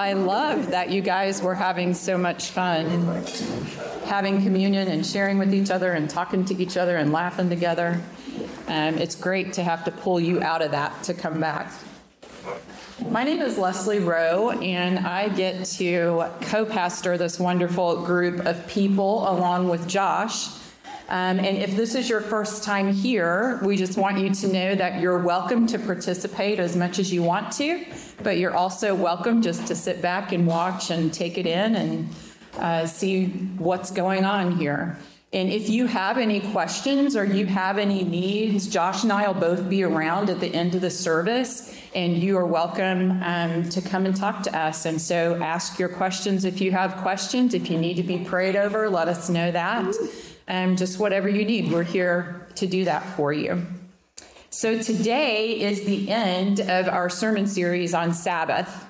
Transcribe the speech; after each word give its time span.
I 0.00 0.14
love 0.14 0.70
that 0.70 0.88
you 0.88 1.02
guys 1.02 1.42
were 1.42 1.54
having 1.54 1.92
so 1.92 2.16
much 2.16 2.48
fun, 2.48 2.86
having 4.06 4.42
communion 4.42 4.88
and 4.88 5.04
sharing 5.04 5.36
with 5.36 5.52
each 5.52 5.70
other 5.70 5.92
and 5.92 6.08
talking 6.08 6.42
to 6.46 6.54
each 6.58 6.78
other 6.78 6.96
and 6.96 7.12
laughing 7.12 7.50
together. 7.50 8.00
Um, 8.66 8.96
it's 8.96 9.14
great 9.14 9.52
to 9.52 9.62
have 9.62 9.84
to 9.84 9.90
pull 9.90 10.18
you 10.18 10.42
out 10.42 10.62
of 10.62 10.70
that 10.70 11.02
to 11.02 11.12
come 11.12 11.38
back. 11.38 11.70
My 13.10 13.24
name 13.24 13.42
is 13.42 13.58
Leslie 13.58 13.98
Rowe, 13.98 14.52
and 14.52 15.00
I 15.00 15.28
get 15.28 15.66
to 15.76 16.24
co 16.40 16.64
pastor 16.64 17.18
this 17.18 17.38
wonderful 17.38 18.02
group 18.02 18.46
of 18.46 18.66
people 18.68 19.28
along 19.28 19.68
with 19.68 19.86
Josh. 19.86 20.46
Um, 21.10 21.40
and 21.40 21.58
if 21.58 21.74
this 21.74 21.96
is 21.96 22.08
your 22.08 22.20
first 22.20 22.62
time 22.62 22.92
here, 22.92 23.58
we 23.64 23.76
just 23.76 23.98
want 23.98 24.18
you 24.18 24.32
to 24.32 24.46
know 24.46 24.76
that 24.76 25.00
you're 25.00 25.18
welcome 25.18 25.66
to 25.66 25.78
participate 25.78 26.60
as 26.60 26.76
much 26.76 27.00
as 27.00 27.12
you 27.12 27.20
want 27.20 27.50
to, 27.54 27.84
but 28.22 28.38
you're 28.38 28.54
also 28.54 28.94
welcome 28.94 29.42
just 29.42 29.66
to 29.66 29.74
sit 29.74 30.00
back 30.00 30.30
and 30.30 30.46
watch 30.46 30.92
and 30.92 31.12
take 31.12 31.36
it 31.36 31.48
in 31.48 31.74
and 31.74 32.08
uh, 32.58 32.86
see 32.86 33.26
what's 33.58 33.90
going 33.90 34.24
on 34.24 34.56
here. 34.56 34.96
And 35.32 35.50
if 35.50 35.68
you 35.68 35.86
have 35.86 36.16
any 36.16 36.40
questions 36.52 37.16
or 37.16 37.24
you 37.24 37.46
have 37.46 37.78
any 37.78 38.04
needs, 38.04 38.68
Josh 38.68 39.02
and 39.02 39.12
I 39.12 39.26
will 39.26 39.40
both 39.40 39.68
be 39.68 39.82
around 39.82 40.30
at 40.30 40.38
the 40.38 40.54
end 40.54 40.76
of 40.76 40.80
the 40.80 40.90
service, 40.90 41.76
and 41.92 42.18
you 42.18 42.36
are 42.36 42.46
welcome 42.46 43.20
um, 43.24 43.68
to 43.70 43.80
come 43.80 44.06
and 44.06 44.14
talk 44.14 44.44
to 44.44 44.56
us. 44.56 44.86
And 44.86 45.00
so 45.00 45.40
ask 45.42 45.76
your 45.76 45.88
questions 45.88 46.44
if 46.44 46.60
you 46.60 46.70
have 46.70 46.96
questions. 46.98 47.52
If 47.52 47.68
you 47.68 47.78
need 47.78 47.94
to 47.94 48.04
be 48.04 48.18
prayed 48.18 48.54
over, 48.54 48.88
let 48.88 49.08
us 49.08 49.28
know 49.28 49.50
that. 49.50 49.92
Um, 50.50 50.74
just 50.74 50.98
whatever 50.98 51.28
you 51.28 51.44
need, 51.44 51.70
we're 51.70 51.84
here 51.84 52.44
to 52.56 52.66
do 52.66 52.84
that 52.86 53.04
for 53.14 53.32
you. 53.32 53.64
So 54.50 54.82
today 54.82 55.60
is 55.60 55.84
the 55.84 56.10
end 56.10 56.58
of 56.58 56.88
our 56.88 57.08
sermon 57.08 57.46
series 57.46 57.94
on 57.94 58.12
Sabbath. 58.12 58.84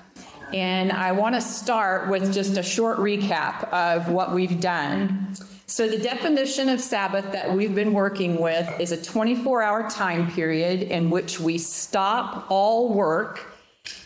And 0.51 0.91
I 0.91 1.11
want 1.11 1.35
to 1.35 1.41
start 1.41 2.09
with 2.09 2.33
just 2.33 2.57
a 2.57 2.63
short 2.63 2.97
recap 2.97 3.71
of 3.71 4.09
what 4.09 4.33
we've 4.33 4.59
done. 4.59 5.35
So, 5.67 5.87
the 5.87 5.99
definition 5.99 6.67
of 6.67 6.81
Sabbath 6.81 7.31
that 7.31 7.53
we've 7.53 7.73
been 7.73 7.93
working 7.93 8.41
with 8.41 8.67
is 8.79 8.91
a 8.91 9.01
24 9.01 9.61
hour 9.61 9.89
time 9.89 10.31
period 10.31 10.81
in 10.81 11.11
which 11.11 11.39
we 11.39 11.59
stop 11.59 12.49
all 12.49 12.91
work 12.91 13.53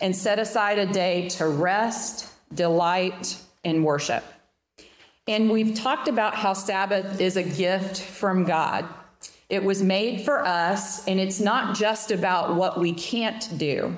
and 0.02 0.14
set 0.16 0.38
aside 0.40 0.78
a 0.78 0.86
day 0.86 1.30
to 1.30 1.48
rest, 1.48 2.30
delight, 2.54 3.42
and 3.64 3.84
worship. 3.84 4.24
And 5.28 5.50
we've 5.50 5.74
talked 5.74 6.08
about 6.08 6.36
how 6.36 6.54
Sabbath 6.54 7.20
is 7.20 7.36
a 7.36 7.44
gift 7.44 8.00
from 8.00 8.44
God. 8.44 8.86
It 9.50 9.64
was 9.64 9.82
made 9.82 10.22
for 10.22 10.46
us, 10.46 11.08
and 11.08 11.20
it's 11.20 11.40
not 11.40 11.76
just 11.76 12.12
about 12.12 12.56
what 12.56 12.80
we 12.80 12.94
can't 12.94 13.58
do. 13.58 13.98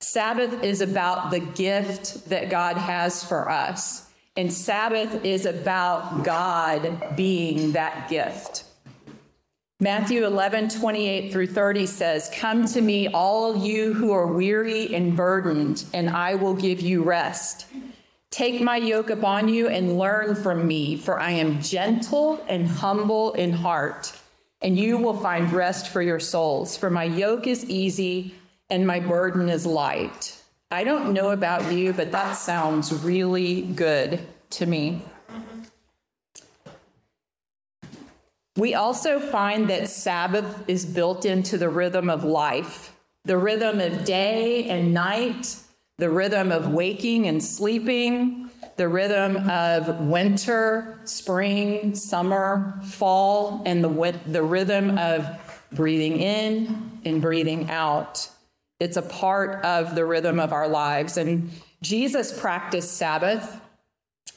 Sabbath 0.00 0.62
is 0.62 0.80
about 0.80 1.30
the 1.30 1.40
gift 1.40 2.28
that 2.28 2.50
God 2.50 2.76
has 2.76 3.22
for 3.24 3.50
us. 3.50 4.10
And 4.36 4.52
Sabbath 4.52 5.24
is 5.24 5.44
about 5.44 6.24
God 6.24 7.14
being 7.16 7.72
that 7.72 8.08
gift. 8.08 8.64
Matthew 9.80 10.26
11, 10.26 10.68
28 10.68 11.32
through 11.32 11.46
30 11.46 11.86
says, 11.86 12.30
Come 12.34 12.66
to 12.66 12.82
me, 12.82 13.08
all 13.08 13.56
you 13.56 13.94
who 13.94 14.12
are 14.12 14.26
weary 14.26 14.94
and 14.94 15.16
burdened, 15.16 15.84
and 15.94 16.10
I 16.10 16.34
will 16.34 16.54
give 16.54 16.80
you 16.80 17.02
rest. 17.02 17.66
Take 18.30 18.60
my 18.60 18.76
yoke 18.76 19.10
upon 19.10 19.48
you 19.48 19.68
and 19.68 19.98
learn 19.98 20.36
from 20.36 20.66
me, 20.66 20.96
for 20.96 21.18
I 21.18 21.32
am 21.32 21.60
gentle 21.60 22.44
and 22.48 22.66
humble 22.66 23.32
in 23.32 23.52
heart, 23.52 24.12
and 24.62 24.78
you 24.78 24.98
will 24.98 25.16
find 25.16 25.52
rest 25.52 25.88
for 25.88 26.00
your 26.00 26.20
souls. 26.20 26.76
For 26.76 26.90
my 26.90 27.04
yoke 27.04 27.48
is 27.48 27.64
easy 27.68 28.34
and 28.70 28.86
my 28.86 29.00
burden 29.00 29.48
is 29.48 29.66
light. 29.66 30.40
I 30.70 30.84
don't 30.84 31.12
know 31.12 31.30
about 31.30 31.72
you, 31.72 31.92
but 31.92 32.12
that 32.12 32.34
sounds 32.34 32.92
really 32.92 33.62
good 33.62 34.20
to 34.50 34.66
me. 34.66 35.02
We 38.56 38.74
also 38.74 39.18
find 39.18 39.68
that 39.70 39.88
Sabbath 39.88 40.62
is 40.68 40.86
built 40.86 41.24
into 41.24 41.58
the 41.58 41.68
rhythm 41.68 42.08
of 42.08 42.22
life, 42.22 42.94
the 43.24 43.38
rhythm 43.38 43.80
of 43.80 44.04
day 44.04 44.68
and 44.68 44.94
night, 44.94 45.56
the 46.00 46.10
rhythm 46.10 46.50
of 46.50 46.68
waking 46.68 47.26
and 47.26 47.42
sleeping, 47.42 48.50
the 48.76 48.88
rhythm 48.88 49.36
of 49.50 50.00
winter, 50.00 50.98
spring, 51.04 51.94
summer, 51.94 52.80
fall, 52.82 53.62
and 53.66 53.84
the, 53.84 54.18
the 54.26 54.42
rhythm 54.42 54.96
of 54.96 55.28
breathing 55.72 56.18
in 56.18 57.00
and 57.04 57.20
breathing 57.20 57.70
out. 57.70 58.28
It's 58.80 58.96
a 58.96 59.02
part 59.02 59.62
of 59.62 59.94
the 59.94 60.06
rhythm 60.06 60.40
of 60.40 60.54
our 60.54 60.66
lives. 60.66 61.18
And 61.18 61.50
Jesus 61.82 62.38
practiced 62.38 62.96
Sabbath. 62.96 63.60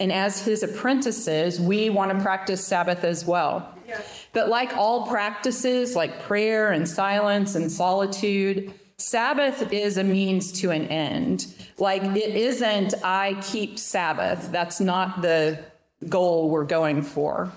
And 0.02 0.12
as 0.12 0.44
his 0.44 0.64
apprentices, 0.64 1.62
we 1.62 1.90
want 1.90 2.12
to 2.12 2.22
practice 2.22 2.66
Sabbath 2.66 3.06
as 3.06 3.26
well. 3.26 3.74
Yeah. 3.88 4.02
But 4.34 4.50
like 4.50 4.76
all 4.76 5.08
practices, 5.08 5.96
like 5.96 6.24
prayer 6.24 6.72
and 6.72 6.90
silence 6.90 7.56
and 7.56 7.72
solitude, 7.72 8.74
Sabbath 8.98 9.72
is 9.74 9.98
a 9.98 10.04
means 10.04 10.52
to 10.62 10.72
an 10.72 10.88
end. 10.88 11.54
Like 11.78 12.04
it 12.04 12.36
isn't, 12.36 12.94
I 13.04 13.40
keep 13.42 13.80
Sabbath. 13.80 14.52
That's 14.52 14.80
not 14.80 15.22
the 15.22 15.60
goal 16.10 16.50
we're 16.50 16.66
going 16.66 17.02
for. 17.02 17.52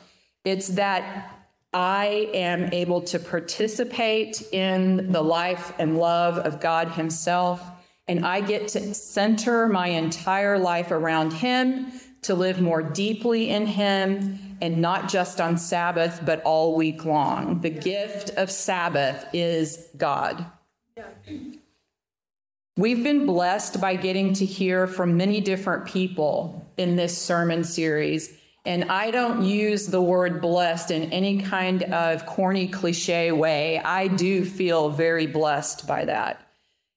It's 0.44 0.68
that 0.68 1.32
I 1.72 2.30
am 2.32 2.72
able 2.72 3.02
to 3.02 3.18
participate 3.18 4.40
in 4.52 5.12
the 5.12 5.22
life 5.22 5.72
and 5.78 5.98
love 5.98 6.38
of 6.38 6.60
God 6.60 6.88
Himself, 6.88 7.60
and 8.08 8.24
I 8.24 8.40
get 8.40 8.68
to 8.68 8.94
center 8.94 9.68
my 9.68 9.88
entire 9.88 10.58
life 10.58 10.90
around 10.90 11.32
Him, 11.32 11.92
to 12.22 12.34
live 12.34 12.60
more 12.60 12.82
deeply 12.82 13.50
in 13.50 13.66
Him, 13.66 14.38
and 14.62 14.78
not 14.78 15.08
just 15.08 15.40
on 15.40 15.58
Sabbath, 15.58 16.20
but 16.24 16.42
all 16.42 16.74
week 16.74 17.04
long. 17.04 17.60
The 17.60 17.70
gift 17.70 18.30
of 18.30 18.50
Sabbath 18.50 19.26
is 19.32 19.88
God. 19.96 20.46
We've 22.76 23.02
been 23.02 23.26
blessed 23.26 23.80
by 23.80 23.96
getting 23.96 24.32
to 24.34 24.44
hear 24.44 24.86
from 24.86 25.16
many 25.16 25.40
different 25.40 25.86
people 25.86 26.66
in 26.76 26.96
this 26.96 27.16
sermon 27.16 27.64
series 27.64 28.36
and 28.66 28.90
I 28.90 29.12
don't 29.12 29.44
use 29.44 29.86
the 29.86 30.02
word 30.02 30.40
blessed 30.40 30.90
in 30.90 31.12
any 31.12 31.40
kind 31.40 31.84
of 31.84 32.26
corny 32.26 32.66
cliche 32.66 33.30
way. 33.30 33.78
I 33.78 34.08
do 34.08 34.44
feel 34.44 34.90
very 34.90 35.28
blessed 35.28 35.86
by 35.86 36.04
that. 36.06 36.44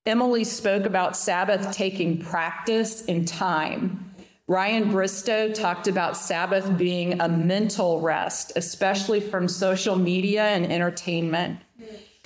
Emily 0.07 0.43
spoke 0.43 0.85
about 0.85 1.15
Sabbath 1.15 1.71
taking 1.71 2.17
practice 2.17 3.05
and 3.05 3.27
time. 3.27 4.15
Ryan 4.47 4.89
Bristow 4.89 5.53
talked 5.53 5.87
about 5.87 6.17
Sabbath 6.17 6.75
being 6.75 7.21
a 7.21 7.29
mental 7.29 8.01
rest, 8.01 8.53
especially 8.55 9.19
from 9.19 9.47
social 9.47 9.95
media 9.95 10.45
and 10.45 10.71
entertainment. 10.71 11.59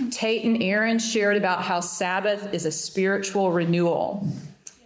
Tate 0.10 0.44
and 0.44 0.62
Aaron 0.64 0.98
shared 0.98 1.38
about 1.38 1.62
how 1.62 1.80
Sabbath 1.80 2.54
is 2.54 2.66
a 2.66 2.72
spiritual 2.72 3.52
renewal. 3.52 4.28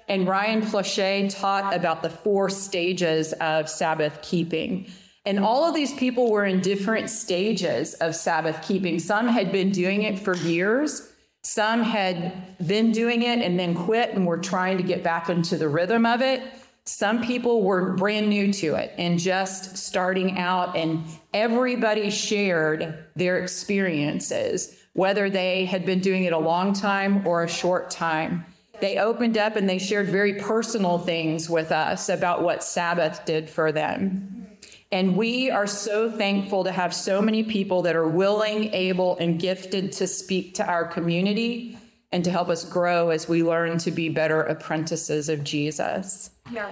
And 0.09 0.27
Ryan 0.27 0.61
Flachet 0.61 1.29
taught 1.29 1.73
about 1.73 2.01
the 2.01 2.09
four 2.09 2.49
stages 2.49 3.33
of 3.33 3.69
Sabbath 3.69 4.21
keeping. 4.21 4.89
And 5.25 5.39
all 5.39 5.65
of 5.65 5.75
these 5.75 5.93
people 5.93 6.31
were 6.31 6.45
in 6.45 6.61
different 6.61 7.09
stages 7.09 7.93
of 7.95 8.15
Sabbath 8.15 8.61
keeping. 8.61 8.99
Some 8.99 9.27
had 9.27 9.51
been 9.51 9.71
doing 9.71 10.03
it 10.03 10.19
for 10.19 10.35
years, 10.35 11.11
some 11.43 11.81
had 11.83 12.57
been 12.65 12.91
doing 12.91 13.21
it 13.21 13.39
and 13.39 13.57
then 13.57 13.73
quit 13.73 14.13
and 14.13 14.25
were 14.25 14.37
trying 14.37 14.77
to 14.77 14.83
get 14.83 15.03
back 15.03 15.29
into 15.29 15.57
the 15.57 15.69
rhythm 15.69 16.05
of 16.05 16.21
it. 16.21 16.41
Some 16.83 17.23
people 17.23 17.63
were 17.63 17.93
brand 17.93 18.29
new 18.29 18.51
to 18.53 18.75
it 18.75 18.93
and 18.97 19.19
just 19.19 19.77
starting 19.77 20.37
out, 20.37 20.75
and 20.77 21.03
everybody 21.33 22.09
shared 22.09 23.05
their 23.15 23.39
experiences, 23.39 24.77
whether 24.97 25.29
they 25.29 25.63
had 25.65 25.85
been 25.85 25.99
doing 25.99 26.23
it 26.23 26.33
a 26.33 26.39
long 26.39 26.73
time 26.73 27.27
or 27.27 27.43
a 27.43 27.47
short 27.47 27.91
time. 27.91 28.43
They 28.79 28.97
opened 28.97 29.37
up 29.37 29.55
and 29.55 29.69
they 29.69 29.77
shared 29.77 30.07
very 30.07 30.33
personal 30.33 30.97
things 30.97 31.47
with 31.47 31.71
us 31.71 32.09
about 32.09 32.41
what 32.41 32.63
Sabbath 32.63 33.23
did 33.23 33.47
for 33.47 33.71
them. 33.71 34.47
And 34.91 35.15
we 35.15 35.51
are 35.51 35.67
so 35.67 36.09
thankful 36.09 36.63
to 36.63 36.71
have 36.71 36.95
so 36.95 37.21
many 37.21 37.43
people 37.43 37.83
that 37.83 37.95
are 37.95 38.07
willing, 38.07 38.73
able, 38.73 39.17
and 39.17 39.39
gifted 39.39 39.91
to 39.93 40.07
speak 40.07 40.55
to 40.55 40.65
our 40.65 40.85
community 40.85 41.77
and 42.11 42.23
to 42.23 42.31
help 42.31 42.49
us 42.49 42.67
grow 42.67 43.09
as 43.11 43.29
we 43.29 43.43
learn 43.43 43.77
to 43.79 43.91
be 43.91 44.09
better 44.09 44.41
apprentices 44.41 45.29
of 45.29 45.43
Jesus. 45.43 46.31
Yeah. 46.51 46.71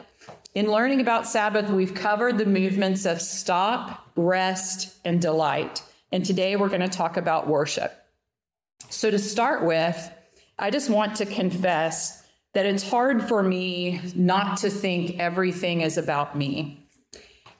In 0.55 0.71
learning 0.71 0.99
about 0.99 1.27
Sabbath, 1.27 1.69
we've 1.69 1.93
covered 1.93 2.39
the 2.39 2.47
movements 2.47 3.05
of 3.05 3.21
stop, 3.21 4.09
rest, 4.15 4.95
and 5.05 5.21
delight. 5.21 5.83
And 6.11 6.25
today 6.25 6.55
we're 6.55 6.69
going 6.69 6.81
to 6.81 6.87
talk 6.87 7.17
about 7.17 7.47
worship. 7.47 8.01
So, 8.89 9.11
to 9.11 9.19
start 9.19 9.63
with, 9.65 10.11
I 10.57 10.71
just 10.71 10.89
want 10.89 11.15
to 11.17 11.25
confess 11.25 12.25
that 12.53 12.65
it's 12.65 12.89
hard 12.89 13.27
for 13.27 13.43
me 13.43 14.01
not 14.15 14.57
to 14.57 14.69
think 14.69 15.19
everything 15.19 15.81
is 15.81 15.97
about 15.97 16.37
me. 16.37 16.85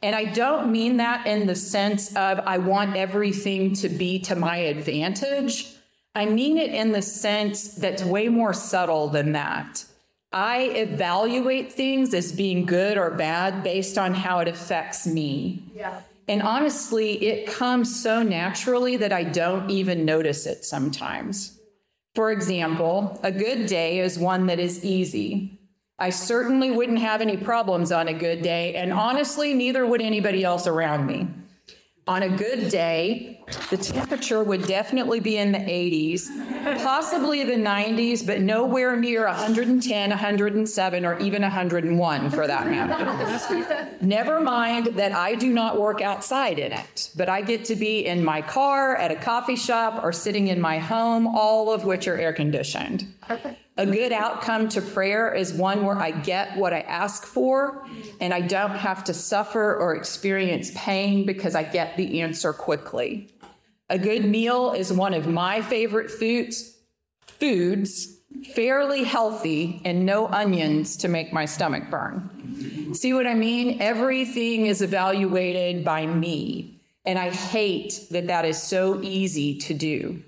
And 0.02 0.16
I 0.16 0.26
don't 0.26 0.72
mean 0.72 0.98
that 0.98 1.28
in 1.28 1.48
the 1.48 1.56
sense 1.56 2.16
of 2.16 2.40
I 2.40 2.60
want 2.60 2.96
everything 2.96 3.74
to 3.76 3.90
be 3.90 4.20
to 4.20 4.36
my 4.36 4.58
advantage. 4.58 5.76
I 6.14 6.26
mean 6.26 6.58
it 6.58 6.72
in 6.72 6.94
the 6.94 7.02
sense 7.02 7.76
that's 7.76 8.04
way 8.04 8.30
more 8.30 8.54
subtle 8.54 9.10
than 9.10 9.34
that. 9.34 9.84
I 10.32 10.64
evaluate 10.76 11.72
things 11.72 12.14
as 12.14 12.32
being 12.32 12.66
good 12.66 12.98
or 12.98 13.10
bad 13.12 13.64
based 13.64 13.98
on 13.98 14.14
how 14.14 14.40
it 14.40 14.48
affects 14.48 15.08
me. 15.08 15.64
Yeah. 15.74 16.02
And 16.28 16.42
honestly, 16.42 17.24
it 17.24 17.48
comes 17.48 18.02
so 18.02 18.24
naturally 18.24 18.98
that 18.98 19.14
I 19.14 19.24
don't 19.24 19.70
even 19.70 20.06
notice 20.06 20.46
it 20.46 20.66
sometimes. 20.66 21.60
For 22.16 22.32
example, 22.32 23.20
a 23.24 23.32
good 23.32 23.68
day 23.68 24.00
is 24.00 24.18
one 24.18 24.48
that 24.48 24.60
is 24.60 24.84
easy. 24.84 25.60
I 26.00 26.10
certainly 26.10 26.72
wouldn't 26.72 27.00
have 27.00 27.22
any 27.22 27.38
problems 27.38 27.92
on 27.92 28.08
a 28.08 28.14
good 28.14 28.42
day, 28.42 28.76
and 28.76 28.92
honestly, 28.92 29.54
neither 29.54 29.86
would 29.86 30.02
anybody 30.02 30.44
else 30.44 30.68
around 30.68 31.06
me. 31.06 31.28
On 32.08 32.24
a 32.24 32.38
good 32.38 32.70
day, 32.70 33.35
the 33.70 33.78
temperature 33.78 34.44
would 34.44 34.66
definitely 34.66 35.20
be 35.20 35.38
in 35.38 35.52
the 35.52 35.60
80s, 35.60 36.28
possibly 36.84 37.44
the 37.44 37.54
90s, 37.54 38.26
but 38.26 38.42
nowhere 38.42 38.96
near 38.96 39.26
110, 39.26 40.10
107, 40.10 41.06
or 41.06 41.20
even 41.20 41.42
101 41.42 42.30
for 42.32 42.48
that 42.48 42.68
matter. 42.68 43.98
Never 44.02 44.42
mind 44.42 44.88
that 44.98 45.12
I 45.12 45.36
do 45.36 45.54
not 45.54 45.80
work 45.80 46.02
outside 46.02 46.58
in 46.58 46.72
it, 46.72 47.12
but 47.16 47.30
I 47.30 47.42
get 47.42 47.66
to 47.66 47.76
be 47.76 48.06
in 48.06 48.24
my 48.24 48.42
car, 48.42 48.96
at 48.96 49.12
a 49.12 49.16
coffee 49.16 49.56
shop, 49.56 50.04
or 50.04 50.12
sitting 50.12 50.48
in 50.48 50.60
my 50.60 50.80
home, 50.80 51.28
all 51.28 51.72
of 51.72 51.86
which 51.86 52.08
are 52.08 52.18
air 52.18 52.34
conditioned. 52.34 53.08
Perfect. 53.22 53.60
A 53.78 53.86
good 53.86 54.14
outcome 54.14 54.70
to 54.70 54.82
prayer 54.82 55.34
is 55.34 55.52
one 55.54 55.84
where 55.84 55.98
I 55.98 56.12
get 56.12 56.56
what 56.56 56.72
I 56.72 56.80
ask 56.80 57.26
for 57.26 57.86
and 58.22 58.34
I 58.34 58.40
don't 58.40 58.72
have 58.72 59.04
to 59.06 59.14
suffer 59.14 59.76
or 59.76 59.96
experience 59.96 60.72
pain 60.74 61.26
because 61.26 61.56
I 61.56 61.64
get 61.64 61.98
the 61.98 62.22
answer 62.22 62.54
quickly. 62.54 63.28
A 63.90 64.00
good 64.00 64.26
meal 64.26 64.72
is 64.72 64.92
one 64.92 65.14
of 65.14 65.28
my 65.28 65.62
favorite 65.62 66.10
foods, 66.10 66.76
foods, 67.22 68.18
fairly 68.54 69.04
healthy 69.04 69.82
and 69.86 70.06
no 70.06 70.28
onions 70.28 70.98
to 70.98 71.08
make 71.08 71.32
my 71.32 71.46
stomach 71.46 71.90
burn. 71.90 72.94
See 72.94 73.14
what 73.14 73.28
I 73.28 73.36
mean? 73.36 73.82
Everything 73.82 74.66
is 74.66 74.82
evaluated 74.82 75.86
by 75.86 76.06
me, 76.06 76.82
and 77.06 77.20
I 77.20 77.30
hate 77.30 78.08
that 78.12 78.28
that 78.28 78.46
is 78.46 78.62
so 78.62 79.02
easy 79.02 79.58
to 79.60 79.74
do. 79.74 80.24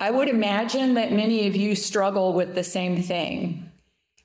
I 0.00 0.10
would 0.10 0.28
imagine 0.28 0.94
that 0.94 1.12
many 1.12 1.46
of 1.46 1.56
you 1.56 1.74
struggle 1.74 2.32
with 2.32 2.54
the 2.54 2.64
same 2.64 3.02
thing. 3.02 3.70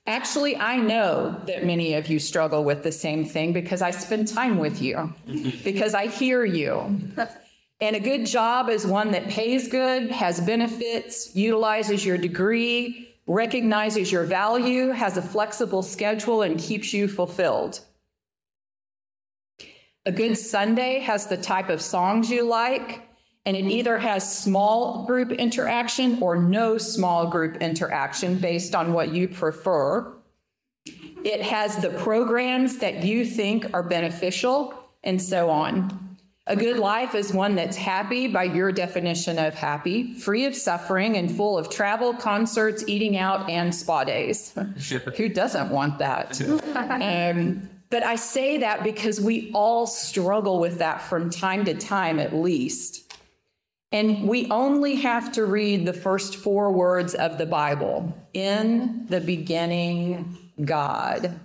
Actually, 0.07 0.57
I 0.57 0.77
know 0.77 1.39
that 1.45 1.65
many 1.65 1.93
of 1.93 2.07
you 2.07 2.19
struggle 2.19 2.63
with 2.63 2.83
the 2.83 2.91
same 2.91 3.23
thing 3.23 3.53
because 3.53 3.81
I 3.81 3.91
spend 3.91 4.27
time 4.27 4.57
with 4.57 4.81
you, 4.81 5.13
because 5.63 5.93
I 5.93 6.07
hear 6.07 6.43
you. 6.43 6.99
And 7.81 7.95
a 7.95 7.99
good 7.99 8.27
job 8.27 8.69
is 8.69 8.85
one 8.85 9.11
that 9.11 9.27
pays 9.27 9.67
good, 9.67 10.11
has 10.11 10.39
benefits, 10.39 11.35
utilizes 11.35 12.05
your 12.05 12.17
degree, 12.17 13.15
recognizes 13.25 14.11
your 14.11 14.23
value, 14.23 14.89
has 14.89 15.17
a 15.17 15.21
flexible 15.21 15.81
schedule, 15.81 16.43
and 16.43 16.59
keeps 16.59 16.93
you 16.93 17.07
fulfilled. 17.07 17.79
A 20.05 20.11
good 20.11 20.37
Sunday 20.37 20.99
has 20.99 21.25
the 21.25 21.37
type 21.37 21.69
of 21.69 21.81
songs 21.81 22.29
you 22.29 22.47
like, 22.47 23.07
and 23.47 23.57
it 23.57 23.65
either 23.65 23.97
has 23.97 24.37
small 24.37 25.05
group 25.05 25.31
interaction 25.31 26.21
or 26.21 26.35
no 26.35 26.77
small 26.77 27.27
group 27.27 27.57
interaction 27.57 28.37
based 28.37 28.75
on 28.75 28.93
what 28.93 29.11
you 29.11 29.27
prefer. 29.27 30.13
It 31.23 31.41
has 31.41 31.77
the 31.77 31.89
programs 31.89 32.77
that 32.77 33.03
you 33.03 33.25
think 33.25 33.73
are 33.73 33.83
beneficial, 33.83 34.75
and 35.03 35.19
so 35.19 35.49
on. 35.49 36.10
A 36.47 36.55
good 36.55 36.79
life 36.79 37.13
is 37.13 37.31
one 37.31 37.55
that's 37.55 37.77
happy 37.77 38.27
by 38.27 38.45
your 38.45 38.71
definition 38.71 39.37
of 39.37 39.53
happy, 39.53 40.13
free 40.13 40.45
of 40.45 40.55
suffering, 40.55 41.15
and 41.15 41.31
full 41.31 41.55
of 41.55 41.69
travel, 41.69 42.15
concerts, 42.15 42.83
eating 42.87 43.15
out, 43.15 43.47
and 43.47 43.73
spa 43.73 44.03
days. 44.03 44.53
Who 45.17 45.29
doesn't 45.29 45.69
want 45.69 45.99
that? 45.99 46.41
um, 46.41 47.69
but 47.91 48.03
I 48.03 48.15
say 48.15 48.57
that 48.57 48.83
because 48.83 49.21
we 49.21 49.51
all 49.53 49.85
struggle 49.85 50.59
with 50.59 50.79
that 50.79 51.03
from 51.03 51.29
time 51.29 51.63
to 51.65 51.75
time, 51.75 52.19
at 52.19 52.33
least. 52.33 53.13
And 53.91 54.27
we 54.27 54.49
only 54.49 54.95
have 54.95 55.31
to 55.33 55.45
read 55.45 55.85
the 55.85 55.93
first 55.93 56.37
four 56.37 56.71
words 56.71 57.13
of 57.13 57.37
the 57.37 57.45
Bible 57.45 58.17
in 58.33 59.05
the 59.09 59.21
beginning, 59.21 60.37
God 60.63 61.39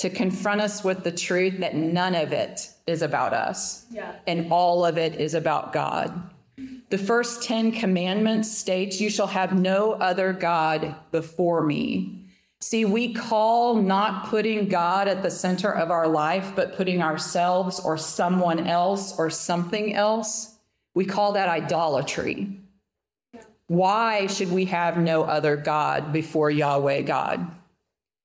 to 0.00 0.08
confront 0.08 0.62
us 0.62 0.82
with 0.82 1.04
the 1.04 1.12
truth 1.12 1.60
that 1.60 1.74
none 1.74 2.14
of 2.14 2.32
it 2.32 2.70
is 2.90 3.02
about 3.02 3.32
us. 3.32 3.86
Yeah. 3.90 4.12
And 4.26 4.52
all 4.52 4.84
of 4.84 4.98
it 4.98 5.14
is 5.14 5.34
about 5.34 5.72
God. 5.72 6.30
The 6.90 6.98
first 6.98 7.44
10 7.44 7.72
commandments 7.72 8.50
states, 8.50 9.00
You 9.00 9.10
shall 9.10 9.28
have 9.28 9.58
no 9.58 9.92
other 9.92 10.32
God 10.32 10.94
before 11.12 11.62
me. 11.64 12.26
See, 12.60 12.84
we 12.84 13.14
call 13.14 13.76
not 13.76 14.26
putting 14.26 14.68
God 14.68 15.08
at 15.08 15.22
the 15.22 15.30
center 15.30 15.72
of 15.72 15.90
our 15.90 16.06
life, 16.06 16.52
but 16.54 16.76
putting 16.76 17.00
ourselves 17.00 17.80
or 17.80 17.96
someone 17.96 18.66
else 18.66 19.18
or 19.18 19.30
something 19.30 19.94
else. 19.94 20.58
We 20.94 21.06
call 21.06 21.32
that 21.32 21.48
idolatry. 21.48 22.60
Why 23.68 24.26
should 24.26 24.50
we 24.50 24.64
have 24.66 24.98
no 24.98 25.22
other 25.22 25.56
God 25.56 26.12
before 26.12 26.50
Yahweh 26.50 27.02
God? 27.02 27.50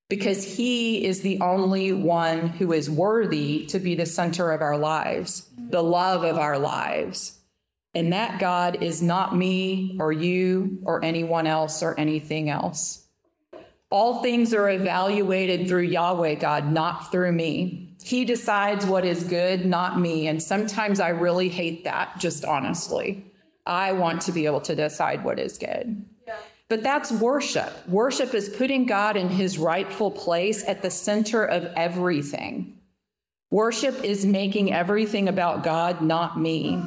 Because 0.10 0.44
he 0.44 1.04
is 1.04 1.22
the 1.22 1.40
only 1.42 1.92
one 1.92 2.48
who 2.48 2.72
is 2.72 2.90
worthy 2.90 3.66
to 3.68 3.80
be 3.80 3.96
the 3.96 4.06
center 4.06 4.52
of 4.52 4.62
our 4.62 4.78
lives, 4.78 5.50
the 5.58 5.84
love 5.84 6.24
of 6.24 6.38
our 6.38 6.60
lives. 6.60 7.40
And 7.94 8.14
that 8.14 8.40
God 8.40 8.84
is 8.84 9.02
not 9.02 9.36
me 9.36 9.98
or 10.00 10.12
you 10.12 10.80
or 10.84 11.04
anyone 11.04 11.48
else 11.48 11.82
or 11.82 11.98
anything 11.98 12.50
else. 12.50 13.08
All 13.90 14.22
things 14.22 14.54
are 14.54 14.70
evaluated 14.70 15.68
through 15.68 15.84
Yahweh 15.84 16.36
God, 16.36 16.72
not 16.72 17.12
through 17.12 17.32
me. 17.32 17.96
He 18.04 18.26
decides 18.26 18.86
what 18.86 19.06
is 19.06 19.24
good, 19.24 19.66
not 19.66 20.00
me. 20.00 20.28
And 20.28 20.44
sometimes 20.44 21.00
I 21.00 21.10
really 21.10 21.50
hate 21.50 21.86
that, 21.86 22.20
just 22.20 22.44
honestly. 22.44 23.26
I 23.66 23.94
want 23.94 24.22
to 24.24 24.32
be 24.32 24.46
able 24.46 24.62
to 24.62 24.76
decide 24.76 25.24
what 25.24 25.40
is 25.40 25.58
good. 25.58 26.06
But 26.68 26.82
that's 26.82 27.12
worship. 27.12 27.88
Worship 27.88 28.34
is 28.34 28.50
putting 28.50 28.86
God 28.86 29.18
in 29.18 29.30
his 29.30 29.58
rightful 29.58 30.10
place 30.10 30.68
at 30.68 30.82
the 30.82 30.90
center 30.90 31.46
of 31.46 31.66
everything. 31.76 32.80
Worship 33.52 34.04
is 34.04 34.26
making 34.26 34.74
everything 34.74 35.30
about 35.30 35.64
God, 35.64 36.02
not 36.02 36.40
me. 36.40 36.82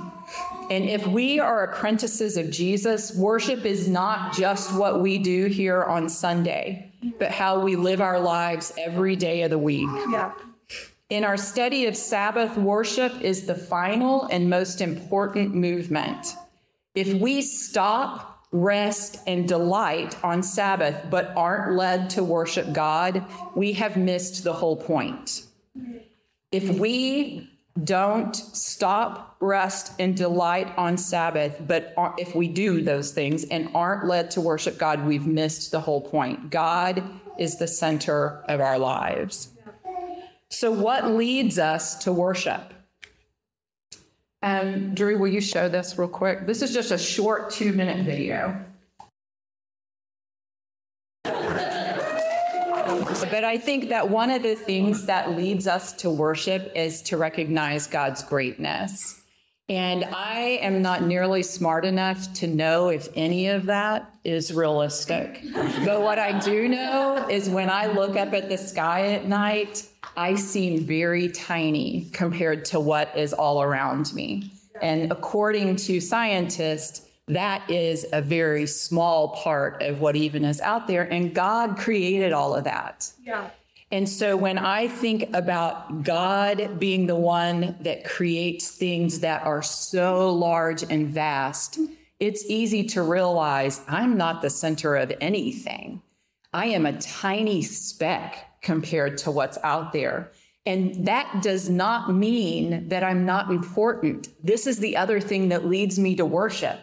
And 0.70 0.84
if 0.84 1.06
we 1.06 1.38
are 1.38 1.64
apprentices 1.64 2.36
of 2.36 2.50
Jesus, 2.50 3.14
worship 3.14 3.64
is 3.64 3.88
not 3.88 4.34
just 4.34 4.74
what 4.74 5.00
we 5.00 5.18
do 5.18 5.46
here 5.46 5.84
on 5.84 6.08
Sunday, 6.08 6.92
but 7.18 7.30
how 7.30 7.60
we 7.60 7.76
live 7.76 8.00
our 8.00 8.20
lives 8.20 8.72
every 8.76 9.16
day 9.16 9.42
of 9.42 9.50
the 9.50 9.58
week. 9.58 9.88
Yeah. 10.10 10.32
In 11.08 11.24
our 11.24 11.38
study 11.38 11.86
of 11.86 11.96
Sabbath, 11.96 12.58
worship 12.58 13.22
is 13.22 13.46
the 13.46 13.54
final 13.54 14.24
and 14.24 14.50
most 14.50 14.82
important 14.82 15.54
movement. 15.54 16.34
If 16.94 17.14
we 17.14 17.40
stop 17.40 18.37
rest, 18.50 19.18
and 19.26 19.46
delight 19.46 20.16
on 20.24 20.42
Sabbath, 20.42 21.10
but 21.10 21.32
aren't 21.36 21.76
led 21.76 22.10
to 22.10 22.24
worship 22.24 22.72
God, 22.72 23.24
we 23.54 23.74
have 23.74 23.96
missed 23.96 24.44
the 24.44 24.52
whole 24.52 24.76
point. 24.76 25.44
If 26.50 26.78
we 26.78 27.50
don't 27.84 28.34
stop, 28.34 29.36
rest, 29.40 29.92
and 29.98 30.16
delight 30.16 30.72
on 30.76 30.96
Sabbath, 30.96 31.60
but 31.66 31.94
if 32.16 32.34
we 32.34 32.48
do 32.48 32.82
those 32.82 33.12
things 33.12 33.44
and 33.44 33.70
aren't 33.74 34.06
led 34.06 34.30
to 34.32 34.40
worship 34.40 34.78
God, 34.78 35.04
we've 35.04 35.26
missed 35.26 35.70
the 35.70 35.80
whole 35.80 36.00
point. 36.00 36.50
God 36.50 37.02
is 37.38 37.58
the 37.58 37.68
center 37.68 38.42
of 38.48 38.60
our 38.60 38.78
lives. 38.78 39.50
So, 40.50 40.70
what 40.70 41.10
leads 41.10 41.58
us 41.58 41.96
to 42.04 42.12
worship? 42.12 42.72
Um, 44.42 44.94
Drew, 44.94 45.18
will 45.18 45.28
you 45.28 45.40
show 45.40 45.68
this 45.68 45.98
real 45.98 46.08
quick? 46.08 46.46
This 46.46 46.62
is 46.62 46.72
just 46.72 46.90
a 46.90 46.98
short 46.98 47.50
two 47.50 47.72
minute 47.72 48.04
video. 48.04 48.64
But 53.30 53.44
I 53.44 53.58
think 53.58 53.88
that 53.88 54.08
one 54.08 54.30
of 54.30 54.42
the 54.42 54.54
things 54.54 55.06
that 55.06 55.36
leads 55.36 55.66
us 55.66 55.92
to 55.94 56.10
worship 56.10 56.72
is 56.74 57.02
to 57.02 57.16
recognize 57.16 57.86
God's 57.86 58.22
greatness. 58.22 59.22
And 59.68 60.04
I 60.04 60.60
am 60.62 60.80
not 60.80 61.02
nearly 61.02 61.42
smart 61.42 61.84
enough 61.84 62.32
to 62.34 62.46
know 62.46 62.88
if 62.88 63.08
any 63.14 63.48
of 63.48 63.66
that 63.66 64.10
is 64.24 64.54
realistic. 64.54 65.42
But 65.84 66.00
what 66.00 66.18
I 66.18 66.38
do 66.38 66.68
know 66.68 67.26
is 67.28 67.50
when 67.50 67.68
I 67.68 67.86
look 67.86 68.16
up 68.16 68.32
at 68.32 68.48
the 68.48 68.56
sky 68.56 69.12
at 69.12 69.28
night, 69.28 69.86
I 70.16 70.34
seem 70.34 70.84
very 70.84 71.28
tiny 71.28 72.08
compared 72.12 72.64
to 72.66 72.80
what 72.80 73.16
is 73.16 73.32
all 73.32 73.62
around 73.62 74.12
me. 74.14 74.52
And 74.80 75.10
according 75.10 75.76
to 75.76 76.00
scientists, 76.00 77.08
that 77.26 77.68
is 77.70 78.06
a 78.12 78.22
very 78.22 78.66
small 78.66 79.28
part 79.30 79.82
of 79.82 80.00
what 80.00 80.16
even 80.16 80.44
is 80.44 80.60
out 80.60 80.86
there. 80.86 81.02
And 81.02 81.34
God 81.34 81.76
created 81.76 82.32
all 82.32 82.54
of 82.54 82.64
that. 82.64 83.12
Yeah. 83.22 83.50
And 83.90 84.08
so 84.08 84.36
when 84.36 84.58
I 84.58 84.88
think 84.88 85.34
about 85.34 86.02
God 86.02 86.78
being 86.78 87.06
the 87.06 87.16
one 87.16 87.76
that 87.80 88.04
creates 88.04 88.70
things 88.70 89.20
that 89.20 89.44
are 89.44 89.62
so 89.62 90.30
large 90.30 90.82
and 90.82 91.08
vast, 91.08 91.78
it's 92.20 92.44
easy 92.48 92.84
to 92.88 93.02
realize 93.02 93.80
I'm 93.88 94.16
not 94.16 94.42
the 94.42 94.50
center 94.50 94.96
of 94.96 95.12
anything. 95.20 96.02
I 96.52 96.66
am 96.66 96.86
a 96.86 96.98
tiny 96.98 97.62
speck 97.62 98.60
compared 98.62 99.18
to 99.18 99.30
what's 99.30 99.58
out 99.62 99.92
there. 99.92 100.32
And 100.66 101.06
that 101.06 101.42
does 101.42 101.70
not 101.70 102.12
mean 102.12 102.88
that 102.88 103.02
I'm 103.02 103.24
not 103.24 103.50
important. 103.50 104.28
This 104.44 104.66
is 104.66 104.78
the 104.78 104.96
other 104.96 105.20
thing 105.20 105.48
that 105.48 105.66
leads 105.66 105.98
me 105.98 106.16
to 106.16 106.26
worship 106.26 106.78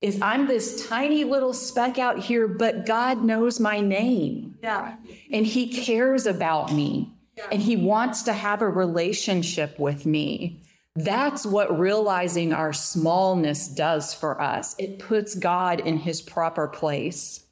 is 0.00 0.20
I'm 0.22 0.46
this 0.46 0.88
tiny 0.88 1.24
little 1.24 1.52
speck 1.52 1.98
out 1.98 2.18
here, 2.18 2.48
but 2.48 2.86
God 2.86 3.22
knows 3.22 3.60
my 3.60 3.80
name. 3.80 4.56
Yeah. 4.62 4.96
And 5.30 5.46
he 5.46 5.68
cares 5.68 6.26
about 6.26 6.72
me. 6.72 7.14
Yeah. 7.36 7.48
And 7.52 7.62
he 7.62 7.76
wants 7.76 8.22
to 8.22 8.32
have 8.32 8.62
a 8.62 8.68
relationship 8.68 9.78
with 9.78 10.06
me. 10.06 10.62
That's 10.96 11.46
what 11.46 11.78
realizing 11.78 12.52
our 12.52 12.72
smallness 12.72 13.68
does 13.68 14.12
for 14.12 14.40
us. 14.40 14.74
It 14.78 14.98
puts 14.98 15.34
God 15.34 15.80
in 15.80 15.98
his 15.98 16.20
proper 16.20 16.66
place. 16.66 17.46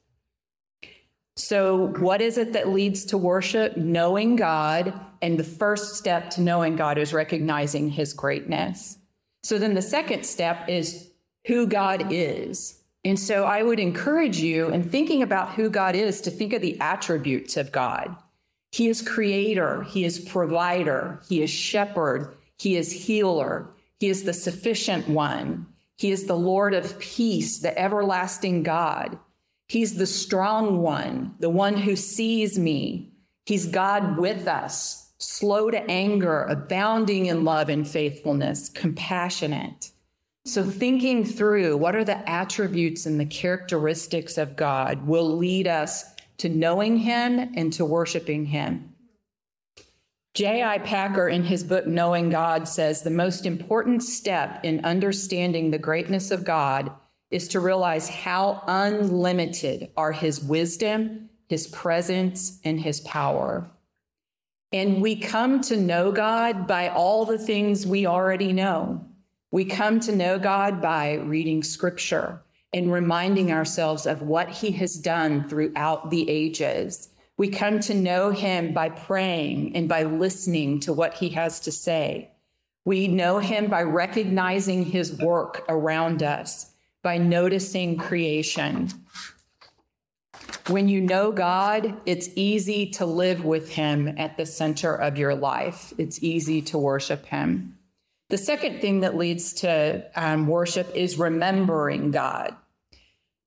So, 1.39 1.93
what 1.99 2.21
is 2.21 2.37
it 2.37 2.53
that 2.55 2.69
leads 2.69 3.05
to 3.07 3.19
worship? 3.19 3.77
Knowing 3.77 4.35
God. 4.35 4.93
And 5.23 5.39
the 5.39 5.45
first 5.45 5.95
step 5.95 6.31
to 6.31 6.41
knowing 6.41 6.75
God 6.75 6.99
is 6.99 7.13
recognizing 7.13 7.91
his 7.91 8.13
greatness. 8.13 8.99
So, 9.45 9.57
then 9.57 9.75
the 9.75 9.83
second 9.83 10.25
step 10.25 10.69
is 10.69 11.11
who 11.47 11.69
God 11.69 12.13
is. 12.13 12.83
And 13.05 13.19
so, 13.19 13.45
I 13.45 13.63
would 13.63 13.79
encourage 13.79 14.39
you 14.39 14.69
in 14.71 14.83
thinking 14.83 15.23
about 15.23 15.55
who 15.55 15.71
God 15.71 15.95
is 15.95 16.21
to 16.23 16.31
think 16.31 16.53
of 16.53 16.61
the 16.61 16.79
attributes 16.81 17.57
of 17.57 17.71
God. 17.71 18.17
He 18.73 18.89
is 18.89 19.01
creator, 19.01 19.83
He 19.85 20.05
is 20.05 20.19
provider, 20.19 21.23
He 21.29 21.41
is 21.41 21.51
shepherd, 21.51 22.37
He 22.59 22.77
is 22.77 22.91
healer, 22.91 23.71
He 24.01 24.09
is 24.09 24.25
the 24.25 24.35
sufficient 24.35 25.09
one, 25.09 25.67
He 25.97 26.11
is 26.11 26.27
the 26.27 26.37
Lord 26.37 26.75
of 26.75 26.99
peace, 26.99 27.61
the 27.61 27.79
everlasting 27.79 28.65
God. 28.65 29.19
He's 29.69 29.97
the 29.97 30.07
strong 30.07 30.79
one, 30.79 31.35
the 31.41 31.51
one 31.51 31.77
who 31.77 31.95
sees 31.95 32.59
me. 32.59 33.13
He's 33.45 33.67
God 33.67 34.17
with 34.17 34.49
us, 34.49 35.13
slow 35.19 35.71
to 35.71 35.91
anger, 35.91 36.45
abounding 36.45 37.27
in 37.27 37.45
love 37.45 37.69
and 37.69 37.87
faithfulness, 37.87 38.71
compassionate. 38.71 39.91
So, 40.47 40.65
thinking 40.65 41.25
through 41.25 41.77
what 41.77 41.95
are 41.95 42.05
the 42.05 42.29
attributes 42.29 43.05
and 43.05 43.21
the 43.21 43.27
characteristics 43.27 44.39
of 44.39 44.57
God 44.57 45.07
will 45.07 45.37
lead 45.37 45.67
us 45.67 46.05
to 46.39 46.49
knowing 46.49 46.97
Him 46.97 47.53
and 47.55 47.71
to 47.75 47.85
worshiping 47.85 48.47
Him. 48.47 48.95
J.I. 50.33 50.79
Packer, 50.79 51.29
in 51.29 51.43
his 51.43 51.65
book 51.65 51.87
Knowing 51.87 52.31
God, 52.31 52.69
says 52.69 53.03
the 53.03 53.11
most 53.11 53.45
important 53.45 54.05
step 54.05 54.61
in 54.63 54.85
understanding 54.85 55.71
the 55.71 55.79
greatness 55.79 56.31
of 56.31 56.45
God 56.45 56.93
is 57.31 57.49
to 57.49 57.61
realize 57.61 58.09
how 58.09 58.63
unlimited 58.67 59.91
are 59.97 60.13
his 60.13 60.43
wisdom, 60.43 61.29
his 61.49 61.67
presence, 61.67 62.61
and 62.65 62.81
his 62.81 63.01
power. 63.01 63.71
And 64.73 65.01
we 65.01 65.17
come 65.17 65.61
to 65.63 65.77
know 65.77 66.13
God 66.13 66.67
by 66.67 66.89
all 66.89 67.25
the 67.25 67.39
things 67.39 67.87
we 67.87 68.07
already 68.07 68.53
know. 68.53 69.05
We 69.51 69.65
come 69.65 69.99
to 70.01 70.15
know 70.15 70.39
God 70.39 70.83
by 70.83 71.15
reading 71.15 71.63
scripture 71.63 72.43
and 72.73 72.93
reminding 72.93 73.51
ourselves 73.51 74.07
of 74.07 74.21
what 74.21 74.51
he 74.51 74.71
has 74.73 74.97
done 74.97 75.49
throughout 75.49 76.11
the 76.11 76.29
ages. 76.29 77.09
We 77.39 77.49
come 77.49 77.81
to 77.81 77.95
know 77.95 78.31
him 78.31 78.75
by 78.75 78.91
praying 78.91 79.75
and 79.75 79.89
by 79.89 80.03
listening 80.03 80.81
to 80.81 80.93
what 80.93 81.15
he 81.15 81.31
has 81.31 81.61
to 81.61 81.73
say. 81.73 82.31
We 82.85 83.09
know 83.09 83.39
him 83.39 83.69
by 83.71 83.83
recognizing 83.83 84.85
his 84.85 85.17
work 85.19 85.65
around 85.69 86.23
us 86.23 86.75
by 87.03 87.19
noticing 87.19 87.97
creation. 87.97 88.91
When 90.69 90.89
you 90.89 91.01
know 91.01 91.33
God, 91.33 91.99
it's 92.05 92.29
easy 92.37 92.91
to 92.91 93.07
live 93.07 93.45
with 93.45 93.71
Him 93.71 94.15
at 94.19 94.37
the 94.37 94.45
center 94.45 94.95
of 94.95 95.17
your 95.17 95.35
life. 95.35 95.93
It's 95.97 96.23
easy 96.23 96.61
to 96.63 96.79
worship 96.79 97.27
Him. 97.27 97.79
The 98.29 98.39
second 98.39 98.81
thing 98.81 99.01
that 99.01 99.17
leads 99.17 99.55
to 99.55 100.05
um, 100.15 100.47
worship 100.47 100.95
is 100.95 101.19
remembering 101.19 102.11
God. 102.11 102.55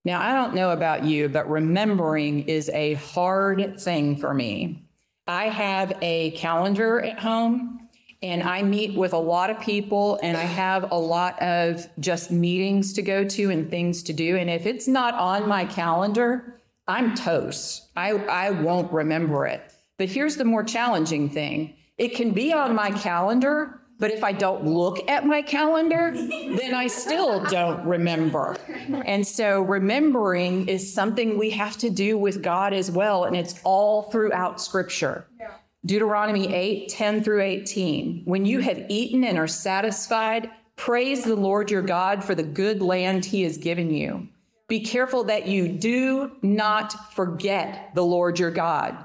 Now, 0.03 0.19
I 0.19 0.33
don't 0.33 0.55
know 0.55 0.71
about 0.71 1.03
you, 1.03 1.29
but 1.29 1.47
remembering 1.47 2.47
is 2.47 2.69
a 2.69 2.95
hard 2.95 3.79
thing 3.79 4.17
for 4.17 4.33
me. 4.33 4.87
I 5.27 5.49
have 5.49 5.93
a 6.01 6.31
calendar 6.31 6.99
at 6.99 7.19
home 7.19 7.87
and 8.23 8.43
I 8.43 8.61
meet 8.61 8.95
with 8.95 9.13
a 9.13 9.17
lot 9.17 9.49
of 9.49 9.59
people 9.59 10.19
and 10.21 10.37
I 10.37 10.43
have 10.43 10.91
a 10.91 10.97
lot 10.97 11.41
of 11.41 11.87
just 11.99 12.29
meetings 12.29 12.93
to 12.93 13.01
go 13.01 13.23
to 13.23 13.49
and 13.49 13.69
things 13.69 14.03
to 14.03 14.13
do. 14.13 14.37
And 14.37 14.49
if 14.49 14.65
it's 14.65 14.87
not 14.87 15.15
on 15.15 15.47
my 15.47 15.65
calendar, 15.65 16.61
I'm 16.87 17.15
toast. 17.15 17.89
I, 17.95 18.11
I 18.11 18.51
won't 18.51 18.91
remember 18.91 19.45
it. 19.47 19.73
But 19.97 20.09
here's 20.09 20.35
the 20.35 20.45
more 20.45 20.63
challenging 20.63 21.29
thing 21.29 21.75
it 21.97 22.15
can 22.15 22.31
be 22.31 22.51
on 22.53 22.73
my 22.73 22.91
calendar, 22.91 23.81
but 23.99 24.09
if 24.09 24.23
I 24.23 24.31
don't 24.31 24.65
look 24.65 25.07
at 25.07 25.25
my 25.25 25.43
calendar, 25.43 26.11
then 26.11 26.73
I 26.73 26.87
still 26.87 27.43
don't 27.43 27.85
remember. 27.85 28.57
And 29.05 29.25
so 29.27 29.61
remembering 29.61 30.67
is 30.67 30.91
something 30.91 31.37
we 31.37 31.51
have 31.51 31.77
to 31.77 31.91
do 31.91 32.17
with 32.17 32.41
God 32.41 32.73
as 32.73 32.89
well. 32.89 33.25
And 33.25 33.35
it's 33.35 33.61
all 33.63 34.09
throughout 34.09 34.59
scripture. 34.59 35.27
Yeah. 35.39 35.51
Deuteronomy 35.85 36.53
8, 36.53 36.89
10 36.89 37.23
through 37.23 37.41
18. 37.41 38.23
When 38.25 38.45
you 38.45 38.59
have 38.59 38.85
eaten 38.87 39.23
and 39.23 39.37
are 39.37 39.47
satisfied, 39.47 40.51
praise 40.75 41.23
the 41.23 41.35
Lord 41.35 41.71
your 41.71 41.81
God 41.81 42.23
for 42.23 42.35
the 42.35 42.43
good 42.43 42.81
land 42.81 43.25
he 43.25 43.41
has 43.43 43.57
given 43.57 43.91
you. 43.91 44.27
Be 44.67 44.81
careful 44.81 45.23
that 45.25 45.47
you 45.47 45.67
do 45.67 46.31
not 46.43 47.13
forget 47.13 47.91
the 47.95 48.05
Lord 48.05 48.37
your 48.37 48.51
God, 48.51 48.95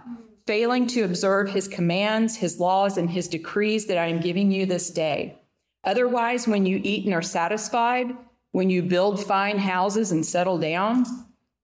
failing 0.47 0.87
to 0.89 1.03
observe 1.03 1.49
his 1.49 1.67
commands, 1.67 2.37
his 2.37 2.61
laws, 2.61 2.99
and 2.99 3.11
his 3.11 3.27
decrees 3.27 3.87
that 3.87 3.99
I 3.99 4.07
am 4.07 4.21
giving 4.21 4.53
you 4.53 4.67
this 4.67 4.91
day. 4.91 5.39
Otherwise, 5.83 6.47
when 6.47 6.67
you 6.67 6.81
eat 6.85 7.07
and 7.07 7.15
are 7.15 7.23
satisfied, 7.23 8.15
when 8.53 8.69
you 8.69 8.83
build 8.83 9.25
fine 9.25 9.59
houses 9.59 10.13
and 10.13 10.25
settle 10.25 10.59
down, 10.59 11.05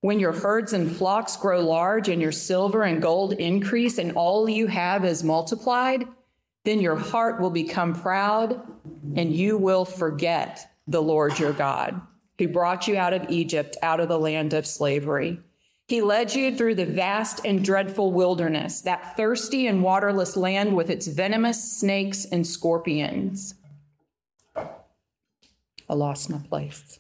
when 0.03 0.19
your 0.19 0.33
herds 0.33 0.73
and 0.73 0.95
flocks 0.95 1.37
grow 1.37 1.61
large 1.61 2.09
and 2.09 2.21
your 2.21 2.33
silver 2.33 2.83
and 2.83 3.01
gold 3.01 3.35
increase 3.35 3.99
and 3.99 4.13
all 4.13 4.49
you 4.49 4.67
have 4.67 5.05
is 5.05 5.23
multiplied, 5.23 6.07
then 6.65 6.81
your 6.81 6.97
heart 6.97 7.41
will 7.41 7.51
become 7.51 7.95
proud 7.95 8.61
and 9.17 9.33
you 9.33 9.57
will 9.57 9.85
forget 9.85 10.69
the 10.89 11.01
Lord 11.01 11.39
your 11.39 11.53
God, 11.53 12.01
who 12.37 12.49
brought 12.49 12.89
you 12.89 12.97
out 12.97 13.13
of 13.13 13.31
Egypt, 13.31 13.77
out 13.81 14.01
of 14.01 14.09
the 14.09 14.19
land 14.19 14.53
of 14.55 14.67
slavery. 14.67 15.39
He 15.87 16.03
led 16.03 16.35
you 16.35 16.57
through 16.57 16.75
the 16.75 16.87
vast 16.87 17.45
and 17.45 17.65
dreadful 17.65 18.13
wilderness, 18.13 18.81
that 18.81 19.17
thirsty 19.17 19.69
and 19.69 19.85
waterless 19.85 20.37
land 20.37 20.75
with 20.75 20.91
its 20.91 21.07
venomous 21.07 21.79
snakes 21.79 22.25
and 22.25 22.45
scorpions. 22.45 23.55
I 24.57 25.95
lost 25.95 26.29
my 26.29 26.39
place. 26.39 26.99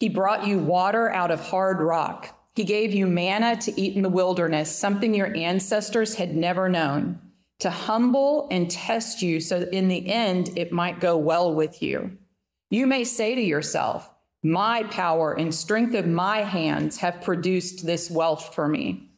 He 0.00 0.08
brought 0.08 0.46
you 0.46 0.58
water 0.58 1.10
out 1.12 1.30
of 1.30 1.40
hard 1.40 1.78
rock. 1.78 2.34
He 2.54 2.64
gave 2.64 2.94
you 2.94 3.06
manna 3.06 3.60
to 3.60 3.80
eat 3.80 3.96
in 3.96 4.02
the 4.02 4.08
wilderness, 4.08 4.74
something 4.74 5.14
your 5.14 5.36
ancestors 5.36 6.14
had 6.14 6.34
never 6.34 6.70
known, 6.70 7.20
to 7.58 7.68
humble 7.68 8.48
and 8.50 8.70
test 8.70 9.20
you 9.20 9.40
so 9.40 9.60
that 9.60 9.74
in 9.74 9.88
the 9.88 10.10
end 10.10 10.56
it 10.56 10.72
might 10.72 11.00
go 11.00 11.18
well 11.18 11.54
with 11.54 11.82
you. 11.82 12.16
You 12.70 12.86
may 12.86 13.04
say 13.04 13.34
to 13.34 13.42
yourself, 13.42 14.10
My 14.42 14.84
power 14.84 15.34
and 15.34 15.54
strength 15.54 15.94
of 15.94 16.06
my 16.06 16.38
hands 16.38 16.96
have 16.98 17.20
produced 17.20 17.84
this 17.84 18.10
wealth 18.10 18.54
for 18.54 18.66
me. 18.66 19.10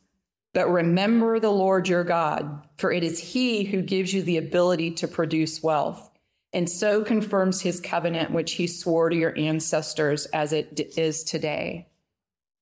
But 0.53 0.69
remember 0.69 1.39
the 1.39 1.53
Lord 1.53 1.89
your 1.89 2.05
God, 2.05 2.67
for 2.77 2.91
it 2.91 3.05
is 3.05 3.21
he 3.21 3.65
who 3.65 3.83
gives 3.83 4.13
you 4.13 4.23
the 4.23 4.37
ability 4.37 4.91
to 4.93 5.09
produce 5.09 5.63
wealth 5.63 6.12
and 6.53 6.69
so 6.69 7.03
confirms 7.03 7.63
his 7.63 7.81
covenant, 7.81 8.31
which 8.31 8.53
he 8.53 8.67
swore 8.67 9.09
to 9.09 9.17
your 9.17 9.37
ancestors 9.39 10.27
as 10.27 10.53
it 10.53 10.93
is 10.97 11.25
today. 11.25 11.89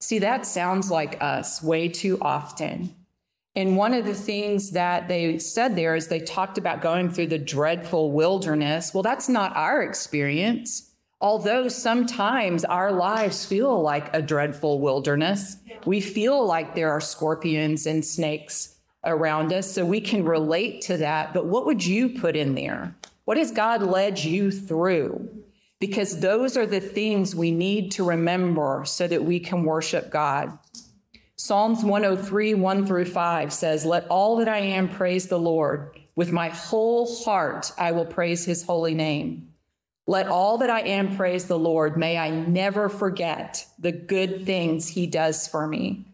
See, 0.00 0.20
that 0.20 0.46
sounds 0.46 0.90
like 0.90 1.20
us 1.20 1.62
way 1.62 1.88
too 1.88 2.18
often. 2.20 2.94
And 3.56 3.76
one 3.76 3.92
of 3.94 4.06
the 4.06 4.14
things 4.14 4.70
that 4.70 5.08
they 5.08 5.38
said 5.38 5.74
there 5.74 5.96
is 5.96 6.06
they 6.06 6.20
talked 6.20 6.56
about 6.56 6.80
going 6.80 7.10
through 7.10 7.26
the 7.26 7.38
dreadful 7.38 8.12
wilderness. 8.12 8.94
Well, 8.94 9.02
that's 9.02 9.28
not 9.28 9.56
our 9.56 9.82
experience. 9.82 10.90
Although 11.20 11.68
sometimes 11.68 12.64
our 12.64 12.92
lives 12.92 13.44
feel 13.44 13.82
like 13.82 14.14
a 14.14 14.22
dreadful 14.22 14.80
wilderness, 14.80 15.56
we 15.84 16.00
feel 16.00 16.46
like 16.46 16.74
there 16.74 16.90
are 16.90 17.00
scorpions 17.00 17.86
and 17.86 18.04
snakes 18.04 18.76
around 19.04 19.52
us, 19.52 19.70
so 19.70 19.84
we 19.84 20.00
can 20.00 20.24
relate 20.24 20.82
to 20.82 20.96
that. 20.98 21.34
But 21.34 21.46
what 21.46 21.66
would 21.66 21.84
you 21.84 22.08
put 22.10 22.36
in 22.36 22.54
there? 22.54 22.94
What 23.24 23.36
has 23.36 23.50
God 23.50 23.82
led 23.82 24.18
you 24.18 24.50
through? 24.50 25.28
Because 25.78 26.20
those 26.20 26.56
are 26.56 26.66
the 26.66 26.80
things 26.80 27.34
we 27.34 27.50
need 27.50 27.92
to 27.92 28.04
remember 28.04 28.82
so 28.84 29.06
that 29.08 29.24
we 29.24 29.40
can 29.40 29.64
worship 29.64 30.10
God. 30.10 30.58
Psalms 31.36 31.82
103, 31.82 32.54
1 32.54 32.86
through 32.86 33.06
5 33.06 33.52
says, 33.52 33.86
Let 33.86 34.06
all 34.08 34.36
that 34.36 34.48
I 34.48 34.58
am 34.58 34.88
praise 34.88 35.28
the 35.28 35.38
Lord. 35.38 35.98
With 36.14 36.32
my 36.32 36.50
whole 36.50 37.22
heart, 37.24 37.72
I 37.78 37.92
will 37.92 38.04
praise 38.04 38.44
his 38.44 38.62
holy 38.62 38.94
name. 38.94 39.50
Let 40.06 40.26
all 40.26 40.58
that 40.58 40.68
I 40.68 40.80
am 40.80 41.16
praise 41.16 41.46
the 41.46 41.58
Lord. 41.58 41.96
May 41.96 42.18
I 42.18 42.30
never 42.30 42.88
forget 42.88 43.66
the 43.78 43.92
good 43.92 44.44
things 44.44 44.88
he 44.88 45.06
does 45.06 45.46
for 45.46 45.66
me. 45.66 46.06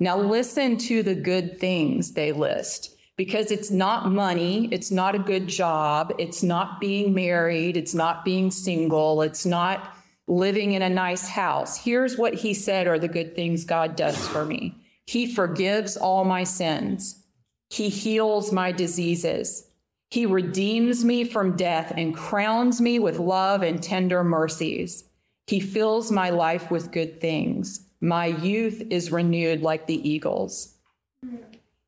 Now, 0.00 0.18
listen 0.18 0.78
to 0.78 1.02
the 1.02 1.14
good 1.14 1.60
things 1.60 2.14
they 2.14 2.32
list 2.32 2.91
because 3.16 3.50
it's 3.50 3.70
not 3.70 4.10
money, 4.10 4.68
it's 4.72 4.90
not 4.90 5.14
a 5.14 5.18
good 5.18 5.46
job, 5.46 6.12
it's 6.18 6.42
not 6.42 6.80
being 6.80 7.12
married, 7.12 7.76
it's 7.76 7.94
not 7.94 8.24
being 8.24 8.50
single, 8.50 9.22
it's 9.22 9.44
not 9.44 9.96
living 10.26 10.72
in 10.72 10.82
a 10.82 10.88
nice 10.88 11.28
house. 11.28 11.76
Here's 11.76 12.16
what 12.16 12.34
he 12.34 12.54
said 12.54 12.86
are 12.86 12.98
the 12.98 13.08
good 13.08 13.34
things 13.34 13.64
God 13.64 13.96
does 13.96 14.26
for 14.28 14.44
me 14.44 14.76
He 15.06 15.32
forgives 15.32 15.96
all 15.96 16.24
my 16.24 16.44
sins, 16.44 17.22
He 17.70 17.88
heals 17.88 18.52
my 18.52 18.72
diseases. 18.72 19.68
He 20.10 20.26
redeems 20.26 21.06
me 21.06 21.24
from 21.24 21.56
death 21.56 21.90
and 21.96 22.14
crowns 22.14 22.82
me 22.82 22.98
with 22.98 23.18
love 23.18 23.62
and 23.62 23.82
tender 23.82 24.22
mercies. 24.22 25.04
He 25.46 25.58
fills 25.58 26.12
my 26.12 26.28
life 26.28 26.70
with 26.70 26.92
good 26.92 27.18
things. 27.18 27.86
My 28.02 28.26
youth 28.26 28.82
is 28.90 29.10
renewed 29.10 29.62
like 29.62 29.86
the 29.86 30.06
eagles. 30.06 30.74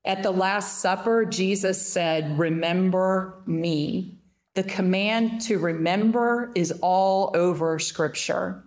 At 0.05 0.23
the 0.23 0.31
Last 0.31 0.81
Supper, 0.81 1.25
Jesus 1.25 1.85
said, 1.85 2.39
Remember 2.39 3.43
me. 3.47 4.19
The 4.55 4.63
command 4.63 5.41
to 5.43 5.59
remember 5.59 6.53
is 6.55 6.73
all 6.83 7.33
over 7.35 7.79
Scripture. 7.79 8.63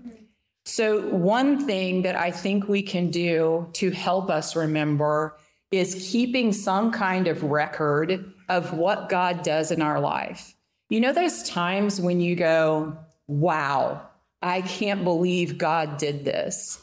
So, 0.66 1.02
one 1.10 1.66
thing 1.66 2.02
that 2.02 2.16
I 2.16 2.32
think 2.32 2.68
we 2.68 2.82
can 2.82 3.10
do 3.10 3.70
to 3.74 3.92
help 3.92 4.30
us 4.30 4.56
remember 4.56 5.38
is 5.72 6.10
keeping 6.12 6.52
some 6.52 6.92
kind 6.92 7.28
of 7.28 7.44
record 7.44 8.34
of 8.50 8.74
what 8.74 9.08
God 9.08 9.44
does 9.44 9.72
in 9.72 9.82
our 9.82 10.00
life. 10.00 10.56
You 10.90 11.00
know, 11.02 11.14
those 11.14 11.44
times 11.44 12.02
when 12.02 12.20
you 12.20 12.36
go, 12.36 12.98
Wow, 13.28 14.08
I 14.42 14.62
can't 14.62 15.04
believe 15.04 15.58
God 15.58 15.98
did 15.98 16.26
this. 16.26 16.82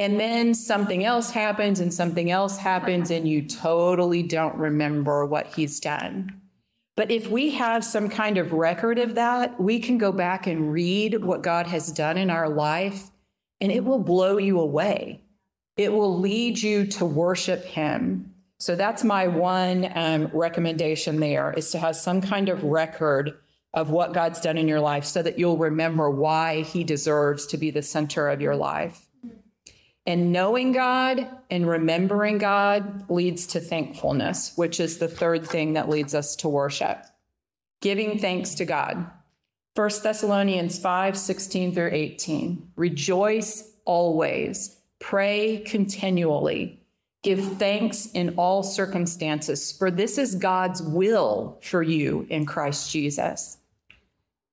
And 0.00 0.18
then 0.18 0.54
something 0.54 1.04
else 1.04 1.30
happens 1.30 1.78
and 1.78 1.92
something 1.92 2.30
else 2.30 2.56
happens, 2.56 3.10
and 3.10 3.28
you 3.28 3.42
totally 3.42 4.22
don't 4.22 4.56
remember 4.56 5.26
what 5.26 5.48
he's 5.48 5.78
done. 5.78 6.40
But 6.96 7.10
if 7.10 7.28
we 7.28 7.50
have 7.50 7.84
some 7.84 8.08
kind 8.08 8.38
of 8.38 8.54
record 8.54 8.98
of 8.98 9.14
that, 9.16 9.60
we 9.60 9.78
can 9.78 9.98
go 9.98 10.10
back 10.10 10.46
and 10.46 10.72
read 10.72 11.22
what 11.22 11.42
God 11.42 11.66
has 11.66 11.92
done 11.92 12.16
in 12.16 12.30
our 12.30 12.48
life, 12.48 13.10
and 13.60 13.70
it 13.70 13.84
will 13.84 13.98
blow 13.98 14.38
you 14.38 14.58
away. 14.58 15.20
It 15.76 15.92
will 15.92 16.18
lead 16.18 16.62
you 16.62 16.86
to 16.86 17.04
worship 17.04 17.62
him. 17.66 18.34
So 18.58 18.76
that's 18.76 19.04
my 19.04 19.26
one 19.26 19.92
um, 19.94 20.30
recommendation 20.32 21.20
there 21.20 21.52
is 21.54 21.72
to 21.72 21.78
have 21.78 21.94
some 21.94 22.22
kind 22.22 22.48
of 22.48 22.64
record 22.64 23.34
of 23.74 23.90
what 23.90 24.14
God's 24.14 24.40
done 24.40 24.56
in 24.56 24.66
your 24.66 24.80
life 24.80 25.04
so 25.04 25.22
that 25.22 25.38
you'll 25.38 25.58
remember 25.58 26.10
why 26.10 26.62
he 26.62 26.84
deserves 26.84 27.44
to 27.48 27.58
be 27.58 27.70
the 27.70 27.82
center 27.82 28.30
of 28.30 28.40
your 28.40 28.56
life. 28.56 29.09
And 30.06 30.32
knowing 30.32 30.72
God 30.72 31.28
and 31.50 31.68
remembering 31.68 32.38
God 32.38 33.10
leads 33.10 33.46
to 33.48 33.60
thankfulness, 33.60 34.52
which 34.56 34.80
is 34.80 34.98
the 34.98 35.08
third 35.08 35.46
thing 35.46 35.74
that 35.74 35.88
leads 35.88 36.14
us 36.14 36.36
to 36.36 36.48
worship. 36.48 37.04
Giving 37.80 38.18
thanks 38.18 38.54
to 38.56 38.64
God. 38.64 39.10
1 39.74 39.90
Thessalonians 40.02 40.78
5 40.78 41.16
16 41.16 41.74
through 41.74 41.90
18. 41.92 42.72
Rejoice 42.76 43.72
always, 43.84 44.78
pray 44.98 45.62
continually, 45.66 46.82
give 47.22 47.58
thanks 47.58 48.06
in 48.06 48.34
all 48.36 48.62
circumstances, 48.62 49.72
for 49.72 49.90
this 49.90 50.18
is 50.18 50.34
God's 50.34 50.82
will 50.82 51.58
for 51.62 51.82
you 51.82 52.26
in 52.30 52.46
Christ 52.46 52.90
Jesus. 52.90 53.58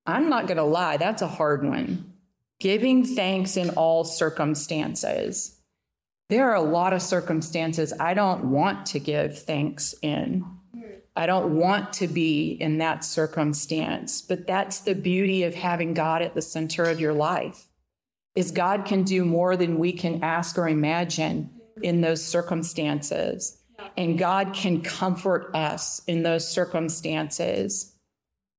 I'm 0.06 0.30
not 0.30 0.48
going 0.48 0.58
to 0.58 0.64
lie, 0.64 0.98
that's 0.98 1.22
a 1.22 1.28
hard 1.28 1.66
one 1.66 2.14
giving 2.60 3.06
thanks 3.06 3.58
in 3.58 3.70
all 3.72 4.04
circumstances. 4.04 5.60
There 6.30 6.50
are 6.50 6.56
a 6.56 6.62
lot 6.62 6.94
of 6.94 7.02
circumstances 7.02 7.94
I 8.00 8.14
don't 8.14 8.52
want 8.52 8.86
to 8.88 9.00
give 9.00 9.40
thanks 9.40 9.96
in. 10.02 10.46
I 11.16 11.26
don't 11.26 11.56
want 11.56 11.94
to 11.94 12.08
be 12.08 12.52
in 12.52 12.78
that 12.78 13.04
circumstance, 13.04 14.22
but 14.22 14.46
that's 14.46 14.82
the 14.82 14.94
beauty 14.94 15.44
of 15.44 15.56
having 15.56 15.96
God 15.96 16.22
at 16.22 16.36
the 16.36 16.42
center 16.42 16.84
of 16.84 17.00
your 17.00 17.14
life. 17.14 17.68
Is 18.36 18.52
God 18.52 18.86
can 18.86 19.04
do 19.04 19.26
more 19.26 19.58
than 19.58 19.80
we 19.80 19.94
can 19.94 20.24
ask 20.24 20.60
or 20.60 20.68
imagine 20.68 21.50
in 21.82 22.02
those 22.02 22.24
circumstances. 22.24 23.58
And 23.96 24.20
God 24.20 24.54
can 24.54 24.82
comfort 24.82 25.56
us 25.56 26.04
in 26.06 26.22
those 26.22 26.48
circumstances. 26.48 27.97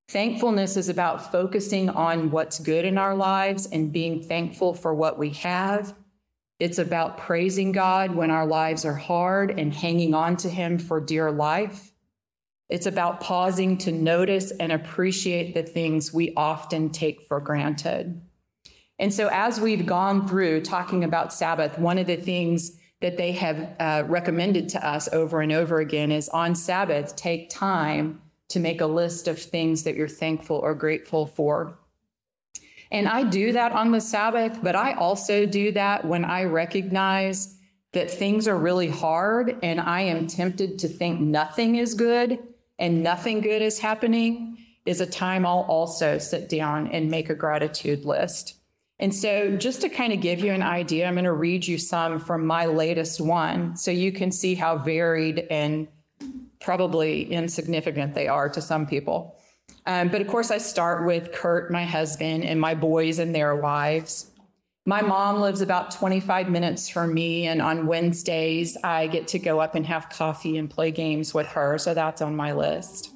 Thankfulness 0.09 0.79
is 0.79 0.89
about 0.89 1.31
focusing 1.31 1.91
on 1.91 2.31
what's 2.31 2.59
good 2.59 2.87
in 2.87 2.97
our 2.97 3.15
lives 3.15 3.67
and 3.67 3.93
being 3.93 4.23
thankful 4.23 4.73
for 4.73 4.95
what 4.95 5.19
we 5.19 5.31
have. 5.31 5.95
It's 6.59 6.79
about 6.79 7.19
praising 7.19 7.73
God 7.73 8.15
when 8.15 8.31
our 8.31 8.47
lives 8.47 8.87
are 8.87 8.95
hard 8.95 9.59
and 9.59 9.73
hanging 9.73 10.15
on 10.15 10.39
to 10.39 10.49
Him 10.49 10.79
for 10.79 10.99
dear 10.99 11.31
life. 11.31 11.93
It's 12.71 12.87
about 12.87 13.21
pausing 13.21 13.77
to 13.79 13.93
notice 13.93 14.51
and 14.51 14.73
appreciate 14.73 15.53
the 15.53 15.63
things 15.63 16.13
we 16.13 16.33
often 16.37 16.89
take 16.89 17.21
for 17.21 17.39
granted. 17.39 18.23
And 18.99 19.13
so, 19.13 19.29
as 19.31 19.61
we've 19.61 19.87
gone 19.87 20.27
through 20.27 20.63
talking 20.63 21.05
about 21.05 21.35
Sabbath, 21.35 21.79
one 21.79 21.99
of 21.99 22.07
the 22.07 22.17
things 22.17 22.79
that 23.03 23.19
they 23.19 23.33
have 23.33 23.77
uh, 23.79 24.05
recommended 24.07 24.71
to 24.71 24.87
us 24.87 25.09
over 25.13 25.43
and 25.43 25.53
over 25.53 25.81
again 25.81 26.11
is 26.11 26.31
on 26.31 26.55
Sabbath, 26.55 27.15
take 27.15 27.51
time 27.51 28.23
to 28.49 28.61
make 28.61 28.81
a 28.81 28.87
list 28.87 29.29
of 29.29 29.39
things 29.39 29.83
that 29.85 29.95
you're 29.95 30.09
thankful 30.09 30.57
or 30.57 30.75
grateful 30.75 31.27
for. 31.27 31.79
And 32.91 33.07
I 33.07 33.25
do 33.25 33.53
that 33.53 33.73
on 33.73 33.93
the 33.93 34.01
Sabbath, 34.01 34.61
but 34.63 34.75
I 34.75 34.95
also 34.95 35.45
do 35.45 35.73
that 35.73 36.05
when 36.05 36.25
I 36.25 36.45
recognize 36.45 37.57
that 37.93 38.11
things 38.11 38.49
are 38.49 38.57
really 38.57 38.89
hard 38.89 39.59
and 39.63 39.81
I 39.81 40.03
am 40.03 40.27
tempted 40.27 40.79
to 40.81 40.89
think 40.89 41.21
nothing 41.21 41.77
is 41.77 41.95
good 41.95 42.39
and 42.79 43.03
nothing 43.03 43.41
good 43.41 43.61
is 43.61 43.79
happening, 43.79 44.57
is 44.87 45.01
a 45.01 45.07
time 45.07 45.45
I'll 45.45 45.67
also 45.69 46.19
sit 46.19 46.49
down 46.49 46.89
and 46.89 47.11
make 47.11 47.29
a 47.29 47.35
gratitude 47.35 48.05
list. 48.05 48.55
And 49.01 49.15
so, 49.15 49.57
just 49.57 49.81
to 49.83 49.89
kind 49.89 50.13
of 50.13 50.21
give 50.21 50.41
you 50.41 50.53
an 50.53 50.63
idea, 50.63 51.07
I'm 51.07 51.15
going 51.15 51.25
to 51.25 51.33
read 51.33 51.67
you 51.67 51.79
some 51.79 52.19
from 52.19 52.45
my 52.45 52.67
latest 52.67 53.21
one 53.21 53.77
so 53.77 53.93
you 53.93 54.11
can 54.11 54.33
see 54.33 54.57
how 54.57 54.79
varied 54.79 55.47
and 55.51 55.87
probably 56.61 57.31
insignificant 57.33 58.15
they 58.15 58.29
are 58.29 58.49
to 58.49 58.61
some 58.61 58.87
people. 58.87 59.39
Um, 59.87 60.09
but 60.09 60.21
of 60.21 60.27
course, 60.27 60.51
I 60.51 60.59
start 60.59 61.07
with 61.07 61.33
Kurt, 61.33 61.71
my 61.71 61.85
husband, 61.85 62.45
and 62.45 62.61
my 62.61 62.75
boys 62.75 63.19
and 63.19 63.35
their 63.35 63.57
wives. 63.57 64.31
My 64.85 65.03
mom 65.03 65.41
lives 65.41 65.61
about 65.61 65.91
25 65.91 66.51
minutes 66.51 66.89
from 66.89 67.13
me, 67.13 67.47
and 67.47 67.61
on 67.61 67.87
Wednesdays, 67.87 68.77
I 68.83 69.07
get 69.07 69.29
to 69.29 69.39
go 69.39 69.61
up 69.61 69.75
and 69.75 69.87
have 69.87 70.09
coffee 70.09 70.57
and 70.57 70.69
play 70.69 70.91
games 70.91 71.35
with 71.35 71.47
her. 71.49 71.79
So 71.79 71.95
that's 71.95 72.23
on 72.23 72.37
my 72.37 72.53
list. 72.53 73.13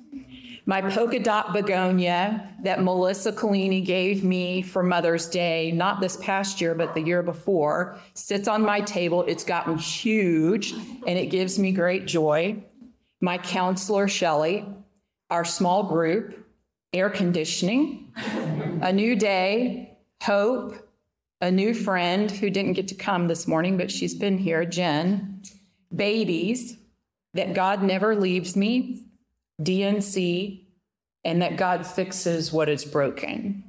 My 0.64 0.80
polka 0.80 1.18
dot 1.18 1.52
begonia 1.52 2.48
that 2.62 2.82
Melissa 2.82 3.32
Collini 3.32 3.84
gave 3.84 4.22
me 4.22 4.62
for 4.62 4.82
Mother's 4.82 5.26
Day, 5.26 5.72
not 5.72 6.00
this 6.00 6.16
past 6.18 6.60
year, 6.60 6.74
but 6.74 6.94
the 6.94 7.00
year 7.00 7.22
before, 7.22 7.98
sits 8.14 8.46
on 8.46 8.62
my 8.62 8.80
table. 8.80 9.24
It's 9.24 9.42
gotten 9.42 9.76
huge 9.76 10.72
and 10.72 11.18
it 11.18 11.26
gives 11.26 11.58
me 11.58 11.72
great 11.72 12.06
joy 12.06 12.62
my 13.22 13.38
counselor, 13.38 14.08
Shelley, 14.08 14.66
our 15.30 15.44
small 15.44 15.84
group, 15.84 16.44
air 16.92 17.08
conditioning, 17.08 18.12
a 18.82 18.92
new 18.92 19.16
day, 19.16 19.96
hope, 20.22 20.74
a 21.40 21.50
new 21.50 21.72
friend 21.72 22.30
who 22.30 22.50
didn't 22.50 22.74
get 22.74 22.88
to 22.88 22.94
come 22.94 23.28
this 23.28 23.46
morning, 23.48 23.78
but 23.78 23.90
she's 23.90 24.14
been 24.14 24.38
here, 24.38 24.64
Jen, 24.64 25.40
babies, 25.94 26.76
that 27.34 27.54
God 27.54 27.82
never 27.82 28.14
leaves 28.16 28.56
me, 28.56 29.06
DNC, 29.62 30.66
and 31.24 31.40
that 31.40 31.56
God 31.56 31.86
fixes 31.86 32.52
what 32.52 32.68
is 32.68 32.84
broken. 32.84 33.64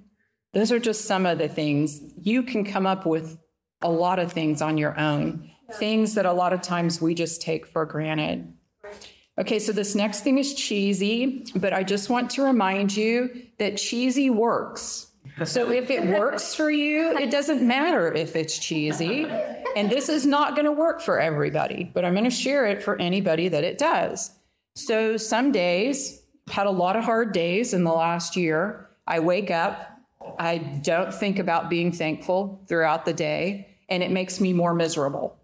Those 0.53 0.71
are 0.71 0.79
just 0.79 1.05
some 1.05 1.25
of 1.25 1.37
the 1.37 1.47
things. 1.47 2.01
You 2.21 2.43
can 2.43 2.65
come 2.65 2.87
up 2.87 3.05
with 3.05 3.39
a 3.81 3.89
lot 3.89 4.17
of 4.19 4.33
things 4.33 4.61
on 4.61 4.77
your 4.77 4.99
own, 4.99 5.51
things 5.73 6.15
that 6.15 6.25
a 6.25 6.33
lot 6.33 6.53
of 6.53 6.61
times 6.61 7.01
we 7.01 7.13
just 7.13 7.41
take 7.41 7.67
for 7.67 7.85
granted. 7.85 8.51
Okay, 9.39 9.57
so 9.57 9.71
this 9.71 9.95
next 9.95 10.21
thing 10.21 10.37
is 10.37 10.53
cheesy, 10.53 11.45
but 11.55 11.73
I 11.73 11.83
just 11.83 12.09
want 12.09 12.29
to 12.31 12.43
remind 12.43 12.95
you 12.95 13.47
that 13.57 13.77
cheesy 13.77 14.29
works. 14.29 15.07
So 15.43 15.71
if 15.71 15.89
it 15.89 16.05
works 16.05 16.53
for 16.53 16.69
you, 16.69 17.17
it 17.17 17.31
doesn't 17.31 17.65
matter 17.65 18.13
if 18.13 18.35
it's 18.35 18.59
cheesy. 18.59 19.25
And 19.75 19.89
this 19.89 20.07
is 20.07 20.25
not 20.25 20.55
going 20.55 20.65
to 20.65 20.71
work 20.71 21.01
for 21.01 21.19
everybody, 21.19 21.89
but 21.93 22.05
I'm 22.05 22.13
going 22.13 22.25
to 22.25 22.29
share 22.29 22.67
it 22.67 22.83
for 22.83 22.99
anybody 23.01 23.47
that 23.47 23.63
it 23.63 23.79
does. 23.79 24.31
So 24.75 25.17
some 25.17 25.51
days, 25.51 26.23
had 26.49 26.67
a 26.67 26.71
lot 26.71 26.95
of 26.95 27.03
hard 27.03 27.31
days 27.31 27.73
in 27.73 27.83
the 27.83 27.91
last 27.91 28.35
year. 28.35 28.89
I 29.07 29.19
wake 29.19 29.49
up, 29.49 29.99
I 30.39 30.57
don't 30.57 31.13
think 31.13 31.39
about 31.39 31.69
being 31.69 31.91
thankful 31.91 32.61
throughout 32.67 33.05
the 33.05 33.13
day, 33.13 33.75
and 33.89 34.03
it 34.03 34.11
makes 34.11 34.39
me 34.39 34.53
more 34.53 34.73
miserable. 34.73 35.37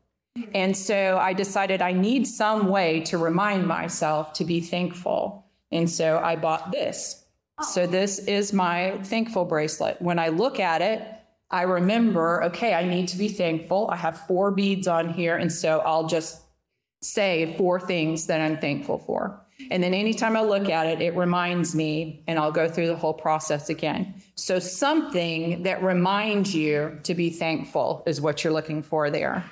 And 0.53 0.75
so 0.75 1.17
I 1.17 1.33
decided 1.33 1.81
I 1.81 1.91
need 1.91 2.27
some 2.27 2.67
way 2.67 3.01
to 3.01 3.17
remind 3.17 3.67
myself 3.67 4.33
to 4.33 4.45
be 4.45 4.61
thankful. 4.61 5.45
And 5.71 5.89
so 5.89 6.19
I 6.19 6.35
bought 6.35 6.71
this. 6.71 7.23
So 7.61 7.83
oh. 7.83 7.87
this 7.87 8.19
is 8.19 8.53
my 8.53 8.99
thankful 9.03 9.45
bracelet. 9.45 10.01
When 10.01 10.19
I 10.19 10.29
look 10.29 10.59
at 10.59 10.81
it, 10.81 11.03
I 11.51 11.63
remember, 11.63 12.43
okay, 12.45 12.73
I 12.73 12.85
need 12.85 13.07
to 13.09 13.17
be 13.17 13.27
thankful. 13.27 13.89
I 13.91 13.95
have 13.95 14.27
four 14.27 14.51
beads 14.51 14.87
on 14.87 15.09
here. 15.09 15.35
And 15.35 15.51
so 15.51 15.79
I'll 15.79 16.07
just 16.07 16.41
say 17.01 17.55
four 17.57 17.79
things 17.79 18.27
that 18.27 18.41
I'm 18.41 18.57
thankful 18.57 18.99
for. 18.99 19.41
And 19.71 19.83
then 19.83 19.93
anytime 19.93 20.37
I 20.37 20.41
look 20.41 20.69
at 20.69 20.87
it, 20.87 21.01
it 21.01 21.15
reminds 21.15 21.75
me, 21.75 22.23
and 22.27 22.39
I'll 22.39 22.51
go 22.51 22.69
through 22.69 22.87
the 22.87 22.95
whole 22.95 23.13
process 23.13 23.69
again. 23.69 24.13
So, 24.35 24.57
something 24.57 25.63
that 25.63 25.83
reminds 25.83 26.55
you 26.55 26.97
to 27.03 27.13
be 27.13 27.29
thankful 27.29 28.03
is 28.07 28.21
what 28.21 28.43
you're 28.43 28.53
looking 28.53 28.81
for 28.81 29.09
there. 29.09 29.43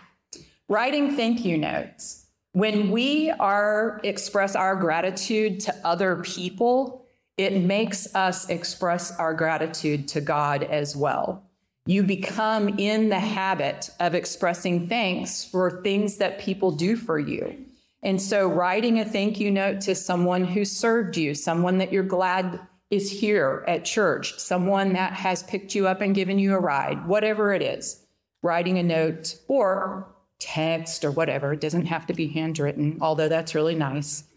Writing 0.70 1.16
thank 1.16 1.46
you 1.46 1.58
notes. 1.58 2.26
When 2.52 2.92
we 2.92 3.32
are 3.32 4.02
express 4.04 4.54
our 4.54 4.76
gratitude 4.76 5.62
to 5.62 5.76
other 5.86 6.18
people, 6.18 7.06
it 7.38 7.62
makes 7.62 8.14
us 8.14 8.50
express 8.50 9.18
our 9.18 9.34
gratitude 9.34 10.10
to 10.10 10.20
God 10.20 10.64
as 10.64 10.94
well. 10.94 11.44
You 11.86 12.04
become 12.04 12.80
in 12.80 13.08
the 13.08 13.20
habit 13.20 13.92
of 14.02 14.14
expressing 14.14 14.90
thanks 14.90 15.46
for 15.46 15.82
things 15.84 16.18
that 16.18 16.40
people 16.40 16.72
do 16.72 16.98
for 16.98 17.18
you. 17.18 17.66
And 18.04 18.22
so, 18.22 18.50
writing 18.50 19.00
a 19.00 19.06
thank 19.06 19.40
you 19.40 19.50
note 19.50 19.80
to 19.82 19.96
someone 19.96 20.44
who 20.44 20.66
served 20.66 21.16
you, 21.16 21.34
someone 21.34 21.78
that 21.78 21.94
you're 21.94 22.04
glad 22.04 22.60
is 22.90 23.10
here 23.10 23.64
at 23.70 23.86
church, 23.86 24.38
someone 24.38 24.92
that 24.94 25.14
has 25.14 25.44
picked 25.44 25.76
you 25.76 25.88
up 25.88 26.02
and 26.02 26.14
given 26.14 26.40
you 26.40 26.56
a 26.56 26.60
ride, 26.60 27.08
whatever 27.08 27.54
it 27.54 27.62
is, 27.62 28.06
writing 28.44 28.78
a 28.78 28.84
note 28.84 29.38
or 29.48 30.14
text 30.40 31.04
or 31.04 31.12
whatever. 31.12 31.54
It 31.54 31.62
doesn't 31.62 31.86
have 31.86 32.06
to 32.08 32.14
be 32.14 32.28
handwritten, 32.28 32.98
although 33.02 33.30
that's 33.30 33.56
really 33.56 33.76
nice. 33.76 34.24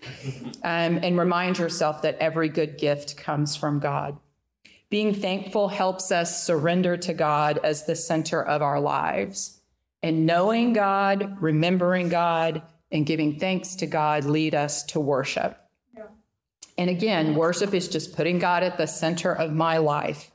Um, 0.62 0.98
and 1.02 1.18
remind 1.18 1.58
yourself 1.58 2.02
that 2.02 2.18
every 2.18 2.50
good 2.50 2.76
gift 2.76 3.16
comes 3.16 3.56
from 3.56 3.78
God. 3.78 4.18
Being 4.90 5.14
thankful 5.14 5.68
helps 5.68 6.12
us 6.12 6.44
surrender 6.44 6.98
to 6.98 7.14
God 7.14 7.58
as 7.64 7.86
the 7.86 7.96
center 7.96 8.42
of 8.42 8.60
our 8.60 8.78
lives. 8.78 9.60
And 10.02 10.26
knowing 10.26 10.74
God, 10.74 11.40
remembering 11.40 12.10
God, 12.10 12.62
and 12.92 13.06
giving 13.06 13.38
thanks 13.38 13.76
to 13.76 13.86
God 13.86 14.24
lead 14.24 14.54
us 14.54 14.82
to 14.84 15.00
worship. 15.00 15.58
Yeah. 15.94 16.04
And 16.76 16.90
again, 16.90 17.34
worship 17.34 17.72
is 17.72 17.88
just 17.88 18.14
putting 18.14 18.38
God 18.38 18.62
at 18.62 18.76
the 18.76 18.86
center 18.86 19.32
of 19.32 19.52
my 19.52 19.78
life. 19.78 20.30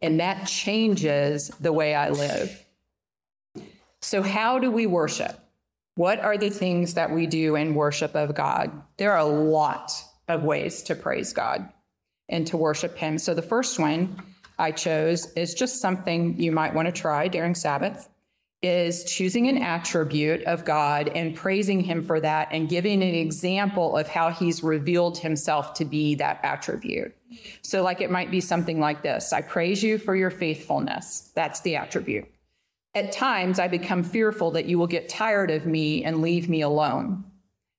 And 0.00 0.18
that 0.20 0.46
changes 0.46 1.48
the 1.60 1.72
way 1.72 1.94
I 1.94 2.10
live. 2.10 2.61
So, 4.02 4.22
how 4.22 4.58
do 4.58 4.70
we 4.70 4.86
worship? 4.86 5.38
What 5.94 6.18
are 6.18 6.36
the 6.36 6.50
things 6.50 6.94
that 6.94 7.12
we 7.12 7.26
do 7.26 7.54
in 7.54 7.74
worship 7.74 8.14
of 8.14 8.34
God? 8.34 8.70
There 8.96 9.12
are 9.12 9.18
a 9.18 9.24
lot 9.24 9.92
of 10.28 10.42
ways 10.42 10.82
to 10.84 10.94
praise 10.94 11.32
God 11.32 11.68
and 12.28 12.46
to 12.48 12.56
worship 12.56 12.96
Him. 12.96 13.18
So, 13.18 13.32
the 13.32 13.42
first 13.42 13.78
one 13.78 14.20
I 14.58 14.72
chose 14.72 15.32
is 15.32 15.54
just 15.54 15.80
something 15.80 16.38
you 16.40 16.52
might 16.52 16.74
want 16.74 16.86
to 16.86 16.92
try 16.92 17.28
during 17.28 17.54
Sabbath 17.54 18.08
is 18.62 19.04
choosing 19.04 19.48
an 19.48 19.58
attribute 19.58 20.44
of 20.44 20.64
God 20.64 21.08
and 21.08 21.34
praising 21.34 21.80
him 21.80 22.00
for 22.02 22.20
that 22.20 22.48
and 22.52 22.68
giving 22.68 23.02
an 23.02 23.14
example 23.14 23.96
of 23.96 24.06
how 24.06 24.30
he's 24.30 24.62
revealed 24.62 25.18
himself 25.18 25.74
to 25.74 25.84
be 25.84 26.14
that 26.14 26.38
attribute. 26.44 27.14
So, 27.62 27.82
like 27.82 28.00
it 28.00 28.10
might 28.10 28.30
be 28.30 28.40
something 28.40 28.78
like 28.78 29.02
this 29.02 29.32
I 29.32 29.42
praise 29.42 29.82
you 29.82 29.98
for 29.98 30.14
your 30.14 30.30
faithfulness. 30.30 31.32
That's 31.34 31.60
the 31.60 31.76
attribute. 31.76 32.31
At 32.94 33.12
times, 33.12 33.58
I 33.58 33.68
become 33.68 34.02
fearful 34.02 34.50
that 34.50 34.66
you 34.66 34.78
will 34.78 34.86
get 34.86 35.08
tired 35.08 35.50
of 35.50 35.66
me 35.66 36.04
and 36.04 36.20
leave 36.20 36.48
me 36.48 36.60
alone. 36.60 37.24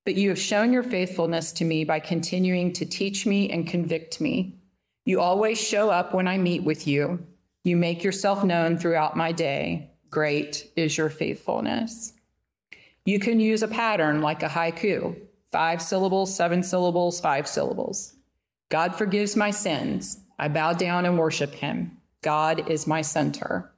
But 0.06 0.16
you 0.16 0.30
have 0.30 0.40
shown 0.40 0.74
your 0.74 0.84
faithfulness 0.84 1.52
to 1.54 1.66
me 1.66 1.84
by 1.84 2.00
continuing 2.00 2.74
to 2.74 2.86
teach 2.86 3.26
me 3.26 3.50
and 3.50 3.68
convict 3.68 4.20
me. 4.20 4.56
You 5.06 5.22
always 5.22 5.60
show 5.62 5.90
up 5.90 6.14
when 6.14 6.28
I 6.28 6.38
meet 6.38 6.64
with 6.64 6.88
you. 6.88 7.26
You 7.64 7.78
make 7.78 8.04
yourself 8.04 8.44
known 8.44 8.78
throughout 8.78 9.16
my 9.16 9.32
day. 9.32 9.92
Great 10.10 10.72
is 10.76 10.98
your 10.98 11.10
faithfulness. 11.10 12.14
You 13.06 13.20
can 13.20 13.40
use 13.40 13.64
a 13.64 13.68
pattern 13.68 14.22
like 14.22 14.44
a 14.44 14.50
haiku 14.50 15.16
five 15.52 15.82
syllables, 15.84 16.36
seven 16.36 16.64
syllables, 16.64 17.20
five 17.20 17.48
syllables. 17.48 18.16
God 18.70 18.96
forgives 18.96 19.36
my 19.36 19.52
sins. 19.52 20.18
I 20.40 20.48
bow 20.48 20.74
down 20.74 21.06
and 21.06 21.20
worship 21.20 21.54
him. 21.54 21.96
God 22.24 22.72
is 22.72 22.88
my 22.88 23.04
center. 23.04 23.73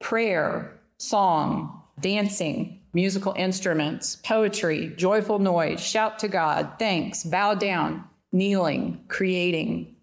Prayer, 0.00 0.80
song, 0.96 1.82
dancing, 2.00 2.80
musical 2.92 3.34
instruments, 3.36 4.16
poetry, 4.16 4.92
joyful 4.96 5.38
noise, 5.38 5.80
shout 5.80 6.18
to 6.20 6.28
God, 6.28 6.72
thanks, 6.78 7.22
bow 7.22 7.54
down, 7.54 8.04
kneeling, 8.32 9.04
creating 9.08 9.96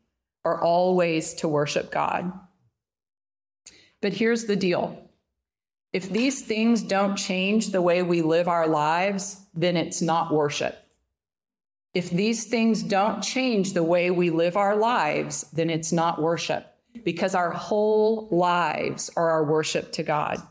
are 0.45 0.61
all 0.61 0.95
ways 0.95 1.33
to 1.33 1.47
worship 1.47 1.91
God. 1.91 2.31
But 4.01 4.13
here's 4.13 4.45
the 4.45 4.55
deal 4.55 5.03
if 5.91 6.09
these 6.09 6.41
things 6.41 6.83
don't 6.83 7.15
change 7.15 7.71
the 7.71 7.81
way 7.81 8.03
we 8.03 8.21
live 8.21 8.47
our 8.47 8.67
lives, 8.67 9.45
then 9.53 9.75
it's 9.75 10.01
not 10.01 10.31
worship. 10.33 10.77
If 11.93 12.11
these 12.11 12.45
things 12.45 12.83
don't 12.83 13.23
change 13.23 13.73
the 13.73 13.83
way 13.83 14.11
we 14.11 14.29
live 14.29 14.55
our 14.55 14.75
lives, 14.75 15.43
then 15.53 15.69
it's 15.69 15.91
not 15.91 16.21
worship 16.21 16.76
because 17.03 17.35
our 17.35 17.51
whole 17.51 18.27
lives 18.31 19.09
are 19.15 19.29
our 19.29 19.43
worship 19.43 19.91
to 19.93 20.03
God. 20.03 20.41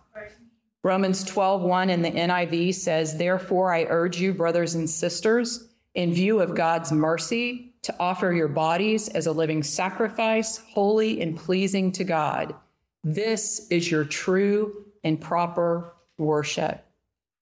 Romans 0.82 1.24
12:1 1.24 1.90
in 1.90 2.02
the 2.02 2.10
NIV 2.10 2.72
says, 2.72 3.18
"Therefore 3.18 3.72
I 3.74 3.86
urge 3.88 4.20
you 4.20 4.32
brothers 4.32 4.74
and 4.74 4.88
sisters, 4.88 5.68
in 5.94 6.12
view 6.12 6.40
of 6.40 6.54
God's 6.54 6.92
mercy, 6.92 7.74
to 7.82 7.94
offer 7.98 8.32
your 8.32 8.48
bodies 8.48 9.08
as 9.08 9.26
a 9.26 9.32
living 9.32 9.62
sacrifice, 9.62 10.58
holy 10.58 11.20
and 11.20 11.36
pleasing 11.36 11.90
to 11.92 12.04
God." 12.04 12.54
This 13.02 13.66
is 13.68 13.90
your 13.90 14.04
true 14.04 14.84
and 15.02 15.20
proper 15.20 15.92
worship. 16.18 16.84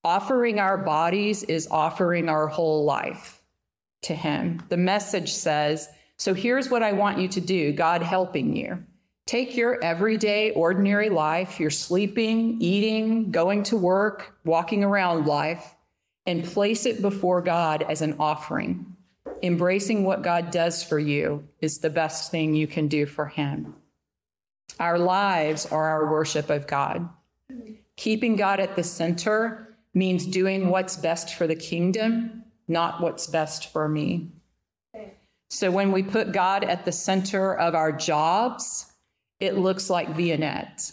Offering 0.04 0.60
our 0.60 0.76
bodies 0.76 1.42
is 1.44 1.66
offering 1.70 2.28
our 2.28 2.46
whole 2.46 2.84
life 2.84 3.42
to 4.02 4.14
Him. 4.14 4.62
The 4.68 4.76
message 4.76 5.32
says, 5.32 5.88
So 6.16 6.34
here's 6.34 6.70
what 6.70 6.82
I 6.82 6.92
want 6.92 7.18
you 7.18 7.28
to 7.28 7.40
do, 7.40 7.72
God 7.72 8.02
helping 8.02 8.54
you. 8.54 8.84
Take 9.26 9.56
your 9.56 9.82
everyday, 9.82 10.50
ordinary 10.50 11.08
life, 11.08 11.58
your 11.58 11.70
sleeping, 11.70 12.58
eating, 12.60 13.30
going 13.30 13.62
to 13.64 13.76
work, 13.76 14.38
walking 14.44 14.84
around 14.84 15.26
life, 15.26 15.74
and 16.26 16.44
place 16.44 16.84
it 16.84 17.00
before 17.00 17.40
God 17.40 17.82
as 17.88 18.02
an 18.02 18.16
offering. 18.18 18.94
Embracing 19.42 20.04
what 20.04 20.22
God 20.22 20.50
does 20.50 20.82
for 20.82 20.98
you 20.98 21.48
is 21.60 21.78
the 21.78 21.90
best 21.90 22.30
thing 22.30 22.54
you 22.54 22.66
can 22.66 22.87
do 22.87 23.06
for 23.06 23.26
Him. 23.26 23.74
Our 24.78 24.98
lives 24.98 25.66
are 25.66 25.84
our 25.84 26.10
worship 26.10 26.50
of 26.50 26.66
God. 26.66 27.08
Keeping 27.96 28.37
God 28.37 28.60
at 28.60 28.76
the 28.76 28.82
center 28.82 29.74
means 29.94 30.26
doing 30.26 30.68
what's 30.68 30.96
best 30.96 31.34
for 31.34 31.46
the 31.46 31.56
kingdom, 31.56 32.44
not 32.68 33.00
what's 33.00 33.26
best 33.26 33.72
for 33.72 33.88
me. 33.88 34.32
So 35.48 35.70
when 35.70 35.92
we 35.92 36.02
put 36.02 36.32
God 36.32 36.64
at 36.64 36.84
the 36.84 36.92
center 36.92 37.54
of 37.54 37.74
our 37.74 37.92
jobs, 37.92 38.92
it 39.40 39.58
looks 39.58 39.90
like 39.90 40.14
Vianette. 40.14 40.92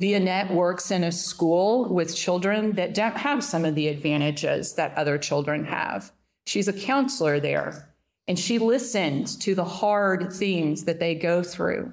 Vianette 0.00 0.52
works 0.52 0.90
in 0.90 1.04
a 1.04 1.12
school 1.12 1.92
with 1.92 2.16
children 2.16 2.72
that 2.72 2.94
don't 2.94 3.16
have 3.16 3.44
some 3.44 3.64
of 3.64 3.74
the 3.74 3.88
advantages 3.88 4.74
that 4.74 4.96
other 4.96 5.18
children 5.18 5.64
have. 5.64 6.10
She's 6.46 6.68
a 6.68 6.72
counselor 6.72 7.38
there, 7.38 7.94
and 8.26 8.38
she 8.38 8.58
listens 8.58 9.36
to 9.38 9.54
the 9.54 9.64
hard 9.64 10.32
things 10.32 10.84
that 10.84 11.00
they 11.00 11.14
go 11.14 11.42
through. 11.42 11.92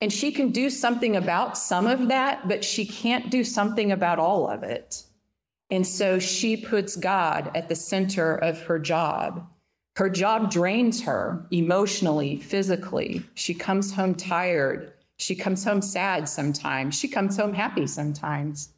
And 0.00 0.12
she 0.12 0.30
can 0.30 0.50
do 0.50 0.70
something 0.70 1.16
about 1.16 1.58
some 1.58 1.86
of 1.86 2.08
that, 2.08 2.46
but 2.46 2.64
she 2.64 2.86
can't 2.86 3.30
do 3.30 3.42
something 3.42 3.90
about 3.90 4.18
all 4.18 4.48
of 4.48 4.62
it. 4.62 5.04
And 5.70 5.86
so 5.86 6.18
she 6.18 6.56
puts 6.56 6.96
God 6.96 7.50
at 7.54 7.68
the 7.68 7.74
center 7.74 8.34
of 8.34 8.60
her 8.62 8.78
job. 8.78 9.46
Her 9.96 10.08
job 10.08 10.50
drains 10.50 11.02
her 11.02 11.46
emotionally, 11.50 12.36
physically. 12.36 13.22
She 13.34 13.54
comes 13.54 13.94
home 13.94 14.14
tired. 14.14 14.92
She 15.18 15.34
comes 15.34 15.64
home 15.64 15.82
sad 15.82 16.28
sometimes. 16.28 16.98
She 16.98 17.08
comes 17.08 17.36
home 17.36 17.52
happy 17.52 17.86
sometimes. 17.86 18.70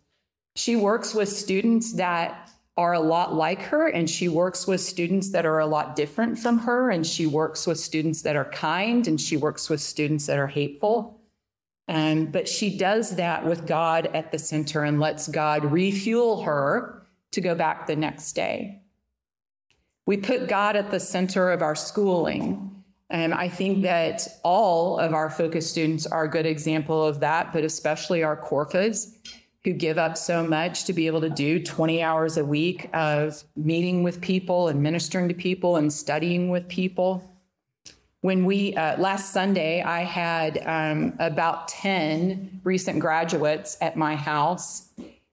She 0.56 0.74
works 0.74 1.14
with 1.14 1.28
students 1.28 1.92
that 1.94 2.50
are 2.76 2.94
a 2.94 3.00
lot 3.00 3.34
like 3.34 3.60
her, 3.62 3.88
and 3.88 4.08
she 4.08 4.28
works 4.28 4.66
with 4.66 4.80
students 4.80 5.30
that 5.30 5.44
are 5.44 5.58
a 5.58 5.66
lot 5.66 5.96
different 5.96 6.38
from 6.38 6.58
her, 6.60 6.90
and 6.90 7.06
she 7.06 7.26
works 7.26 7.66
with 7.66 7.78
students 7.78 8.22
that 8.22 8.36
are 8.36 8.46
kind, 8.46 9.06
and 9.06 9.20
she 9.20 9.36
works 9.36 9.68
with 9.68 9.80
students 9.80 10.26
that 10.26 10.38
are 10.38 10.46
hateful. 10.46 11.20
Um, 11.88 12.26
but 12.26 12.48
she 12.48 12.76
does 12.76 13.16
that 13.16 13.44
with 13.44 13.66
God 13.66 14.06
at 14.14 14.32
the 14.32 14.38
center 14.38 14.84
and 14.84 15.00
lets 15.00 15.28
God 15.28 15.64
refuel 15.64 16.42
her 16.42 17.06
to 17.32 17.40
go 17.40 17.54
back 17.54 17.86
the 17.86 17.96
next 17.96 18.32
day. 18.32 18.80
We 20.06 20.16
put 20.16 20.48
God 20.48 20.76
at 20.76 20.90
the 20.90 21.00
center 21.00 21.50
of 21.50 21.62
our 21.62 21.74
schooling. 21.74 22.79
And 23.10 23.34
I 23.34 23.48
think 23.48 23.82
that 23.82 24.26
all 24.44 24.98
of 24.98 25.12
our 25.12 25.28
focus 25.28 25.68
students 25.68 26.06
are 26.06 26.24
a 26.24 26.30
good 26.30 26.46
example 26.46 27.04
of 27.04 27.20
that, 27.20 27.52
but 27.52 27.64
especially 27.64 28.22
our 28.22 28.36
Corfas 28.36 29.16
who 29.64 29.72
give 29.72 29.98
up 29.98 30.16
so 30.16 30.46
much 30.46 30.84
to 30.84 30.92
be 30.92 31.06
able 31.06 31.20
to 31.20 31.28
do 31.28 31.62
20 31.62 32.02
hours 32.02 32.36
a 32.38 32.44
week 32.44 32.88
of 32.94 33.42
meeting 33.56 34.02
with 34.02 34.20
people 34.20 34.68
and 34.68 34.82
ministering 34.82 35.28
to 35.28 35.34
people 35.34 35.76
and 35.76 35.92
studying 35.92 36.48
with 36.48 36.66
people. 36.68 37.22
When 38.22 38.44
we, 38.44 38.74
uh, 38.74 38.98
last 38.98 39.32
Sunday, 39.32 39.82
I 39.82 40.02
had 40.02 40.62
um, 40.66 41.14
about 41.18 41.68
10 41.68 42.60
recent 42.64 43.00
graduates 43.00 43.76
at 43.80 43.96
my 43.96 44.14
house, 44.14 44.88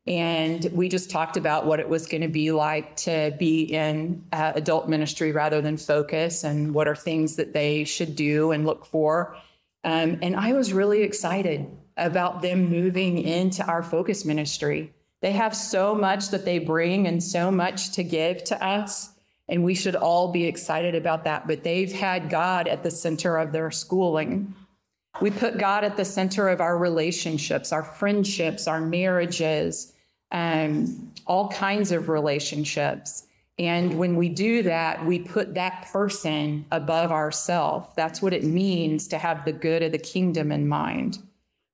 And 0.08 0.64
we 0.72 0.88
just 0.88 1.12
talked 1.12 1.36
about 1.36 1.66
what 1.66 1.82
it 1.82 1.90
was 1.90 2.06
going 2.08 2.22
to 2.22 2.30
be 2.30 2.52
like 2.52 2.96
to 2.98 3.36
be 3.38 3.64
in 3.64 4.24
uh, 4.32 4.54
adult 4.56 4.88
ministry 4.88 5.34
rather 5.34 5.62
than 5.62 5.76
focus 5.76 6.46
and 6.46 6.74
what 6.74 6.88
are 6.88 6.96
things 6.96 7.36
that 7.36 7.52
they 7.52 7.84
should 7.84 8.16
do 8.16 8.52
and 8.52 8.66
look 8.66 8.86
for. 8.86 9.36
Um, 9.84 10.20
and 10.22 10.36
I 10.36 10.54
was 10.54 10.72
really 10.72 11.04
excited 11.04 11.68
about 11.98 12.42
them 12.42 12.70
moving 12.70 13.18
into 13.18 13.66
our 13.66 13.84
focus 13.84 14.24
ministry. 14.24 14.94
They 15.22 15.34
have 15.34 15.56
so 15.56 15.94
much 15.94 16.30
that 16.30 16.46
they 16.46 16.60
bring 16.60 17.08
and 17.08 17.22
so 17.22 17.52
much 17.52 17.92
to 17.94 18.04
give 18.04 18.44
to 18.46 18.66
us. 18.66 19.12
And 19.50 19.64
we 19.64 19.76
should 19.76 19.96
all 19.96 20.32
be 20.32 20.46
excited 20.46 20.96
about 20.96 21.24
that. 21.26 21.48
But 21.48 21.64
they've 21.64 21.92
had 21.92 22.30
God 22.30 22.68
at 22.68 22.84
the 22.84 22.92
center 22.92 23.38
of 23.38 23.52
their 23.52 23.72
schooling. 23.72 24.54
We 25.20 25.32
put 25.32 25.58
God 25.58 25.84
at 25.84 25.98
the 25.98 26.06
center 26.06 26.48
of 26.50 26.62
our 26.62 26.78
relationships, 26.78 27.74
our 27.74 27.84
friendships, 27.84 28.68
our 28.68 28.80
marriages, 28.80 29.94
um, 30.32 31.12
all 31.26 31.50
kinds 31.50 31.92
of 31.92 32.10
relationships. 32.10 33.28
And 33.60 33.98
when 33.98 34.16
we 34.16 34.30
do 34.30 34.62
that, 34.64 35.06
we 35.06 35.20
put 35.20 35.56
that 35.56 35.88
person 35.92 36.66
above 36.72 37.12
ourselves. 37.12 37.88
That's 37.96 38.22
what 38.22 38.34
it 38.34 38.44
means 38.44 39.08
to 39.08 39.18
have 39.18 39.46
the 39.46 39.54
good 39.54 39.82
of 39.82 39.92
the 39.92 39.98
kingdom 39.98 40.52
in 40.52 40.68
mind. 40.68 41.20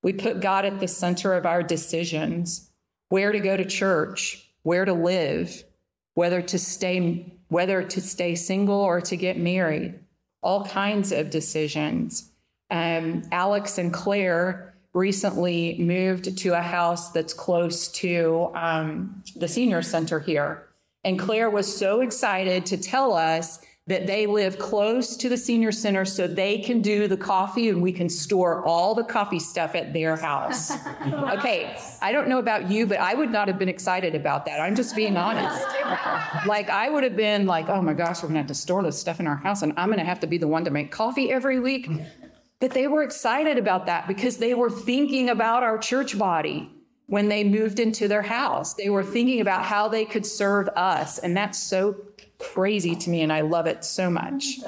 We 0.01 0.13
put 0.13 0.41
God 0.41 0.65
at 0.65 0.79
the 0.79 0.87
center 0.87 1.33
of 1.33 1.45
our 1.45 1.63
decisions 1.63 2.69
where 3.09 3.31
to 3.31 3.39
go 3.39 3.57
to 3.57 3.65
church, 3.65 4.49
where 4.63 4.85
to 4.85 4.93
live, 4.93 5.63
whether 6.13 6.41
to 6.41 6.59
stay 6.59 7.31
whether 7.49 7.83
to 7.83 8.01
stay 8.01 8.33
single 8.33 8.79
or 8.79 8.99
to 8.99 9.15
get 9.15 9.37
married, 9.37 9.99
all 10.41 10.65
kinds 10.65 11.11
of 11.11 11.29
decisions. 11.29 12.31
Um, 12.71 13.21
Alex 13.31 13.77
and 13.77 13.93
Claire 13.93 14.72
recently 14.93 15.77
moved 15.79 16.37
to 16.37 16.53
a 16.53 16.61
house 16.61 17.11
that's 17.11 17.33
close 17.33 17.87
to 17.89 18.51
um, 18.53 19.23
the 19.35 19.47
senior 19.47 19.81
center 19.81 20.19
here. 20.19 20.69
And 21.03 21.19
Claire 21.19 21.49
was 21.49 21.75
so 21.75 22.01
excited 22.01 22.65
to 22.67 22.77
tell 22.77 23.13
us 23.13 23.59
that 23.85 24.07
they 24.07 24.25
live 24.25 24.57
close 24.57 25.17
to 25.17 25.27
the 25.27 25.35
senior 25.35 25.71
center 25.71 26.05
so 26.05 26.25
they 26.25 26.57
can 26.57 26.81
do 26.81 27.05
the 27.05 27.17
coffee 27.17 27.67
and 27.67 27.81
we 27.81 27.91
can 27.91 28.07
store 28.07 28.63
all 28.63 28.95
the 28.95 29.03
coffee 29.03 29.39
stuff 29.39 29.75
at 29.75 29.91
their 29.91 30.15
house. 30.15 30.71
okay, 31.33 31.77
I 32.01 32.13
don't 32.13 32.29
know 32.29 32.39
about 32.39 32.71
you, 32.71 32.87
but 32.87 32.99
I 32.99 33.13
would 33.13 33.29
not 33.29 33.49
have 33.49 33.59
been 33.59 33.67
excited 33.67 34.15
about 34.15 34.45
that. 34.45 34.61
I'm 34.61 34.73
just 34.73 34.95
being 34.95 35.17
honest. 35.17 35.61
like, 36.47 36.69
I 36.69 36.89
would 36.89 37.03
have 37.03 37.17
been 37.17 37.45
like, 37.45 37.67
oh 37.67 37.81
my 37.81 37.93
gosh, 37.93 38.23
we're 38.23 38.29
gonna 38.29 38.39
have 38.39 38.47
to 38.47 38.53
store 38.53 38.81
this 38.83 38.97
stuff 38.97 39.19
in 39.19 39.27
our 39.27 39.35
house 39.35 39.63
and 39.63 39.73
I'm 39.75 39.89
gonna 39.89 40.05
have 40.05 40.21
to 40.21 40.27
be 40.27 40.37
the 40.37 40.47
one 40.47 40.63
to 40.63 40.71
make 40.71 40.89
coffee 40.89 41.29
every 41.29 41.59
week. 41.59 41.89
But 42.63 42.71
they 42.71 42.87
were 42.87 43.03
excited 43.03 43.57
about 43.57 43.87
that 43.87 44.07
because 44.07 44.37
they 44.37 44.53
were 44.53 44.69
thinking 44.69 45.29
about 45.29 45.63
our 45.63 45.77
church 45.77 46.17
body 46.17 46.71
when 47.07 47.27
they 47.27 47.43
moved 47.43 47.77
into 47.77 48.07
their 48.07 48.21
house. 48.21 48.73
They 48.75 48.89
were 48.89 49.03
thinking 49.03 49.41
about 49.41 49.65
how 49.65 49.89
they 49.89 50.05
could 50.05 50.25
serve 50.25 50.69
us. 50.77 51.19
And 51.19 51.35
that's 51.35 51.59
so 51.59 51.97
crazy 52.39 52.95
to 52.95 53.09
me. 53.09 53.19
And 53.19 53.33
I 53.33 53.41
love 53.41 53.67
it 53.67 53.83
so 53.83 54.09
much. 54.09 54.59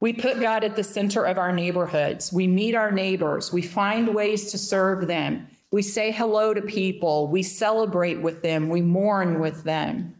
We 0.00 0.12
put 0.12 0.40
God 0.40 0.64
at 0.64 0.74
the 0.74 0.82
center 0.82 1.22
of 1.22 1.38
our 1.38 1.52
neighborhoods. 1.52 2.32
We 2.32 2.48
meet 2.48 2.74
our 2.74 2.90
neighbors. 2.90 3.52
We 3.52 3.62
find 3.62 4.12
ways 4.12 4.50
to 4.50 4.58
serve 4.58 5.06
them. 5.06 5.46
We 5.70 5.82
say 5.82 6.10
hello 6.10 6.54
to 6.54 6.60
people. 6.60 7.28
We 7.28 7.44
celebrate 7.44 8.20
with 8.20 8.42
them. 8.42 8.68
We 8.68 8.82
mourn 8.82 9.38
with 9.38 9.62
them. 9.62 10.16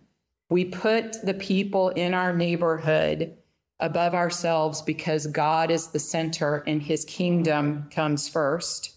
We 0.50 0.66
put 0.66 1.20
the 1.26 1.34
people 1.34 1.88
in 1.88 2.14
our 2.14 2.32
neighborhood 2.32 3.36
above 3.80 4.14
ourselves 4.14 4.82
because 4.82 5.26
God 5.26 5.70
is 5.70 5.88
the 5.88 5.98
center 5.98 6.62
and 6.66 6.82
his 6.82 7.04
kingdom 7.04 7.88
comes 7.90 8.28
first. 8.28 8.96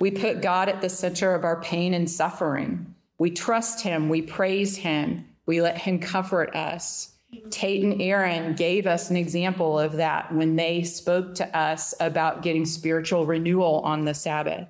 We 0.00 0.10
put 0.10 0.42
God 0.42 0.68
at 0.68 0.80
the 0.80 0.88
center 0.88 1.34
of 1.34 1.44
our 1.44 1.60
pain 1.60 1.94
and 1.94 2.10
suffering. 2.10 2.94
We 3.18 3.30
trust 3.30 3.80
him, 3.80 4.08
we 4.08 4.22
praise 4.22 4.76
him, 4.76 5.26
we 5.46 5.60
let 5.60 5.78
him 5.78 5.98
comfort 5.98 6.54
us. 6.54 7.14
Tate 7.50 7.82
and 7.82 8.00
Aaron 8.00 8.54
gave 8.54 8.86
us 8.86 9.10
an 9.10 9.16
example 9.16 9.78
of 9.78 9.94
that 9.94 10.32
when 10.32 10.56
they 10.56 10.82
spoke 10.82 11.34
to 11.34 11.56
us 11.56 11.94
about 12.00 12.42
getting 12.42 12.64
spiritual 12.64 13.26
renewal 13.26 13.80
on 13.80 14.04
the 14.04 14.14
Sabbath. 14.14 14.68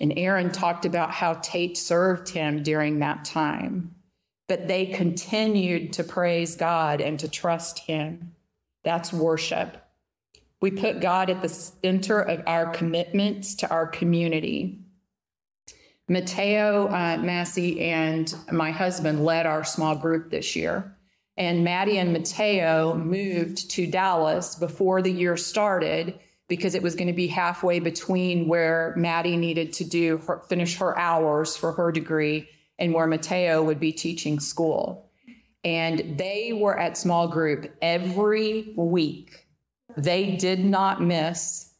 And 0.00 0.14
Aaron 0.16 0.50
talked 0.50 0.84
about 0.84 1.10
how 1.10 1.34
Tate 1.34 1.76
served 1.76 2.28
him 2.28 2.62
during 2.62 3.00
that 3.00 3.24
time. 3.24 3.94
But 4.48 4.68
they 4.68 4.86
continued 4.86 5.92
to 5.94 6.04
praise 6.04 6.56
God 6.56 7.00
and 7.00 7.18
to 7.18 7.28
trust 7.28 7.80
him. 7.80 8.32
That's 8.88 9.12
worship. 9.12 9.76
We 10.62 10.70
put 10.70 11.00
God 11.02 11.28
at 11.28 11.42
the 11.42 11.50
center 11.50 12.22
of 12.22 12.42
our 12.46 12.70
commitments 12.70 13.54
to 13.56 13.68
our 13.68 13.86
community. 13.86 14.80
Mateo 16.08 16.86
uh, 16.88 17.18
Massey 17.18 17.82
and 17.82 18.34
my 18.50 18.70
husband 18.70 19.26
led 19.26 19.44
our 19.44 19.62
small 19.62 19.94
group 19.94 20.30
this 20.30 20.56
year. 20.56 20.96
And 21.36 21.64
Maddie 21.64 21.98
and 21.98 22.14
Mateo 22.14 22.94
moved 22.94 23.68
to 23.72 23.86
Dallas 23.86 24.54
before 24.54 25.02
the 25.02 25.12
year 25.12 25.36
started 25.36 26.18
because 26.48 26.74
it 26.74 26.82
was 26.82 26.94
going 26.94 27.08
to 27.08 27.12
be 27.12 27.26
halfway 27.26 27.80
between 27.80 28.48
where 28.48 28.94
Maddie 28.96 29.36
needed 29.36 29.74
to 29.74 29.84
do 29.84 30.16
her, 30.26 30.40
finish 30.48 30.78
her 30.78 30.98
hours 30.98 31.58
for 31.58 31.72
her 31.72 31.92
degree 31.92 32.48
and 32.78 32.94
where 32.94 33.06
Mateo 33.06 33.62
would 33.62 33.80
be 33.80 33.92
teaching 33.92 34.40
school. 34.40 35.07
And 35.64 36.16
they 36.18 36.52
were 36.52 36.78
at 36.78 36.96
small 36.96 37.28
group 37.28 37.72
every 37.82 38.72
week. 38.76 39.46
They 39.96 40.36
did 40.36 40.64
not 40.64 41.02
miss. 41.02 41.72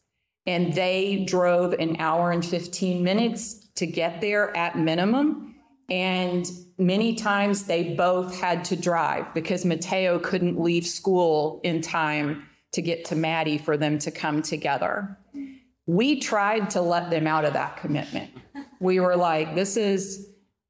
And 0.46 0.72
they 0.72 1.24
drove 1.26 1.74
an 1.74 1.96
hour 2.00 2.30
and 2.30 2.44
15 2.44 3.02
minutes 3.04 3.68
to 3.76 3.86
get 3.86 4.20
there 4.20 4.56
at 4.56 4.78
minimum. 4.78 5.54
And 5.90 6.46
many 6.78 7.14
times 7.14 7.64
they 7.64 7.94
both 7.94 8.38
had 8.40 8.64
to 8.66 8.76
drive 8.76 9.32
because 9.34 9.64
Mateo 9.64 10.18
couldn't 10.18 10.60
leave 10.60 10.86
school 10.86 11.60
in 11.64 11.80
time 11.80 12.44
to 12.72 12.82
get 12.82 13.04
to 13.06 13.16
Maddie 13.16 13.58
for 13.58 13.76
them 13.76 13.98
to 14.00 14.10
come 14.10 14.42
together. 14.42 15.16
We 15.86 16.20
tried 16.20 16.70
to 16.70 16.82
let 16.82 17.10
them 17.10 17.26
out 17.26 17.44
of 17.44 17.54
that 17.54 17.78
commitment. 17.78 18.30
We 18.80 19.00
were 19.00 19.16
like, 19.16 19.54
this 19.54 19.76
is 19.76 20.27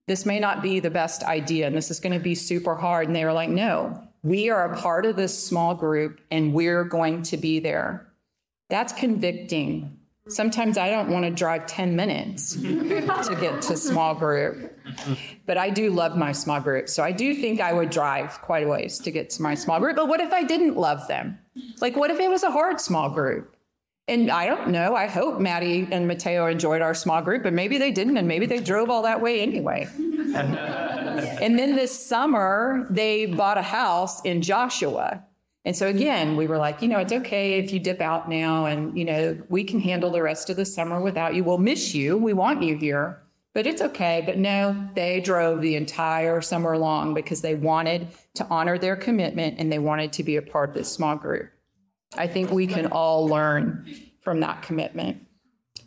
this 0.08 0.24
may 0.24 0.40
not 0.40 0.62
be 0.62 0.80
the 0.80 0.90
best 0.90 1.22
idea 1.22 1.66
and 1.66 1.76
this 1.76 1.90
is 1.90 2.00
going 2.00 2.14
to 2.14 2.18
be 2.18 2.34
super 2.34 2.74
hard. 2.74 3.06
And 3.06 3.14
they 3.14 3.24
were 3.24 3.32
like, 3.32 3.50
no, 3.50 4.02
we 4.22 4.48
are 4.48 4.72
a 4.72 4.76
part 4.76 5.04
of 5.06 5.16
this 5.16 5.38
small 5.38 5.74
group 5.74 6.20
and 6.30 6.54
we're 6.54 6.84
going 6.84 7.22
to 7.24 7.36
be 7.36 7.60
there. 7.60 8.10
That's 8.70 8.92
convicting. 8.92 9.98
Sometimes 10.26 10.76
I 10.76 10.90
don't 10.90 11.10
want 11.10 11.24
to 11.26 11.30
drive 11.30 11.66
10 11.66 11.94
minutes 11.94 12.54
to 12.54 13.36
get 13.40 13.62
to 13.62 13.76
small 13.76 14.14
group. 14.14 14.78
But 15.46 15.58
I 15.58 15.70
do 15.70 15.90
love 15.90 16.16
my 16.16 16.32
small 16.32 16.60
group. 16.60 16.88
So 16.88 17.02
I 17.02 17.12
do 17.12 17.34
think 17.34 17.60
I 17.60 17.72
would 17.72 17.90
drive 17.90 18.40
quite 18.40 18.64
a 18.64 18.68
ways 18.68 18.98
to 19.00 19.10
get 19.10 19.30
to 19.30 19.42
my 19.42 19.54
small 19.54 19.78
group. 19.78 19.96
But 19.96 20.08
what 20.08 20.20
if 20.20 20.32
I 20.32 20.42
didn't 20.42 20.76
love 20.76 21.06
them? 21.08 21.38
Like, 21.80 21.96
what 21.96 22.10
if 22.10 22.18
it 22.18 22.30
was 22.30 22.42
a 22.42 22.50
hard 22.50 22.80
small 22.80 23.10
group? 23.10 23.54
And 24.08 24.30
I 24.30 24.46
don't 24.46 24.68
know. 24.68 24.94
I 24.94 25.06
hope 25.06 25.38
Maddie 25.38 25.86
and 25.92 26.08
Mateo 26.08 26.46
enjoyed 26.46 26.80
our 26.80 26.94
small 26.94 27.20
group, 27.20 27.42
but 27.42 27.52
maybe 27.52 27.76
they 27.76 27.90
didn't, 27.90 28.16
and 28.16 28.26
maybe 28.26 28.46
they 28.46 28.58
drove 28.58 28.88
all 28.88 29.02
that 29.02 29.20
way 29.20 29.42
anyway. 29.42 29.86
and 29.98 31.58
then 31.58 31.76
this 31.76 32.06
summer, 32.06 32.86
they 32.88 33.26
bought 33.26 33.58
a 33.58 33.62
house 33.62 34.22
in 34.22 34.40
Joshua. 34.40 35.22
And 35.66 35.76
so 35.76 35.86
again, 35.86 36.36
we 36.36 36.46
were 36.46 36.56
like, 36.56 36.80
you 36.80 36.88
know, 36.88 36.98
it's 36.98 37.12
okay 37.12 37.58
if 37.58 37.70
you 37.70 37.80
dip 37.80 38.00
out 38.00 38.30
now, 38.30 38.64
and 38.64 38.96
you 38.96 39.04
know, 39.04 39.38
we 39.50 39.62
can 39.62 39.80
handle 39.80 40.10
the 40.10 40.22
rest 40.22 40.48
of 40.48 40.56
the 40.56 40.64
summer 40.64 41.02
without 41.02 41.34
you. 41.34 41.44
We'll 41.44 41.58
miss 41.58 41.94
you. 41.94 42.16
We 42.16 42.32
want 42.32 42.62
you 42.62 42.78
here, 42.78 43.20
but 43.52 43.66
it's 43.66 43.82
okay. 43.82 44.22
But 44.24 44.38
no, 44.38 44.88
they 44.94 45.20
drove 45.20 45.60
the 45.60 45.76
entire 45.76 46.40
summer 46.40 46.78
long 46.78 47.12
because 47.12 47.42
they 47.42 47.54
wanted 47.54 48.08
to 48.36 48.46
honor 48.48 48.78
their 48.78 48.96
commitment 48.96 49.58
and 49.58 49.70
they 49.70 49.78
wanted 49.78 50.14
to 50.14 50.22
be 50.22 50.36
a 50.36 50.42
part 50.42 50.70
of 50.70 50.74
this 50.74 50.90
small 50.90 51.16
group. 51.16 51.50
I 52.16 52.26
think 52.26 52.50
we 52.50 52.66
can 52.66 52.86
all 52.86 53.26
learn 53.26 53.86
from 54.20 54.40
that 54.40 54.62
commitment. 54.62 55.26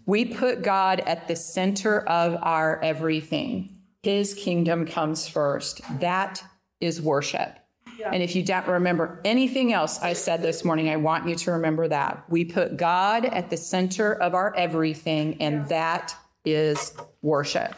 We 0.05 0.25
put 0.25 0.61
God 0.61 0.99
at 1.01 1.27
the 1.27 1.35
center 1.35 2.01
of 2.07 2.37
our 2.41 2.81
everything. 2.81 3.77
His 4.03 4.33
kingdom 4.33 4.85
comes 4.85 5.27
first. 5.27 5.81
That 5.99 6.43
is 6.79 7.01
worship. 7.01 7.57
Yeah. 7.97 8.09
And 8.11 8.23
if 8.23 8.35
you 8.35 8.43
don't 8.43 8.67
remember 8.67 9.21
anything 9.23 9.73
else 9.73 10.01
I 10.01 10.13
said 10.13 10.41
this 10.41 10.65
morning, 10.65 10.89
I 10.89 10.95
want 10.95 11.27
you 11.27 11.35
to 11.35 11.51
remember 11.51 11.87
that. 11.87 12.23
We 12.29 12.45
put 12.45 12.77
God 12.77 13.25
at 13.25 13.51
the 13.51 13.57
center 13.57 14.13
of 14.13 14.33
our 14.33 14.55
everything, 14.55 15.39
and 15.39 15.67
that 15.69 16.15
is 16.43 16.93
worship. 17.21 17.75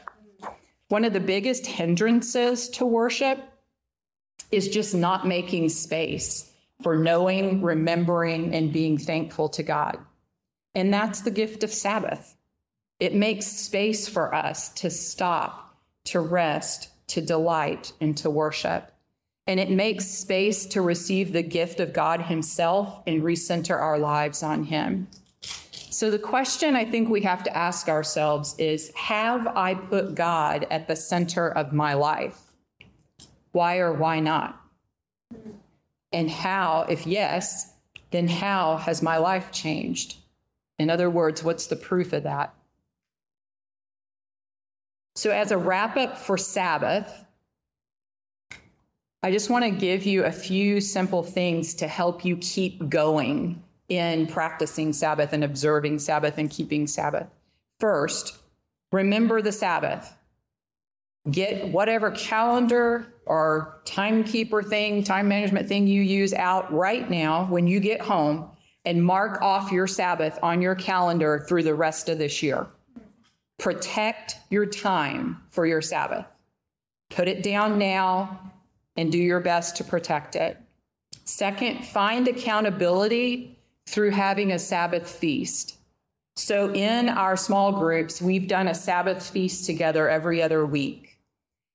One 0.88 1.04
of 1.04 1.12
the 1.12 1.20
biggest 1.20 1.66
hindrances 1.66 2.70
to 2.70 2.86
worship 2.86 3.40
is 4.52 4.70
just 4.70 4.96
not 4.96 5.28
making 5.28 5.70
space 5.70 6.53
for 6.84 6.98
knowing, 6.98 7.62
remembering, 7.62 8.54
and 8.54 8.74
being 8.74 8.98
thankful 8.98 9.50
to 9.50 9.64
God. 9.64 9.98
And 10.76 10.94
that's 10.94 11.22
the 11.22 11.32
gift 11.32 11.64
of 11.64 11.72
Sabbath. 11.72 12.36
It 13.00 13.16
makes 13.16 13.46
space 13.46 14.08
for 14.08 14.34
us 14.34 14.70
to 14.76 14.90
stop, 14.90 15.78
to 16.06 16.20
rest, 16.20 16.90
to 17.08 17.22
delight, 17.22 17.94
and 18.00 18.16
to 18.18 18.30
worship. 18.30 18.92
And 19.46 19.60
it 19.60 19.70
makes 19.70 20.06
space 20.06 20.66
to 20.68 20.82
receive 20.82 21.34
the 21.34 21.44
gift 21.44 21.80
of 21.80 21.94
God 21.94 22.22
Himself 22.22 23.02
and 23.06 23.24
recenter 23.24 23.80
our 23.80 24.00
lives 24.00 24.42
on 24.42 24.64
Him. 24.66 25.08
So 25.42 26.10
the 26.10 26.20
question 26.20 26.76
I 26.76 26.86
think 26.86 27.10
we 27.10 27.22
have 27.22 27.44
to 27.44 27.56
ask 27.56 27.88
ourselves 27.88 28.56
is 28.58 28.92
Have 28.96 29.46
I 29.48 29.76
put 29.76 30.16
God 30.16 30.66
at 30.72 30.88
the 30.88 30.96
center 30.96 31.50
of 31.50 31.74
my 31.74 31.94
life? 31.94 32.40
Why 33.52 33.78
or 33.78 33.94
why 33.94 34.20
not? 34.20 34.60
And 36.14 36.30
how, 36.30 36.86
if 36.88 37.06
yes, 37.08 37.74
then 38.12 38.28
how 38.28 38.78
has 38.78 39.02
my 39.02 39.18
life 39.18 39.52
changed? 39.52 40.18
In 40.80 40.90
other 40.90 41.10
words, 41.10 41.44
what's 41.44 41.68
the 41.68 41.76
proof 41.76 42.14
of 42.14 42.24
that? 42.24 42.54
So, 45.16 45.32
as 45.32 45.52
a 45.52 45.58
wrap 45.58 45.98
up 45.98 46.18
for 46.18 46.38
Sabbath, 46.38 47.26
I 49.22 49.32
just 49.32 49.50
want 49.50 49.64
to 49.64 49.72
give 49.72 50.06
you 50.06 50.26
a 50.26 50.32
few 50.32 50.82
simple 50.82 51.24
things 51.24 51.74
to 51.76 51.88
help 51.88 52.26
you 52.26 52.38
keep 52.38 52.90
going 52.90 53.64
in 53.90 54.28
practicing 54.28 54.92
Sabbath 54.92 55.34
and 55.34 55.44
observing 55.44 56.00
Sabbath 56.00 56.38
and 56.38 56.50
keeping 56.50 56.88
Sabbath. 56.88 57.28
First, 57.80 58.38
remember 58.92 59.42
the 59.42 59.52
Sabbath. 59.52 60.14
Get 61.32 61.70
whatever 61.70 62.12
calendar 62.12 63.08
or 63.26 63.82
timekeeper 63.86 64.62
thing, 64.62 65.04
time 65.04 65.28
management 65.28 65.70
thing 65.70 65.88
you 65.88 66.02
use 66.02 66.34
out 66.34 66.72
right 66.74 67.10
now 67.10 67.46
when 67.46 67.66
you 67.66 67.80
get 67.80 68.02
home 68.02 68.50
and 68.86 69.04
mark 69.04 69.42
off 69.42 69.72
your 69.72 69.88
Sabbath 69.88 70.38
on 70.44 70.62
your 70.62 70.76
calendar 70.76 71.46
through 71.48 71.64
the 71.64 71.76
rest 71.76 72.10
of 72.10 72.18
this 72.18 72.44
year. 72.44 72.68
Protect 73.58 74.36
your 74.50 74.66
time 74.66 75.42
for 75.50 75.66
your 75.66 75.82
Sabbath. 75.82 76.26
Put 77.10 77.30
it 77.30 77.44
down 77.44 77.80
now 77.80 78.52
and 78.98 79.12
do 79.12 79.18
your 79.18 79.40
best 79.40 79.78
to 79.78 79.84
protect 79.84 80.36
it. 80.36 80.58
Second, 81.24 81.86
find 81.86 82.28
accountability 82.28 83.58
through 83.86 84.12
having 84.12 84.52
a 84.52 84.60
Sabbath 84.60 85.10
feast. 85.10 85.78
So, 86.36 86.74
in 86.74 87.10
our 87.10 87.38
small 87.38 87.74
groups, 87.74 88.22
we've 88.22 88.48
done 88.48 88.68
a 88.68 88.74
Sabbath 88.74 89.30
feast 89.30 89.66
together 89.66 90.10
every 90.10 90.42
other 90.42 90.66
week. 90.66 91.13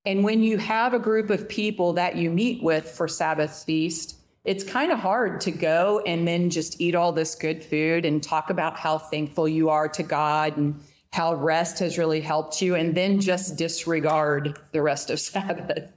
And 0.09 0.25
when 0.25 0.43
you 0.43 0.57
have 0.57 0.95
a 0.95 0.99
group 0.99 1.29
of 1.29 1.51
people 1.51 1.93
that 1.93 2.17
you 2.17 2.31
meet 2.31 2.63
with 2.63 2.89
for 2.89 3.07
Sabbath 3.07 3.65
feast, 3.65 4.17
it's 4.43 4.65
kind 4.65 4.91
of 4.91 4.99
hard 4.99 5.39
to 5.43 5.51
go 5.51 6.01
and 6.07 6.27
then 6.27 6.49
just 6.49 6.81
eat 6.81 6.95
all 6.95 7.13
this 7.13 7.35
good 7.35 7.63
food 7.63 8.07
and 8.07 8.23
talk 8.23 8.49
about 8.49 8.79
how 8.79 8.97
thankful 8.97 9.47
you 9.47 9.69
are 9.69 9.87
to 9.89 10.03
God 10.03 10.57
and 10.57 10.81
how 11.13 11.35
rest 11.35 11.81
has 11.81 11.99
really 11.99 12.23
helped 12.23 12.63
you, 12.63 12.75
and 12.75 12.95
then 12.95 13.21
just 13.21 13.57
disregard 13.57 14.59
the 14.73 14.81
rest 14.81 15.11
of 15.11 15.21
Sabbath 15.31 15.93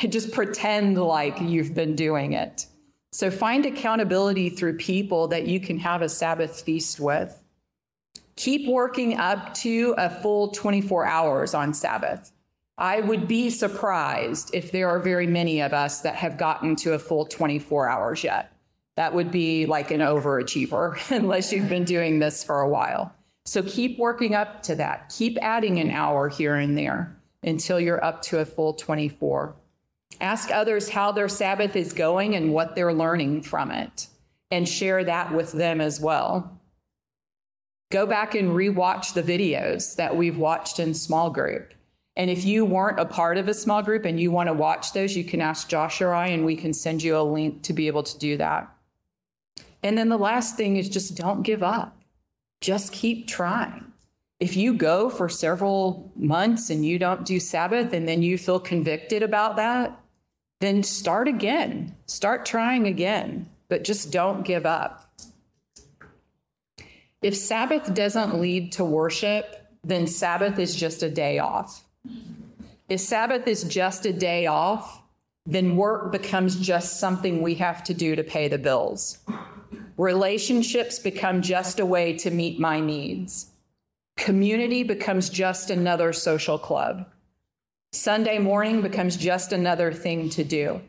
and 0.00 0.12
just 0.12 0.30
pretend 0.30 0.96
like 0.96 1.40
you've 1.40 1.74
been 1.74 1.96
doing 1.96 2.34
it. 2.34 2.66
So 3.10 3.32
find 3.32 3.66
accountability 3.66 4.48
through 4.48 4.76
people 4.76 5.26
that 5.26 5.48
you 5.48 5.58
can 5.58 5.80
have 5.80 6.02
a 6.02 6.08
Sabbath 6.08 6.60
feast 6.60 7.00
with. 7.00 7.42
Keep 8.36 8.68
working 8.68 9.18
up 9.18 9.54
to 9.54 9.92
a 9.98 10.08
full 10.08 10.52
24 10.52 11.04
hours 11.04 11.52
on 11.52 11.74
Sabbath. 11.74 12.30
I 12.78 13.00
would 13.00 13.26
be 13.26 13.48
surprised 13.48 14.50
if 14.52 14.70
there 14.70 14.88
are 14.88 14.98
very 14.98 15.26
many 15.26 15.60
of 15.60 15.72
us 15.72 16.02
that 16.02 16.16
have 16.16 16.36
gotten 16.36 16.76
to 16.76 16.92
a 16.92 16.98
full 16.98 17.24
24 17.24 17.88
hours 17.88 18.22
yet. 18.22 18.52
That 18.96 19.14
would 19.14 19.30
be 19.30 19.66
like 19.66 19.90
an 19.90 20.00
overachiever 20.00 20.98
unless 21.16 21.52
you've 21.52 21.68
been 21.68 21.84
doing 21.84 22.18
this 22.18 22.44
for 22.44 22.60
a 22.60 22.68
while. 22.68 23.14
So 23.44 23.62
keep 23.62 23.98
working 23.98 24.34
up 24.34 24.62
to 24.64 24.74
that. 24.74 25.12
Keep 25.16 25.38
adding 25.40 25.78
an 25.78 25.90
hour 25.90 26.28
here 26.28 26.56
and 26.56 26.76
there 26.76 27.16
until 27.42 27.80
you're 27.80 28.04
up 28.04 28.20
to 28.22 28.40
a 28.40 28.44
full 28.44 28.74
24. 28.74 29.54
Ask 30.20 30.50
others 30.50 30.88
how 30.88 31.12
their 31.12 31.28
Sabbath 31.28 31.76
is 31.76 31.92
going 31.92 32.34
and 32.34 32.52
what 32.52 32.74
they're 32.74 32.92
learning 32.92 33.42
from 33.42 33.70
it, 33.70 34.08
and 34.50 34.68
share 34.68 35.04
that 35.04 35.32
with 35.34 35.52
them 35.52 35.80
as 35.80 36.00
well. 36.00 36.58
Go 37.92 38.06
back 38.06 38.34
and 38.34 38.50
rewatch 38.50 39.14
the 39.14 39.22
videos 39.22 39.94
that 39.96 40.16
we've 40.16 40.38
watched 40.38 40.80
in 40.80 40.94
small 40.94 41.30
group. 41.30 41.72
And 42.16 42.30
if 42.30 42.44
you 42.44 42.64
weren't 42.64 43.00
a 43.00 43.04
part 43.04 43.36
of 43.36 43.48
a 43.48 43.54
small 43.54 43.82
group 43.82 44.04
and 44.04 44.18
you 44.18 44.30
want 44.30 44.48
to 44.48 44.54
watch 44.54 44.92
those, 44.92 45.16
you 45.16 45.24
can 45.24 45.40
ask 45.40 45.68
Josh 45.68 46.00
or 46.00 46.14
I, 46.14 46.28
and 46.28 46.44
we 46.44 46.56
can 46.56 46.72
send 46.72 47.02
you 47.02 47.18
a 47.18 47.22
link 47.22 47.62
to 47.64 47.72
be 47.72 47.88
able 47.88 48.02
to 48.04 48.18
do 48.18 48.36
that. 48.38 48.72
And 49.82 49.98
then 49.98 50.08
the 50.08 50.16
last 50.16 50.56
thing 50.56 50.76
is 50.76 50.88
just 50.88 51.16
don't 51.16 51.42
give 51.42 51.62
up 51.62 51.96
just 52.60 52.92
keep 52.92 53.26
trying. 53.26 53.92
If 54.38 54.56
you 54.56 54.74
go 54.74 55.08
for 55.08 55.28
several 55.28 56.12
months 56.16 56.68
and 56.68 56.84
you 56.84 56.98
don't 56.98 57.24
do 57.24 57.40
Sabbath 57.40 57.92
and 57.92 58.06
then 58.06 58.22
you 58.22 58.36
feel 58.36 58.60
convicted 58.60 59.22
about 59.22 59.56
that, 59.56 59.98
then 60.60 60.82
start 60.82 61.28
again. 61.28 61.94
Start 62.06 62.44
trying 62.44 62.86
again, 62.86 63.48
but 63.68 63.84
just 63.84 64.10
don't 64.10 64.42
give 64.42 64.66
up. 64.66 65.10
If 67.22 67.36
Sabbath 67.36 67.94
doesn't 67.94 68.40
lead 68.40 68.72
to 68.72 68.84
worship, 68.84 69.68
then 69.82 70.06
Sabbath 70.06 70.58
is 70.58 70.76
just 70.76 71.02
a 71.02 71.10
day 71.10 71.38
off. 71.38 71.85
If 72.88 73.00
Sabbath 73.00 73.46
is 73.48 73.64
just 73.64 74.06
a 74.06 74.12
day 74.12 74.46
off, 74.46 75.02
then 75.44 75.76
work 75.76 76.12
becomes 76.12 76.56
just 76.56 76.98
something 77.00 77.40
we 77.40 77.54
have 77.54 77.82
to 77.84 77.94
do 77.94 78.16
to 78.16 78.24
pay 78.24 78.48
the 78.48 78.58
bills. 78.58 79.18
Relationships 79.96 80.98
become 80.98 81.40
just 81.40 81.80
a 81.80 81.86
way 81.86 82.16
to 82.18 82.30
meet 82.30 82.60
my 82.60 82.80
needs. 82.80 83.50
Community 84.16 84.82
becomes 84.82 85.30
just 85.30 85.70
another 85.70 86.12
social 86.12 86.58
club. 86.58 87.06
Sunday 87.92 88.38
morning 88.38 88.82
becomes 88.82 89.16
just 89.16 89.52
another 89.52 89.92
thing 89.92 90.28
to 90.30 90.44
do. 90.44 90.80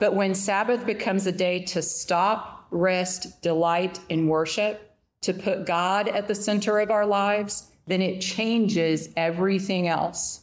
But 0.00 0.14
when 0.14 0.34
Sabbath 0.34 0.84
becomes 0.84 1.26
a 1.26 1.32
day 1.32 1.60
to 1.66 1.82
stop, 1.82 2.66
rest, 2.70 3.40
delight, 3.42 4.00
and 4.10 4.28
worship, 4.28 4.90
to 5.22 5.32
put 5.32 5.66
God 5.66 6.08
at 6.08 6.26
the 6.26 6.34
center 6.34 6.80
of 6.80 6.90
our 6.90 7.06
lives, 7.06 7.70
then 7.86 8.02
it 8.02 8.20
changes 8.20 9.08
everything 9.16 9.88
else. 9.88 10.40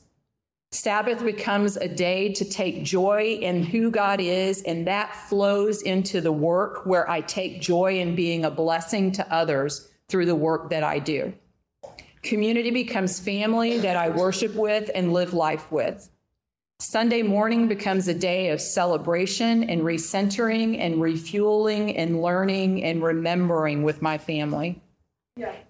Sabbath 0.74 1.24
becomes 1.24 1.76
a 1.76 1.88
day 1.88 2.32
to 2.32 2.46
take 2.46 2.84
joy 2.84 3.38
in 3.42 3.62
who 3.62 3.92
God 3.92 4.22
is, 4.22 4.62
and 4.64 4.88
that 4.88 5.14
flows 5.28 5.82
into 5.82 6.22
the 6.22 6.32
work 6.32 6.86
where 6.86 7.10
I 7.10 7.20
take 7.22 7.60
joy 7.60 8.00
in 8.00 8.16
being 8.16 8.46
a 8.46 8.52
blessing 8.52 9.12
to 9.14 9.34
others 9.34 9.92
through 10.08 10.28
the 10.28 10.36
work 10.36 10.70
that 10.70 10.84
I 10.84 11.00
do. 11.00 11.34
Community 12.22 12.72
becomes 12.72 13.20
family 13.20 13.80
that 13.80 13.98
I 13.98 14.10
worship 14.10 14.54
with 14.56 14.90
and 14.96 15.12
live 15.12 15.34
life 15.34 15.72
with. 15.72 16.10
Sunday 16.80 17.22
morning 17.22 17.68
becomes 17.68 18.08
a 18.08 18.14
day 18.14 18.50
of 18.50 18.62
celebration 18.62 19.64
and 19.70 19.82
recentering 19.82 20.80
and 20.80 21.02
refueling 21.02 21.98
and 21.98 22.22
learning 22.22 22.84
and 22.84 23.04
remembering 23.04 23.84
with 23.84 24.02
my 24.02 24.18
family. 24.18 24.82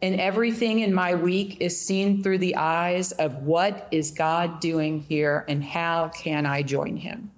And 0.01 0.19
everything 0.19 0.79
in 0.79 0.93
my 0.93 1.15
week 1.15 1.57
is 1.59 1.79
seen 1.79 2.21
through 2.23 2.39
the 2.39 2.55
eyes 2.55 3.11
of 3.13 3.43
what 3.43 3.87
is 3.91 4.11
God 4.11 4.59
doing 4.59 4.99
here 5.01 5.45
and 5.47 5.63
how 5.63 6.09
can 6.09 6.45
I 6.45 6.63
join 6.63 6.97
him? 6.97 7.31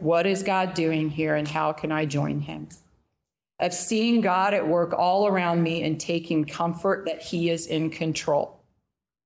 What 0.00 0.26
is 0.26 0.42
God 0.42 0.74
doing 0.74 1.10
here 1.10 1.34
and 1.34 1.48
how 1.48 1.72
can 1.72 1.90
I 1.90 2.04
join 2.04 2.40
him? 2.40 2.68
Of 3.60 3.72
seeing 3.72 4.20
God 4.20 4.52
at 4.54 4.66
work 4.66 4.92
all 4.92 5.26
around 5.26 5.62
me 5.62 5.82
and 5.82 5.98
taking 5.98 6.44
comfort 6.44 7.06
that 7.06 7.22
he 7.22 7.50
is 7.50 7.66
in 7.66 7.90
control. 7.90 8.60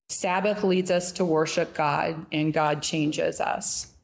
Sabbath 0.09 0.65
leads 0.65 0.91
us 0.91 1.13
to 1.13 1.25
worship 1.25 1.75
God 1.75 2.27
and 2.33 2.53
God 2.53 2.83
changes 2.83 3.41
us. 3.41 3.95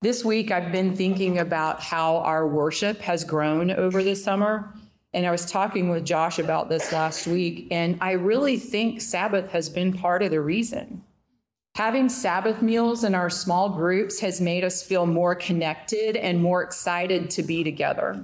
This 0.00 0.24
week, 0.24 0.50
I've 0.52 0.70
been 0.70 0.94
thinking 0.94 1.38
about 1.38 1.82
how 1.82 2.18
our 2.18 2.46
worship 2.46 3.00
has 3.00 3.24
grown 3.24 3.70
over 3.70 4.02
the 4.02 4.14
summer 4.14 4.72
and 5.14 5.26
I 5.26 5.30
was 5.30 5.50
talking 5.50 5.88
with 5.88 6.04
Josh 6.04 6.38
about 6.38 6.68
this 6.68 6.92
last 6.92 7.26
week, 7.26 7.68
and 7.70 7.96
I 8.00 8.12
really 8.12 8.58
think 8.58 9.00
Sabbath 9.00 9.50
has 9.50 9.68
been 9.68 9.92
part 9.92 10.22
of 10.22 10.30
the 10.30 10.40
reason. 10.40 11.02
Having 11.76 12.08
Sabbath 12.08 12.60
meals 12.60 13.04
in 13.04 13.14
our 13.14 13.30
small 13.30 13.70
groups 13.70 14.20
has 14.20 14.40
made 14.40 14.64
us 14.64 14.82
feel 14.82 15.06
more 15.06 15.34
connected 15.34 16.16
and 16.16 16.42
more 16.42 16.62
excited 16.62 17.30
to 17.30 17.42
be 17.42 17.62
together. 17.62 18.22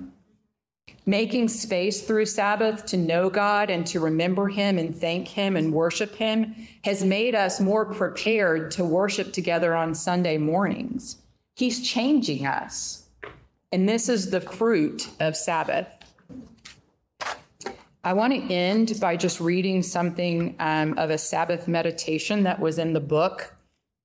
Making 1.06 1.48
space 1.48 2.02
through 2.02 2.26
Sabbath 2.26 2.84
to 2.86 2.96
know 2.96 3.30
God 3.30 3.70
and 3.70 3.86
to 3.86 4.00
remember 4.00 4.48
Him 4.48 4.76
and 4.76 4.94
thank 4.94 5.28
Him 5.28 5.56
and 5.56 5.72
worship 5.72 6.14
Him 6.16 6.54
has 6.82 7.04
made 7.04 7.34
us 7.34 7.60
more 7.60 7.84
prepared 7.86 8.70
to 8.72 8.84
worship 8.84 9.32
together 9.32 9.74
on 9.74 9.94
Sunday 9.94 10.36
mornings. 10.36 11.18
He's 11.54 11.86
changing 11.86 12.46
us. 12.46 13.04
And 13.70 13.88
this 13.88 14.08
is 14.08 14.30
the 14.30 14.40
fruit 14.40 15.08
of 15.20 15.36
Sabbath. 15.36 15.86
I 18.04 18.12
want 18.12 18.34
to 18.34 18.54
end 18.54 18.98
by 19.00 19.16
just 19.16 19.40
reading 19.40 19.82
something 19.82 20.56
um, 20.58 20.98
of 20.98 21.08
a 21.08 21.16
Sabbath 21.16 21.66
meditation 21.66 22.42
that 22.42 22.60
was 22.60 22.78
in 22.78 22.92
the 22.92 23.00
book 23.00 23.54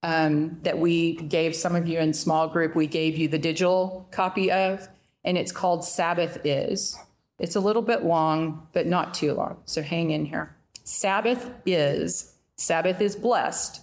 um, 0.04 0.58
that 0.64 0.80
we 0.80 1.16
gave 1.16 1.54
some 1.54 1.76
of 1.76 1.86
you 1.86 2.00
in 2.00 2.14
small 2.14 2.47
group. 2.47 2.76
We 2.76 2.88
gave 2.88 3.18
you 3.18 3.28
the 3.28 3.38
digital 3.38 4.08
copy 4.12 4.50
of, 4.52 4.88
and 5.26 5.38
it's 5.38 5.52
called 5.52 5.84
Sabbath 5.84 6.39
Is. 6.45 6.97
It's 7.39 7.58
a 7.58 7.60
little 7.60 7.82
bit 7.82 8.06
long, 8.06 8.68
but 8.72 8.88
not 8.88 9.14
too 9.14 9.34
long. 9.34 9.58
So 9.66 9.82
hang 9.82 10.12
in 10.12 10.26
here. 10.26 10.56
Sabbath 10.86 11.52
is. 11.66 12.36
Sabbath 12.56 13.02
is 13.02 13.18
blessed. 13.18 13.82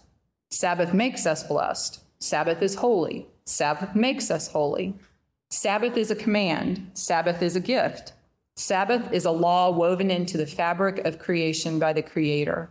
Sabbath 0.49 0.95
makes 0.95 1.27
us 1.27 1.43
blessed. 1.43 2.01
Sabbath 2.21 2.63
is 2.63 2.77
holy. 2.77 3.27
Sabbath 3.45 3.95
makes 3.95 4.31
us 4.31 4.49
holy. 4.49 4.95
Sabbath 5.51 5.99
is 5.99 6.11
a 6.11 6.17
command. 6.17 6.91
Sabbath 6.95 7.43
is 7.43 7.55
a 7.55 7.61
gift. 7.61 8.15
Sabbath 8.57 9.13
is 9.13 9.27
a 9.27 9.31
law 9.31 9.71
woven 9.71 10.11
into 10.11 10.39
the 10.39 10.47
fabric 10.47 10.99
of 11.05 11.19
creation 11.19 11.79
by 11.79 11.93
the 11.93 12.03
Creator. 12.03 12.71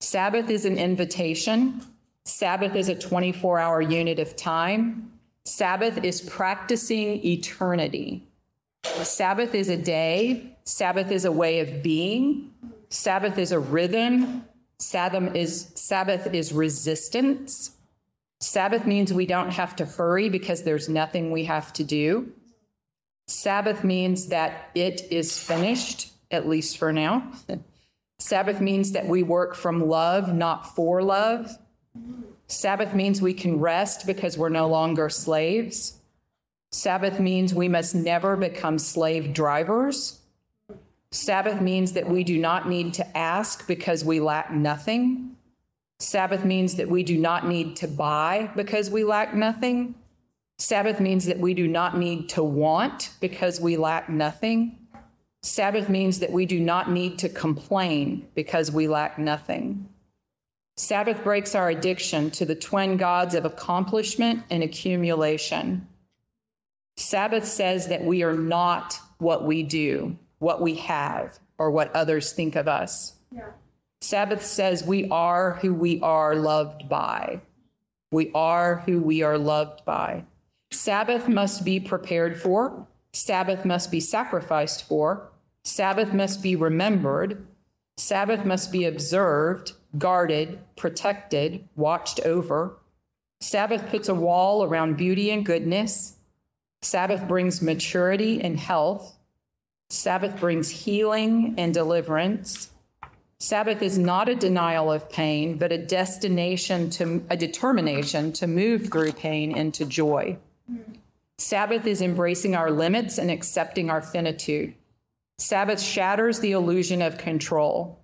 Sabbath 0.00 0.50
is 0.50 0.64
an 0.64 0.78
invitation. 0.78 1.80
Sabbath 2.24 2.74
is 2.74 2.88
a 2.88 2.94
24 2.94 3.60
hour 3.60 3.80
unit 3.80 4.18
of 4.18 4.34
time. 4.34 5.12
Sabbath 5.44 6.02
is 6.04 6.20
practicing 6.22 7.24
eternity. 7.24 8.26
Sabbath 9.02 9.54
is 9.54 9.68
a 9.68 9.76
day. 9.76 10.56
Sabbath 10.64 11.12
is 11.12 11.24
a 11.24 11.32
way 11.32 11.60
of 11.60 11.84
being. 11.84 12.50
Sabbath 12.90 13.38
is 13.38 13.52
a 13.52 13.60
rhythm. 13.60 14.44
Sabbath 14.78 15.34
is, 15.36 15.70
Sabbath 15.76 16.34
is 16.34 16.52
resistance. 16.52 17.76
Sabbath 18.40 18.86
means 18.86 19.12
we 19.12 19.24
don't 19.24 19.52
have 19.52 19.76
to 19.76 19.86
hurry 19.86 20.28
because 20.28 20.64
there's 20.64 20.88
nothing 20.88 21.30
we 21.30 21.44
have 21.44 21.72
to 21.74 21.84
do. 21.84 22.32
Sabbath 23.26 23.82
means 23.82 24.28
that 24.28 24.70
it 24.74 25.02
is 25.10 25.38
finished, 25.38 26.12
at 26.30 26.48
least 26.48 26.78
for 26.78 26.92
now. 26.92 27.32
Sabbath 28.18 28.60
means 28.60 28.92
that 28.92 29.06
we 29.06 29.22
work 29.22 29.54
from 29.54 29.88
love, 29.88 30.32
not 30.32 30.74
for 30.74 31.02
love. 31.02 31.58
Sabbath 32.46 32.94
means 32.94 33.20
we 33.20 33.34
can 33.34 33.58
rest 33.58 34.06
because 34.06 34.38
we're 34.38 34.48
no 34.48 34.68
longer 34.68 35.08
slaves. 35.08 35.98
Sabbath 36.70 37.18
means 37.18 37.52
we 37.52 37.68
must 37.68 37.94
never 37.94 38.36
become 38.36 38.78
slave 38.78 39.32
drivers. 39.32 40.20
Sabbath 41.10 41.60
means 41.60 41.92
that 41.92 42.08
we 42.08 42.22
do 42.22 42.38
not 42.38 42.68
need 42.68 42.94
to 42.94 43.16
ask 43.16 43.66
because 43.66 44.04
we 44.04 44.20
lack 44.20 44.52
nothing. 44.52 45.36
Sabbath 45.98 46.44
means 46.44 46.76
that 46.76 46.88
we 46.88 47.02
do 47.02 47.16
not 47.16 47.46
need 47.46 47.76
to 47.76 47.88
buy 47.88 48.50
because 48.54 48.90
we 48.90 49.02
lack 49.02 49.34
nothing. 49.34 49.94
Sabbath 50.58 51.00
means 51.00 51.26
that 51.26 51.38
we 51.38 51.52
do 51.54 51.68
not 51.68 51.98
need 51.98 52.28
to 52.30 52.42
want 52.42 53.10
because 53.20 53.60
we 53.60 53.76
lack 53.76 54.08
nothing. 54.08 54.78
Sabbath 55.42 55.88
means 55.88 56.18
that 56.20 56.32
we 56.32 56.46
do 56.46 56.58
not 56.58 56.90
need 56.90 57.18
to 57.18 57.28
complain 57.28 58.26
because 58.34 58.72
we 58.72 58.88
lack 58.88 59.18
nothing. 59.18 59.88
Sabbath 60.76 61.22
breaks 61.22 61.54
our 61.54 61.70
addiction 61.70 62.30
to 62.32 62.44
the 62.44 62.54
twin 62.54 62.96
gods 62.96 63.34
of 63.34 63.44
accomplishment 63.44 64.42
and 64.50 64.62
accumulation. 64.62 65.86
Sabbath 66.96 67.46
says 67.46 67.88
that 67.88 68.04
we 68.04 68.22
are 68.22 68.36
not 68.36 68.98
what 69.18 69.44
we 69.44 69.62
do, 69.62 70.18
what 70.38 70.60
we 70.60 70.74
have, 70.74 71.38
or 71.58 71.70
what 71.70 71.94
others 71.94 72.32
think 72.32 72.56
of 72.56 72.66
us. 72.66 73.14
Yeah. 73.30 73.50
Sabbath 74.00 74.44
says 74.44 74.84
we 74.84 75.08
are 75.10 75.52
who 75.54 75.74
we 75.74 76.00
are 76.00 76.34
loved 76.34 76.88
by. 76.88 77.40
We 78.10 78.30
are 78.34 78.82
who 78.86 79.00
we 79.00 79.22
are 79.22 79.38
loved 79.38 79.84
by. 79.84 80.24
Sabbath 80.70 81.28
must 81.28 81.64
be 81.64 81.80
prepared 81.80 82.40
for. 82.40 82.86
Sabbath 83.12 83.64
must 83.64 83.90
be 83.90 84.00
sacrificed 84.00 84.86
for. 84.86 85.30
Sabbath 85.64 86.12
must 86.12 86.42
be 86.42 86.54
remembered. 86.54 87.46
Sabbath 87.96 88.44
must 88.44 88.70
be 88.70 88.84
observed, 88.84 89.72
guarded, 89.98 90.58
protected, 90.76 91.66
watched 91.76 92.20
over. 92.20 92.76
Sabbath 93.40 93.88
puts 93.88 94.08
a 94.08 94.14
wall 94.14 94.64
around 94.64 94.96
beauty 94.96 95.30
and 95.30 95.46
goodness. 95.46 96.16
Sabbath 96.82 97.26
brings 97.26 97.62
maturity 97.62 98.40
and 98.40 98.58
health. 98.58 99.16
Sabbath 99.88 100.38
brings 100.38 100.68
healing 100.68 101.54
and 101.56 101.72
deliverance. 101.72 102.70
Sabbath 103.38 103.82
is 103.82 103.98
not 103.98 104.28
a 104.28 104.34
denial 104.34 104.90
of 104.90 105.10
pain, 105.10 105.58
but 105.58 105.72
a 105.72 105.78
destination 105.78 106.90
to 106.90 107.24
a 107.28 107.36
determination 107.36 108.32
to 108.32 108.46
move 108.46 108.90
through 108.90 109.12
pain 109.12 109.56
into 109.56 109.84
joy. 109.84 110.36
Sabbath 111.38 111.86
is 111.86 112.00
embracing 112.00 112.54
our 112.56 112.70
limits 112.70 113.18
and 113.18 113.30
accepting 113.30 113.90
our 113.90 114.00
finitude. 114.00 114.74
Sabbath 115.38 115.80
shatters 115.80 116.40
the 116.40 116.52
illusion 116.52 117.02
of 117.02 117.18
control. 117.18 118.00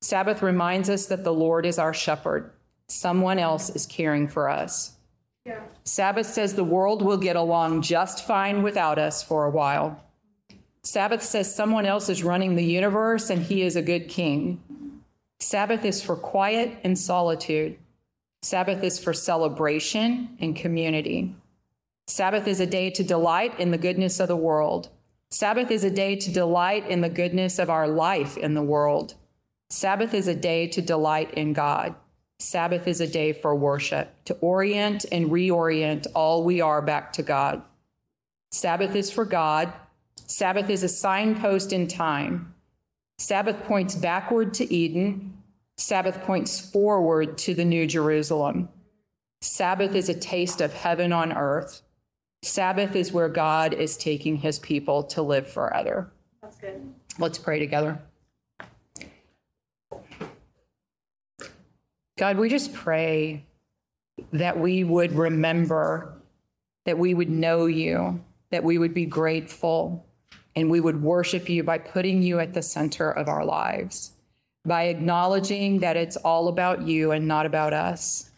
Sabbath 0.00 0.42
reminds 0.42 0.88
us 0.88 1.06
that 1.06 1.24
the 1.24 1.32
Lord 1.32 1.66
is 1.66 1.78
our 1.78 1.92
shepherd. 1.92 2.50
Someone 2.88 3.38
else 3.38 3.68
is 3.70 3.86
caring 3.86 4.26
for 4.28 4.48
us. 4.48 4.96
Yeah. 5.44 5.60
Sabbath 5.84 6.26
says 6.26 6.54
the 6.54 6.64
world 6.64 7.02
will 7.02 7.18
get 7.18 7.36
along 7.36 7.82
just 7.82 8.26
fine 8.26 8.62
without 8.62 8.98
us 8.98 9.22
for 9.22 9.44
a 9.44 9.50
while. 9.50 10.02
Sabbath 10.82 11.22
says 11.22 11.54
someone 11.54 11.84
else 11.84 12.08
is 12.08 12.24
running 12.24 12.56
the 12.56 12.64
universe 12.64 13.28
and 13.28 13.42
he 13.42 13.62
is 13.62 13.76
a 13.76 13.82
good 13.82 14.08
king. 14.08 14.60
Sabbath 15.38 15.84
is 15.84 16.02
for 16.02 16.16
quiet 16.16 16.78
and 16.84 16.98
solitude. 16.98 17.78
Sabbath 18.42 18.82
is 18.82 18.98
for 18.98 19.12
celebration 19.12 20.36
and 20.40 20.56
community. 20.56 21.34
Sabbath 22.10 22.48
is 22.48 22.58
a 22.58 22.66
day 22.66 22.90
to 22.90 23.04
delight 23.04 23.60
in 23.60 23.70
the 23.70 23.78
goodness 23.78 24.18
of 24.18 24.26
the 24.26 24.34
world. 24.34 24.88
Sabbath 25.30 25.70
is 25.70 25.84
a 25.84 25.92
day 25.92 26.16
to 26.16 26.32
delight 26.32 26.84
in 26.88 27.02
the 27.02 27.08
goodness 27.08 27.60
of 27.60 27.70
our 27.70 27.86
life 27.86 28.36
in 28.36 28.54
the 28.54 28.64
world. 28.64 29.14
Sabbath 29.68 30.12
is 30.12 30.26
a 30.26 30.34
day 30.34 30.66
to 30.66 30.82
delight 30.82 31.32
in 31.34 31.52
God. 31.52 31.94
Sabbath 32.40 32.88
is 32.88 33.00
a 33.00 33.06
day 33.06 33.32
for 33.32 33.54
worship, 33.54 34.12
to 34.24 34.34
orient 34.40 35.06
and 35.12 35.30
reorient 35.30 36.08
all 36.12 36.42
we 36.42 36.60
are 36.60 36.82
back 36.82 37.12
to 37.12 37.22
God. 37.22 37.62
Sabbath 38.50 38.96
is 38.96 39.12
for 39.12 39.24
God. 39.24 39.72
Sabbath 40.26 40.68
is 40.68 40.82
a 40.82 40.88
signpost 40.88 41.72
in 41.72 41.86
time. 41.86 42.52
Sabbath 43.18 43.62
points 43.62 43.94
backward 43.94 44.52
to 44.54 44.74
Eden. 44.74 45.38
Sabbath 45.76 46.20
points 46.22 46.58
forward 46.58 47.38
to 47.38 47.54
the 47.54 47.64
New 47.64 47.86
Jerusalem. 47.86 48.68
Sabbath 49.42 49.94
is 49.94 50.08
a 50.08 50.18
taste 50.18 50.60
of 50.60 50.72
heaven 50.72 51.12
on 51.12 51.32
earth. 51.32 51.82
Sabbath 52.42 52.96
is 52.96 53.12
where 53.12 53.28
God 53.28 53.74
is 53.74 53.96
taking 53.96 54.36
his 54.36 54.58
people 54.58 55.02
to 55.04 55.22
live 55.22 55.46
forever. 55.46 56.10
That's 56.42 56.56
good. 56.56 56.92
Let's 57.18 57.38
pray 57.38 57.58
together. 57.58 58.00
God, 62.16 62.38
we 62.38 62.48
just 62.48 62.72
pray 62.72 63.44
that 64.32 64.58
we 64.58 64.84
would 64.84 65.12
remember, 65.12 66.14
that 66.84 66.98
we 66.98 67.14
would 67.14 67.30
know 67.30 67.66
you, 67.66 68.22
that 68.50 68.64
we 68.64 68.78
would 68.78 68.94
be 68.94 69.06
grateful, 69.06 70.06
and 70.56 70.70
we 70.70 70.80
would 70.80 71.02
worship 71.02 71.48
you 71.48 71.62
by 71.62 71.78
putting 71.78 72.22
you 72.22 72.38
at 72.40 72.52
the 72.52 72.62
center 72.62 73.10
of 73.10 73.28
our 73.28 73.44
lives, 73.44 74.12
by 74.64 74.84
acknowledging 74.84 75.78
that 75.80 75.96
it's 75.96 76.16
all 76.16 76.48
about 76.48 76.82
you 76.82 77.12
and 77.12 77.26
not 77.26 77.46
about 77.46 77.72
us, 77.72 78.29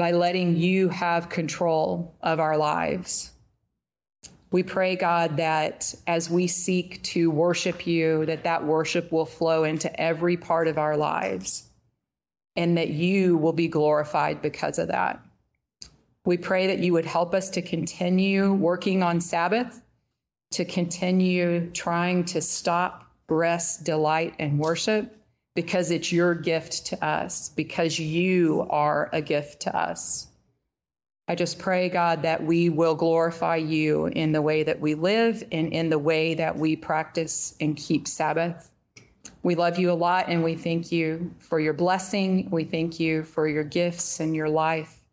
by 0.00 0.12
letting 0.12 0.56
you 0.56 0.88
have 0.88 1.28
control 1.28 2.16
of 2.22 2.40
our 2.40 2.56
lives. 2.56 3.32
We 4.50 4.62
pray, 4.62 4.96
God, 4.96 5.36
that 5.36 5.94
as 6.06 6.30
we 6.30 6.46
seek 6.46 7.02
to 7.02 7.30
worship 7.30 7.86
you, 7.86 8.24
that 8.24 8.44
that 8.44 8.64
worship 8.64 9.12
will 9.12 9.26
flow 9.26 9.64
into 9.64 10.00
every 10.00 10.38
part 10.38 10.68
of 10.68 10.78
our 10.78 10.96
lives 10.96 11.68
and 12.56 12.78
that 12.78 12.88
you 12.88 13.36
will 13.36 13.52
be 13.52 13.68
glorified 13.68 14.40
because 14.40 14.78
of 14.78 14.88
that. 14.88 15.20
We 16.24 16.38
pray 16.38 16.68
that 16.68 16.78
you 16.78 16.94
would 16.94 17.04
help 17.04 17.34
us 17.34 17.50
to 17.50 17.60
continue 17.60 18.54
working 18.54 19.02
on 19.02 19.20
Sabbath 19.20 19.82
to 20.52 20.64
continue 20.64 21.70
trying 21.72 22.24
to 22.24 22.40
stop, 22.40 23.04
rest, 23.28 23.84
delight, 23.84 24.32
and 24.38 24.58
worship 24.58 25.14
because 25.54 25.90
it's 25.90 26.12
your 26.12 26.34
gift 26.34 26.86
to 26.86 27.04
us, 27.04 27.48
because 27.50 27.98
you 27.98 28.66
are 28.70 29.10
a 29.12 29.20
gift 29.20 29.60
to 29.62 29.76
us. 29.76 30.28
I 31.28 31.36
just 31.36 31.60
pray, 31.60 31.88
God, 31.88 32.22
that 32.22 32.42
we 32.42 32.70
will 32.70 32.96
glorify 32.96 33.56
you 33.56 34.06
in 34.06 34.32
the 34.32 34.42
way 34.42 34.64
that 34.64 34.80
we 34.80 34.94
live 34.94 35.44
and 35.52 35.72
in 35.72 35.88
the 35.88 35.98
way 35.98 36.34
that 36.34 36.56
we 36.56 36.74
practice 36.74 37.54
and 37.60 37.76
keep 37.76 38.08
Sabbath. 38.08 38.72
We 39.42 39.54
love 39.54 39.78
you 39.78 39.92
a 39.92 39.94
lot 39.94 40.28
and 40.28 40.42
we 40.42 40.56
thank 40.56 40.90
you 40.90 41.32
for 41.38 41.60
your 41.60 41.72
blessing. 41.72 42.48
We 42.50 42.64
thank 42.64 42.98
you 42.98 43.22
for 43.22 43.46
your 43.46 43.64
gifts 43.64 44.18
and 44.18 44.34
your 44.34 44.48
life. 44.48 45.04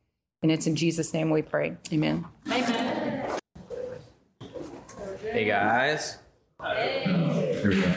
And 0.41 0.51
it's 0.51 0.65
in 0.65 0.75
Jesus' 0.75 1.13
name 1.13 1.29
we 1.29 1.43
pray. 1.43 1.77
Amen. 1.93 2.25
Amen. 2.47 3.38
Hey 5.21 5.45
guys. 5.45 6.17
Hey. 6.61 7.03
Here 7.61 7.69
we 7.69 7.81
go. 7.81 7.93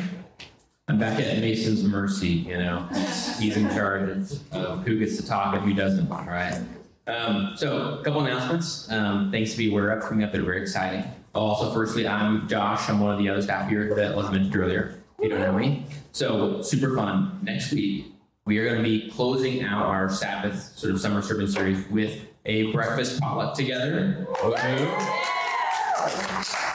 I'm 0.91 0.99
back 0.99 1.20
at 1.20 1.38
Mason's 1.38 1.84
mercy, 1.84 2.26
you 2.26 2.59
know. 2.59 2.84
He's 3.38 3.57
in 3.57 3.68
charge 3.68 4.11
of 4.51 4.84
who 4.84 4.99
gets 4.99 5.16
to 5.18 5.24
talk 5.24 5.55
and 5.55 5.62
who 5.62 5.72
doesn't, 5.72 6.11
all 6.11 6.24
right? 6.24 6.61
Um, 7.07 7.53
so, 7.55 8.01
a 8.01 8.03
couple 8.03 8.22
announcements. 8.22 8.91
Um, 8.91 9.30
things 9.30 9.53
to 9.53 9.59
be 9.59 9.70
aware 9.70 9.93
of 9.93 10.03
coming 10.03 10.24
up 10.24 10.32
that 10.32 10.41
are 10.41 10.45
very 10.45 10.61
exciting. 10.61 11.05
Also, 11.32 11.72
firstly, 11.72 12.09
I'm 12.09 12.49
Josh. 12.49 12.91
I'm 12.91 12.99
one 12.99 13.12
of 13.12 13.20
the 13.20 13.28
other 13.28 13.41
staff 13.41 13.68
here 13.68 13.95
that 13.95 14.16
was 14.16 14.32
mentioned 14.32 14.57
earlier. 14.57 15.01
You 15.20 15.28
don't 15.28 15.38
know 15.38 15.53
me. 15.53 15.86
So, 16.11 16.61
super 16.61 16.97
fun. 16.97 17.38
Next 17.41 17.70
week, 17.70 18.07
we 18.45 18.59
are 18.59 18.64
going 18.64 18.78
to 18.78 18.82
be 18.82 19.09
closing 19.11 19.62
out 19.62 19.86
our 19.86 20.11
Sabbath 20.11 20.76
sort 20.76 20.93
of 20.93 21.01
summer 21.01 21.22
sermon 21.22 21.47
series 21.47 21.86
with 21.86 22.18
a 22.47 22.72
breakfast 22.72 23.20
potluck 23.20 23.55
together. 23.55 24.26
Okay. 24.43 24.91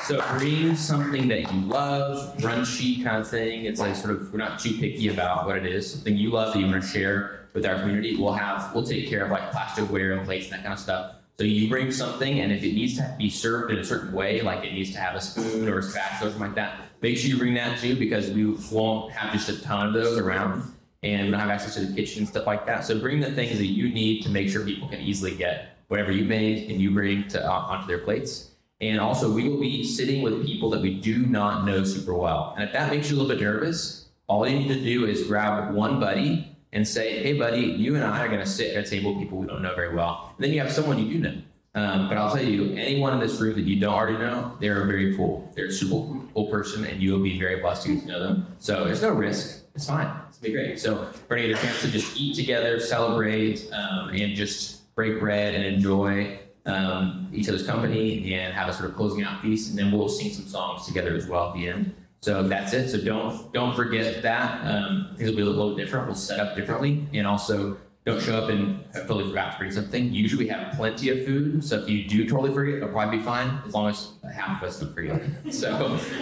So 0.06 0.24
bring 0.38 0.76
something 0.76 1.28
that 1.30 1.51
you 1.51 1.62
love, 1.62 2.38
brunchy 2.38 3.03
kind 3.03 3.18
of 3.18 3.28
thing. 3.28 3.66
It's 3.66 3.80
like 3.80 3.95
sort 3.95 4.16
of 4.16 4.32
we're 4.32 4.38
not 4.38 4.60
too 4.60 4.78
picky 4.78 5.08
about 5.08 5.47
what 5.47 5.58
it 5.58 5.66
is. 5.66 5.93
Something 5.93 6.16
you 6.16 6.30
love 6.30 6.53
that 6.53 6.60
you 6.60 6.68
want 6.68 6.84
to 6.84 6.88
share 6.88 7.47
with 7.53 7.66
our 7.66 7.80
community. 7.80 8.16
We'll 8.16 8.34
have 8.34 8.76
we'll 8.76 8.86
take 8.86 9.10
care 9.10 9.26
of 9.26 9.32
like 9.32 9.51
plasticware 9.51 10.16
and 10.16 10.24
plates 10.24 10.45
and 10.45 10.53
that 10.53 10.62
kind 10.62 10.74
of 10.74 10.80
stuff. 10.80 11.16
So 11.39 11.43
you 11.43 11.68
bring 11.70 11.91
something, 11.91 12.39
and 12.39 12.51
if 12.51 12.62
it 12.62 12.74
needs 12.74 12.97
to 12.97 13.16
be 13.18 13.32
served 13.32 13.74
in 13.74 13.80
a 13.80 13.84
certain 13.84 14.14
way, 14.14 14.41
like 14.41 14.64
it 14.64 14.74
needs 14.74 14.91
to 14.91 14.99
have 14.99 15.16
a 15.16 15.22
spoon 15.22 15.68
or 15.68 15.80
a 15.80 15.84
spatula 15.84 16.30
or 16.30 16.32
something 16.34 16.49
like 16.49 16.56
that, 16.56 16.82
make 17.01 17.18
sure 17.18 17.32
you 17.32 17.38
bring 17.39 17.56
that 17.56 17.80
too, 17.80 17.95
because 17.95 18.30
we 18.30 18.45
won't 18.72 19.12
have 19.12 19.34
just 19.34 19.49
a 19.49 19.60
ton 19.64 19.88
of 19.88 19.93
those 19.93 20.20
around, 20.20 20.72
and 21.01 21.26
we 21.26 21.32
don't 21.32 21.39
have 21.39 21.49
access 21.49 21.74
to 21.74 21.86
the 21.86 21.95
kitchen 21.95 22.20
and 22.20 22.30
stuff 22.30 22.45
like 22.45 22.68
that. 22.68 22.86
So 22.86 22.99
bring 22.99 23.20
the 23.22 23.32
things 23.32 23.58
that 23.58 23.66
you 23.66 23.89
need 23.89 24.22
to 24.22 24.30
make 24.30 24.49
sure 24.49 24.64
people 24.64 24.88
can 24.88 25.01
easily 25.01 25.36
get 25.36 25.80
whatever 25.88 26.12
you 26.12 26.26
made 26.26 26.70
and 26.70 26.80
you 26.80 26.91
bring 26.91 27.28
to 27.30 27.43
uh, 27.43 27.51
onto 27.51 27.88
their 27.88 27.99
plates. 27.99 28.51
And 28.82 28.99
also, 28.99 29.32
we 29.32 29.47
will 29.47 29.59
be 29.59 29.84
sitting 29.84 30.21
with 30.21 30.45
people 30.45 30.69
that 30.71 30.82
we 30.82 30.95
do 30.95 31.26
not 31.26 31.65
know 31.65 31.84
super 31.84 32.13
well. 32.13 32.53
And 32.57 32.65
if 32.67 32.73
that 32.73 32.91
makes 32.91 33.09
you 33.09 33.15
a 33.15 33.17
little 33.17 33.34
bit 33.34 33.41
nervous, 33.41 34.09
all 34.28 34.47
you 34.47 34.59
need 34.59 34.67
to 34.67 34.84
do 34.84 35.05
is 35.05 35.23
grab 35.23 35.73
one 35.73 35.99
buddy 35.99 36.55
and 36.73 36.86
say, 36.86 37.23
hey, 37.23 37.38
buddy, 37.38 37.61
you 37.61 37.95
and 37.95 38.03
I 38.03 38.26
are 38.26 38.28
going 38.28 38.41
to 38.41 38.45
sit 38.45 38.76
at 38.76 38.86
a 38.86 38.89
table 38.89 39.13
with 39.13 39.23
people 39.23 39.38
we 39.38 39.47
don't 39.47 39.61
know 39.61 39.73
very 39.76 39.95
well. 39.95 40.34
And 40.36 40.43
then 40.43 40.51
you 40.51 40.59
have 40.59 40.71
someone 40.71 40.99
you 40.99 41.13
do 41.13 41.19
know. 41.19 41.41
Um, 41.76 42.07
but 42.07 42.17
I'll 42.17 42.34
tell 42.34 42.43
you, 42.43 42.73
anyone 42.76 43.13
in 43.13 43.19
this 43.19 43.39
room 43.39 43.55
that 43.55 43.65
you 43.65 43.80
don't 43.80 43.93
already 43.93 44.17
know, 44.17 44.55
they're 44.61 44.84
a 44.84 44.88
very 44.88 45.15
cool. 45.15 45.51
They're 45.55 45.67
a 45.67 45.71
super 45.71 46.19
cool 46.34 46.47
person, 46.47 46.86
and 46.86 47.01
you 47.01 47.11
will 47.11 47.23
be 47.23 47.38
very 47.38 47.61
blessed 47.61 47.84
to 47.84 47.95
get 47.95 48.01
to 48.03 48.07
know 48.07 48.19
them. 48.19 48.47
So 48.59 48.86
there's 48.86 49.01
no 49.01 49.09
risk. 49.09 49.63
It's 49.76 49.88
fine. 49.88 50.09
It's 50.30 50.38
gonna 50.38 50.53
be 50.53 50.53
great. 50.53 50.80
So 50.80 51.11
we're 51.30 51.36
gonna 51.36 51.49
get 51.49 51.57
a 51.57 51.61
chance 51.61 51.82
to 51.82 51.89
just 51.89 52.15
eat 52.17 52.36
together, 52.36 52.80
celebrate, 52.80 53.69
um, 53.73 54.09
and 54.09 54.36
just 54.36 54.93
break 54.95 55.19
bread 55.19 55.53
and 55.53 55.65
enjoy 55.65 56.39
um, 56.66 57.30
each 57.34 57.47
other's 57.47 57.66
company 57.66 58.34
and 58.34 58.53
have 58.53 58.68
a 58.68 58.74
sort 58.74 58.89
of 58.89 58.95
closing 58.95 59.24
out 59.24 59.41
feast. 59.41 59.70
And 59.70 59.78
then 59.78 59.91
we'll 59.91 60.09
sing 60.09 60.32
some 60.32 60.45
songs 60.45 60.86
together 60.86 61.16
as 61.16 61.28
well 61.28 61.49
at 61.49 61.55
the 61.55 61.70
end. 61.70 61.93
So 62.22 62.41
that's 62.41 62.74
it. 62.74 62.89
So 62.89 62.99
don't 62.99 63.53
don't 63.53 63.76
forget 63.76 64.24
that. 64.24 64.66
Um, 64.66 65.13
things 65.16 65.30
will 65.30 65.38
be 65.38 65.43
a 65.43 65.45
little 65.45 65.76
different. 65.76 66.07
We'll 66.07 66.16
set 66.16 66.39
up 66.39 66.55
differently, 66.55 67.05
and 67.13 67.28
also 67.28 67.78
don't 68.03 68.20
show 68.20 68.38
up 68.38 68.49
and 68.49 68.84
totally 68.93 69.28
forgot 69.28 69.51
to 69.51 69.57
bring 69.59 69.72
something. 69.72 70.11
Usually 70.11 70.45
we 70.45 70.49
have 70.49 70.74
plenty 70.74 71.09
of 71.09 71.24
food, 71.24 71.63
so 71.63 71.82
if 71.82 71.88
you 71.89 72.07
do 72.07 72.28
totally 72.28 72.51
forget, 72.51 72.76
it'll 72.76 72.89
probably 72.89 73.18
be 73.18 73.24
fine 73.24 73.59
as 73.68 73.76
long 73.76 73.89
as 73.89 74.13
half 74.34 74.61
of 74.61 74.70
us 74.70 74.80
don't 74.80 74.93
forget. 74.93 75.22
So 75.51 75.70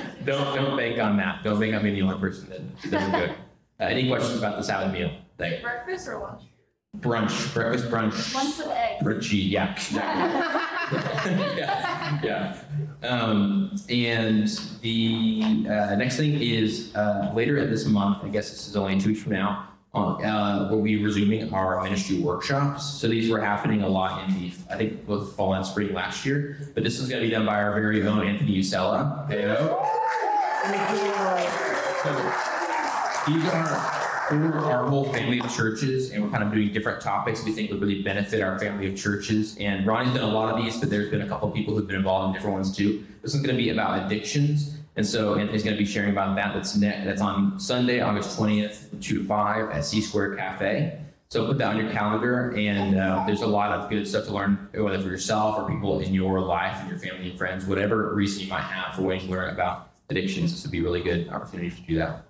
don't 0.26 0.56
don't 0.56 0.78
bank 0.78 1.00
on 1.00 1.16
that. 1.18 1.42
Don't 1.42 1.58
bank 1.58 1.74
on 1.74 1.84
being 1.84 1.96
the 1.96 2.02
only 2.02 2.20
person 2.20 2.50
that 2.50 2.92
doesn't 2.92 3.12
do. 3.12 3.34
Uh, 3.80 3.84
any 3.86 4.10
questions 4.10 4.38
about 4.38 4.58
the 4.58 4.64
salad 4.64 4.92
meal? 4.92 5.12
Like 5.40 5.62
Breakfast 5.62 6.10
or 6.10 6.20
lunch? 6.20 6.44
Brunch, 6.98 7.54
breakfast 7.54 7.90
brunch, 7.90 8.36
Lunch 8.36 8.58
with 8.58 8.68
eggs. 8.68 9.04
brunchy, 9.04 9.50
yeah. 9.50 9.76
yeah, 11.58 12.20
yeah. 12.24 12.58
Um, 13.08 13.76
and 13.90 14.48
the 14.82 15.66
uh, 15.68 15.96
next 15.96 16.18
thing 16.18 16.42
is 16.42 16.96
uh, 16.96 17.32
later 17.36 17.58
in 17.58 17.70
this 17.70 17.86
month, 17.86 18.24
I 18.24 18.30
guess 18.30 18.50
this 18.52 18.68
is 18.68 18.76
only 18.76 19.00
two 19.00 19.10
weeks 19.10 19.24
from 19.24 19.34
now, 19.34 19.68
uh, 19.96 20.14
uh, 20.14 20.68
we'll 20.72 20.82
be 20.82 21.04
resuming 21.04 21.54
our 21.54 21.84
ministry 21.84 22.20
workshops. 22.20 22.84
So 22.84 23.08
these 23.08 23.30
were 23.30 23.42
happening 23.42 23.84
a 23.84 23.88
lot 23.88 24.28
in 24.28 24.34
the, 24.36 24.52
I 24.70 24.78
think, 24.78 25.06
both 25.06 25.36
fall 25.36 25.54
and 25.54 25.66
spring 25.66 25.94
last 25.94 26.26
year. 26.26 26.58
But 26.74 26.84
this 26.84 27.00
is 27.00 27.10
going 27.10 27.22
to 27.22 27.28
be 27.28 27.32
done 27.32 27.46
by 27.46 27.62
our 27.62 27.74
very 27.74 28.06
own 28.06 28.26
Anthony 28.26 28.58
Usella. 28.58 29.28
Heyo. 29.30 29.86
So 32.04 33.32
these 33.32 33.46
are 33.52 34.13
our 34.42 34.88
whole 34.88 35.06
family 35.06 35.40
of 35.40 35.54
churches, 35.54 36.12
and 36.12 36.24
we're 36.24 36.30
kind 36.30 36.44
of 36.44 36.52
doing 36.52 36.72
different 36.72 37.02
topics 37.02 37.44
we 37.44 37.52
think 37.52 37.72
would 37.72 37.82
really 37.82 38.02
benefit 38.02 38.42
our 38.42 38.58
family 38.60 38.88
of 38.88 38.98
churches. 38.98 39.58
And 39.60 39.86
Ronnie's 39.86 40.14
done 40.14 40.30
a 40.30 40.34
lot 40.34 40.54
of 40.54 40.64
these, 40.64 40.78
but 40.78 40.90
there's 40.90 41.10
been 41.10 41.22
a 41.22 41.28
couple 41.28 41.50
of 41.50 41.54
people 41.54 41.76
who've 41.76 41.88
been 41.88 41.96
involved 41.96 42.28
in 42.28 42.34
different 42.34 42.56
ones 42.56 42.76
too. 42.76 43.06
This 43.22 43.34
is 43.34 43.42
going 43.42 43.56
to 43.56 43.62
be 43.62 43.70
about 43.70 44.06
addictions, 44.06 44.78
and 44.96 45.06
so 45.06 45.36
Anthony's 45.36 45.64
going 45.64 45.76
to 45.76 45.82
be 45.82 45.86
sharing 45.86 46.12
about 46.12 46.36
that. 46.36 46.54
That's 46.54 46.76
next. 46.76 47.06
That's 47.06 47.22
on 47.22 47.60
Sunday, 47.60 48.02
August 48.02 48.38
20th, 48.38 49.02
two 49.02 49.20
to 49.20 49.26
five 49.26 49.70
at 49.72 49.86
C 49.86 50.02
Square 50.02 50.36
Cafe. 50.36 51.00
So 51.30 51.48
put 51.48 51.58
that 51.58 51.70
on 51.70 51.78
your 51.78 51.92
calendar, 51.92 52.56
and 52.56 52.96
uh, 52.96 53.24
there's 53.26 53.42
a 53.42 53.48
lot 53.48 53.72
of 53.72 53.90
good 53.90 54.08
stuff 54.08 54.26
to 54.26 54.34
learn, 54.34 54.70
whether 54.76 55.00
for 55.00 55.08
yourself 55.08 55.58
or 55.58 55.68
people 55.68 56.00
in 56.00 56.14
your 56.14 56.40
life 56.40 56.78
and 56.80 56.90
your 56.90 57.00
family 57.00 57.32
and 57.32 57.38
friends, 57.40 57.66
whatever 57.66 58.14
reason 58.14 58.44
you 58.44 58.50
might 58.50 58.62
have 58.62 58.96
for 58.96 59.02
wanting 59.02 59.22
to 59.22 59.32
learn 59.32 59.52
about 59.52 59.90
addictions. 60.10 60.52
This 60.52 60.62
would 60.64 60.72
be 60.72 60.80
a 60.80 60.84
really 60.84 61.02
good 61.02 61.30
opportunity 61.30 61.72
to 61.72 61.82
do 61.82 61.96
that. 61.98 62.26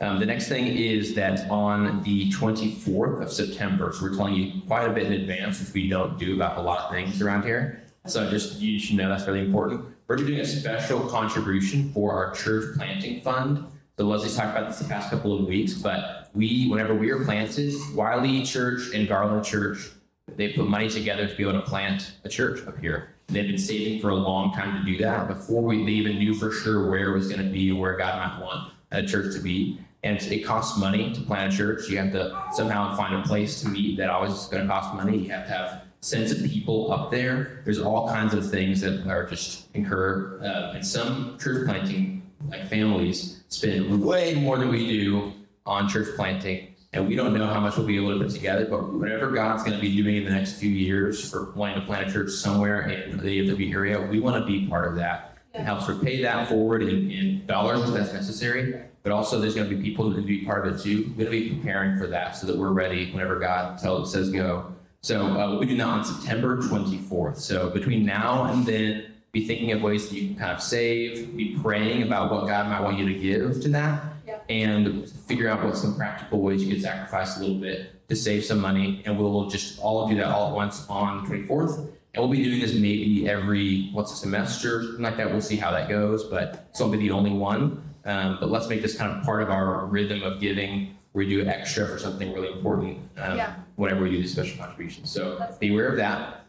Um, 0.00 0.18
the 0.18 0.26
next 0.26 0.48
thing 0.48 0.66
is 0.66 1.14
that 1.14 1.48
on 1.48 2.02
the 2.02 2.30
24th 2.32 3.22
of 3.22 3.32
September, 3.32 3.92
so 3.92 4.02
we're 4.02 4.16
telling 4.16 4.34
you 4.34 4.60
quite 4.66 4.88
a 4.88 4.92
bit 4.92 5.06
in 5.06 5.12
advance, 5.12 5.60
which 5.60 5.72
we 5.72 5.88
don't 5.88 6.18
do 6.18 6.34
about 6.34 6.58
a 6.58 6.60
lot 6.60 6.80
of 6.80 6.90
things 6.90 7.22
around 7.22 7.44
here. 7.44 7.84
So 8.06 8.28
just 8.28 8.58
you 8.58 8.78
should 8.80 8.96
know 8.96 9.08
that's 9.08 9.26
really 9.26 9.40
important. 9.40 9.84
We're 10.08 10.16
doing 10.16 10.40
a 10.40 10.44
special 10.44 11.00
contribution 11.08 11.92
for 11.92 12.12
our 12.12 12.34
church 12.34 12.76
planting 12.76 13.22
fund. 13.22 13.64
So 13.96 14.04
Leslie's 14.04 14.36
talked 14.36 14.56
about 14.56 14.68
this 14.68 14.80
the 14.80 14.88
past 14.88 15.10
couple 15.10 15.38
of 15.38 15.46
weeks, 15.46 15.74
but 15.74 16.28
we, 16.34 16.68
whenever 16.68 16.94
we 16.94 17.14
were 17.14 17.24
planted, 17.24 17.72
Wylie 17.94 18.42
Church 18.42 18.92
and 18.92 19.08
Garland 19.08 19.44
Church, 19.44 19.90
they 20.36 20.52
put 20.52 20.66
money 20.66 20.90
together 20.90 21.28
to 21.28 21.34
be 21.36 21.44
able 21.44 21.52
to 21.52 21.62
plant 21.62 22.14
a 22.24 22.28
church 22.28 22.66
up 22.66 22.78
here. 22.78 23.14
They've 23.28 23.46
been 23.46 23.56
saving 23.56 24.00
for 24.00 24.10
a 24.10 24.16
long 24.16 24.52
time 24.52 24.84
to 24.84 24.92
do 24.92 24.98
that 25.02 25.28
before 25.28 25.62
we 25.62 25.84
they 25.86 25.92
even 25.92 26.18
knew 26.18 26.34
for 26.34 26.50
sure 26.50 26.90
where 26.90 27.10
it 27.10 27.14
was 27.14 27.28
going 27.28 27.46
to 27.46 27.50
be, 27.50 27.70
or 27.70 27.80
where 27.80 27.96
God 27.96 28.18
might 28.18 28.44
want 28.44 28.73
a 28.94 29.06
church 29.06 29.34
to 29.34 29.40
be. 29.40 29.80
And 30.02 30.20
it 30.20 30.44
costs 30.44 30.78
money 30.78 31.12
to 31.14 31.20
plant 31.22 31.52
a 31.52 31.56
church. 31.56 31.88
You 31.88 31.98
have 31.98 32.12
to 32.12 32.38
somehow 32.52 32.94
find 32.94 33.14
a 33.14 33.22
place 33.22 33.62
to 33.62 33.68
meet 33.68 33.96
that 33.96 34.10
always 34.10 34.32
is 34.32 34.46
going 34.46 34.62
to 34.62 34.68
cost 34.68 34.94
money. 34.94 35.18
You 35.18 35.30
have 35.30 35.46
to 35.46 35.52
have 35.52 35.82
sense 36.00 36.30
of 36.30 36.44
people 36.44 36.92
up 36.92 37.10
there. 37.10 37.62
There's 37.64 37.80
all 37.80 38.06
kinds 38.08 38.34
of 38.34 38.50
things 38.50 38.82
that 38.82 39.06
are 39.06 39.26
just 39.26 39.66
incur. 39.72 40.40
Uh, 40.42 40.76
and 40.76 40.86
some 40.86 41.38
church 41.38 41.66
planting 41.66 42.22
like 42.48 42.68
families 42.68 43.42
spend 43.48 44.04
way 44.04 44.34
more 44.34 44.58
than 44.58 44.68
we 44.68 44.86
do 44.86 45.32
on 45.64 45.88
church 45.88 46.08
planting. 46.16 46.74
And 46.92 47.08
we 47.08 47.16
don't 47.16 47.32
know 47.32 47.46
how 47.46 47.58
much 47.58 47.76
we'll 47.76 47.86
be 47.86 47.96
able 47.96 48.16
to 48.18 48.24
put 48.24 48.32
together, 48.32 48.66
but 48.66 48.92
whatever 48.92 49.30
God's 49.30 49.64
going 49.64 49.74
to 49.74 49.80
be 49.80 49.96
doing 49.96 50.16
in 50.16 50.24
the 50.24 50.30
next 50.30 50.60
few 50.60 50.70
years 50.70 51.28
for 51.28 51.50
wanting 51.52 51.80
to 51.80 51.86
plant 51.86 52.08
a 52.08 52.12
church 52.12 52.30
somewhere 52.30 52.82
in 52.88 53.16
the 53.16 53.22
DFW 53.22 53.74
area, 53.74 54.00
we 54.00 54.20
want 54.20 54.40
to 54.40 54.46
be 54.46 54.68
part 54.68 54.86
of 54.86 54.96
that 54.96 55.33
and 55.54 55.64
help 55.64 55.80
sort 55.80 55.98
of 55.98 56.02
pay 56.02 56.20
that 56.22 56.48
forward 56.48 56.82
in, 56.82 57.10
in 57.10 57.46
dollars 57.46 57.88
if 57.88 57.94
that's 57.94 58.12
necessary. 58.12 58.82
But 59.02 59.12
also, 59.12 59.38
there's 59.38 59.54
going 59.54 59.68
to 59.68 59.76
be 59.76 59.82
people 59.82 60.08
who 60.08 60.14
can 60.14 60.26
be 60.26 60.44
part 60.44 60.66
of 60.66 60.74
it 60.74 60.82
too. 60.82 61.12
We're 61.16 61.26
going 61.26 61.26
to 61.26 61.30
be 61.30 61.50
preparing 61.50 61.98
for 61.98 62.06
that 62.08 62.36
so 62.36 62.46
that 62.46 62.56
we're 62.56 62.72
ready 62.72 63.12
whenever 63.12 63.38
God 63.38 63.78
tells 63.78 64.12
says 64.12 64.30
go. 64.30 64.74
So 65.02 65.20
uh, 65.20 65.50
we'll 65.50 65.60
be 65.60 65.66
doing 65.66 65.78
that 65.78 65.86
on 65.86 66.04
September 66.04 66.56
24th. 66.56 67.36
So 67.36 67.68
between 67.68 68.06
now 68.06 68.44
and 68.44 68.64
then, 68.64 69.12
be 69.32 69.46
thinking 69.46 69.72
of 69.72 69.82
ways 69.82 70.08
that 70.08 70.14
you 70.14 70.28
can 70.28 70.36
kind 70.36 70.52
of 70.52 70.62
save, 70.62 71.36
be 71.36 71.58
praying 71.60 72.04
about 72.04 72.30
what 72.30 72.46
God 72.46 72.68
might 72.68 72.80
want 72.80 72.98
you 72.98 73.06
to 73.12 73.14
give 73.14 73.60
to 73.62 73.68
that, 73.70 74.02
and 74.48 75.10
figure 75.10 75.48
out 75.48 75.62
what 75.62 75.76
some 75.76 75.96
practical 75.96 76.40
ways 76.40 76.64
you 76.64 76.72
could 76.72 76.82
sacrifice 76.82 77.36
a 77.36 77.40
little 77.40 77.56
bit 77.56 78.08
to 78.08 78.16
save 78.16 78.44
some 78.44 78.60
money. 78.60 79.02
And 79.04 79.18
we'll 79.18 79.50
just 79.50 79.78
all 79.80 80.08
do 80.08 80.14
that 80.16 80.26
all 80.26 80.48
at 80.48 80.54
once 80.54 80.86
on 80.88 81.24
the 81.24 81.30
24th. 81.30 81.93
And 82.14 82.22
we'll 82.22 82.30
be 82.30 82.44
doing 82.44 82.60
this 82.60 82.72
maybe 82.74 83.28
every 83.28 83.90
once 83.92 84.12
a 84.12 84.16
semester, 84.16 84.82
something 84.84 85.02
like 85.02 85.16
that. 85.16 85.30
We'll 85.30 85.40
see 85.40 85.56
how 85.56 85.72
that 85.72 85.88
goes, 85.88 86.22
but 86.24 86.66
it's 86.70 86.78
not 86.78 86.92
be 86.92 86.98
the 86.98 87.10
only 87.10 87.32
one. 87.32 87.82
Um, 88.04 88.36
but 88.38 88.50
let's 88.50 88.68
make 88.68 88.82
this 88.82 88.96
kind 88.96 89.10
of 89.10 89.24
part 89.24 89.42
of 89.42 89.50
our 89.50 89.84
rhythm 89.86 90.22
of 90.22 90.40
giving. 90.40 90.94
where 91.12 91.24
We 91.24 91.28
do 91.28 91.44
extra 91.46 91.88
for 91.88 91.98
something 91.98 92.32
really 92.32 92.52
important. 92.52 92.98
Um, 93.16 93.36
Yeah. 93.36 93.54
Whenever 93.76 94.02
we 94.04 94.10
do 94.10 94.18
these 94.18 94.30
special 94.30 94.56
contributions, 94.58 95.10
so 95.10 95.44
be 95.58 95.72
aware 95.72 95.88
of 95.88 95.96
that. 95.96 96.46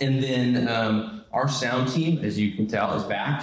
And 0.00 0.22
then 0.22 0.68
um, 0.68 1.24
our 1.32 1.48
sound 1.48 1.88
team, 1.88 2.22
as 2.24 2.38
you 2.38 2.52
can 2.52 2.68
tell, 2.68 2.94
is 2.96 3.02
back. 3.02 3.42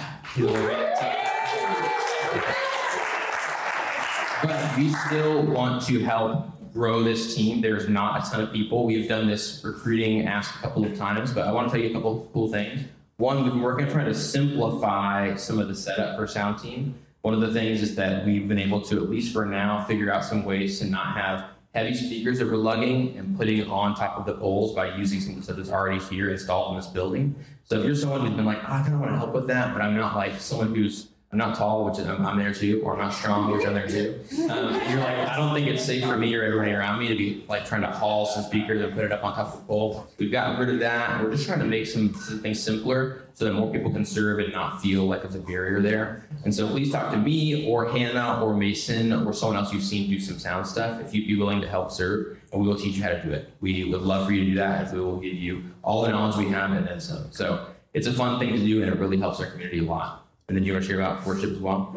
But 4.42 4.76
we 4.78 4.90
still 4.90 5.42
want 5.42 5.82
to 5.88 5.98
help 6.00 6.46
grow 6.72 7.02
this 7.02 7.34
team. 7.34 7.60
There's 7.60 7.88
not 7.88 8.26
a 8.26 8.30
ton 8.30 8.40
of 8.40 8.52
people. 8.52 8.84
We've 8.86 9.08
done 9.08 9.26
this 9.26 9.62
recruiting 9.64 10.26
ask 10.26 10.54
a 10.56 10.58
couple 10.58 10.84
of 10.84 10.96
times, 10.96 11.32
but 11.32 11.46
I 11.46 11.52
want 11.52 11.68
to 11.68 11.72
tell 11.72 11.82
you 11.82 11.90
a 11.90 11.92
couple 11.92 12.22
of 12.22 12.32
cool 12.32 12.50
things. 12.50 12.82
One, 13.16 13.42
we've 13.42 13.52
been 13.52 13.62
working 13.62 13.88
trying 13.88 14.06
to 14.06 14.14
simplify 14.14 15.34
some 15.34 15.58
of 15.58 15.68
the 15.68 15.74
setup 15.74 16.16
for 16.16 16.26
sound 16.26 16.60
team. 16.60 16.94
One 17.22 17.34
of 17.34 17.40
the 17.40 17.52
things 17.52 17.82
is 17.82 17.96
that 17.96 18.24
we've 18.24 18.46
been 18.46 18.60
able 18.60 18.80
to, 18.82 19.02
at 19.02 19.10
least 19.10 19.32
for 19.32 19.44
now, 19.44 19.84
figure 19.84 20.12
out 20.12 20.24
some 20.24 20.44
ways 20.44 20.78
to 20.78 20.86
not 20.86 21.16
have 21.16 21.46
heavy 21.74 21.94
speakers 21.94 22.38
that 22.38 22.46
we're 22.46 22.56
lugging 22.56 23.16
and 23.16 23.36
putting 23.36 23.68
on 23.68 23.94
top 23.94 24.18
of 24.18 24.26
the 24.26 24.34
poles 24.34 24.74
by 24.74 24.96
using 24.96 25.20
some 25.20 25.32
of 25.32 25.36
the 25.38 25.42
stuff 25.42 25.56
that's 25.56 25.70
already 25.70 25.98
here 26.04 26.30
installed 26.30 26.70
in 26.72 26.76
this 26.76 26.86
building. 26.86 27.34
So 27.64 27.80
if 27.80 27.84
you're 27.84 27.94
someone 27.94 28.20
who's 28.22 28.34
been 28.34 28.46
like, 28.46 28.58
oh, 28.58 28.72
I 28.72 28.82
kind 28.82 28.94
of 28.94 29.00
want 29.00 29.12
to 29.12 29.18
help 29.18 29.34
with 29.34 29.46
that, 29.48 29.74
but 29.74 29.82
I'm 29.82 29.96
not 29.96 30.16
like 30.16 30.40
someone 30.40 30.74
who's 30.74 31.08
I'm 31.30 31.36
not 31.36 31.56
tall, 31.56 31.84
which 31.84 31.98
I'm, 31.98 32.24
I'm 32.24 32.38
there 32.38 32.54
too, 32.54 32.80
or 32.82 32.94
I'm 32.94 33.00
not 33.00 33.12
strong, 33.12 33.52
which 33.52 33.66
I'm 33.66 33.74
there 33.74 33.86
too. 33.86 34.18
Um, 34.48 34.72
you're 34.88 35.00
like, 35.00 35.28
I 35.28 35.36
don't 35.36 35.52
think 35.54 35.66
it's 35.68 35.84
safe 35.84 36.02
for 36.04 36.16
me 36.16 36.34
or 36.34 36.42
everybody 36.42 36.72
around 36.72 37.00
me 37.00 37.08
to 37.08 37.14
be 37.14 37.44
like 37.46 37.66
trying 37.66 37.82
to 37.82 37.90
haul 37.90 38.24
some 38.24 38.44
speakers 38.44 38.80
and 38.80 38.94
put 38.94 39.04
it 39.04 39.12
up 39.12 39.22
on 39.22 39.34
top 39.34 39.52
of 39.52 39.60
the 39.60 39.66
pole. 39.66 40.08
We've 40.16 40.32
gotten 40.32 40.58
rid 40.58 40.70
of 40.70 40.80
that. 40.80 41.22
We're 41.22 41.30
just 41.30 41.44
trying 41.44 41.58
to 41.58 41.66
make 41.66 41.86
some, 41.86 42.14
some 42.14 42.40
things 42.40 42.62
simpler 42.62 43.26
so 43.34 43.44
that 43.44 43.52
more 43.52 43.70
people 43.70 43.92
can 43.92 44.06
serve 44.06 44.38
and 44.38 44.54
not 44.54 44.80
feel 44.80 45.04
like 45.04 45.20
there's 45.20 45.34
a 45.34 45.40
barrier 45.40 45.82
there. 45.82 46.26
And 46.44 46.54
so 46.54 46.66
please 46.66 46.90
talk 46.90 47.12
to 47.12 47.18
me 47.18 47.68
or 47.68 47.90
Hannah 47.90 48.42
or 48.42 48.54
Mason 48.54 49.12
or 49.12 49.34
someone 49.34 49.58
else 49.58 49.70
you've 49.70 49.84
seen 49.84 50.08
do 50.08 50.18
some 50.18 50.38
sound 50.38 50.66
stuff 50.66 50.98
if 51.02 51.14
you'd 51.14 51.26
be 51.26 51.36
willing 51.36 51.60
to 51.60 51.68
help 51.68 51.90
serve, 51.90 52.38
and 52.52 52.62
we 52.62 52.66
will 52.66 52.78
teach 52.78 52.96
you 52.96 53.02
how 53.02 53.10
to 53.10 53.22
do 53.22 53.30
it. 53.32 53.52
We 53.60 53.84
would 53.84 54.00
love 54.00 54.26
for 54.26 54.32
you 54.32 54.44
to 54.44 54.50
do 54.52 54.56
that, 54.56 54.88
and 54.88 54.98
we 54.98 55.04
will 55.04 55.20
give 55.20 55.34
you 55.34 55.62
all 55.82 56.02
the 56.02 56.08
knowledge 56.08 56.36
we 56.36 56.48
have 56.48 56.72
and 56.72 56.86
then 56.86 57.00
some. 57.00 57.26
So 57.32 57.66
it's 57.92 58.06
a 58.06 58.14
fun 58.14 58.38
thing 58.38 58.54
to 58.54 58.58
do, 58.58 58.82
and 58.82 58.90
it 58.90 58.98
really 58.98 59.18
helps 59.18 59.40
our 59.40 59.46
community 59.50 59.80
a 59.80 59.82
lot. 59.82 60.24
And 60.48 60.56
then 60.56 60.64
you 60.64 60.72
want 60.72 60.84
to 60.84 60.88
share 60.90 61.00
about 61.00 61.26
worship 61.26 61.50
as 61.52 61.58
well? 61.58 61.96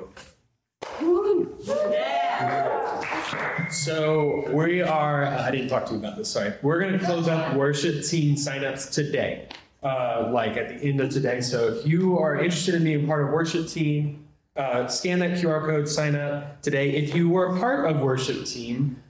So 3.69 4.49
we 4.51 4.81
are, 4.81 5.23
uh, 5.25 5.43
I 5.47 5.51
didn't 5.51 5.69
talk 5.69 5.85
to 5.85 5.93
you 5.93 5.99
about 5.99 6.17
this, 6.17 6.29
sorry. 6.29 6.53
We're 6.61 6.79
going 6.79 6.97
to 6.97 7.05
close 7.05 7.27
up 7.29 7.55
worship 7.55 8.03
team 8.03 8.35
signups 8.35 8.91
today. 8.91 9.47
uh, 9.83 10.29
like 10.31 10.57
at 10.57 10.69
the 10.69 10.75
end 10.87 11.01
of 11.01 11.09
today. 11.09 11.41
So 11.41 11.73
if 11.73 11.87
you 11.87 12.19
are 12.19 12.35
interested 12.37 12.75
in 12.75 12.83
being 12.83 13.07
part 13.07 13.23
of 13.23 13.29
worship 13.29 13.67
team, 13.67 14.27
uh, 14.55 14.85
scan 14.87 15.17
that 15.19 15.39
QR 15.39 15.65
code, 15.65 15.87
sign 15.89 16.13
up 16.15 16.61
today. 16.61 16.91
If 16.91 17.15
you 17.15 17.29
were 17.29 17.57
part 17.57 17.89
of 17.89 17.99
worship 18.01 18.45
team, 18.45 19.01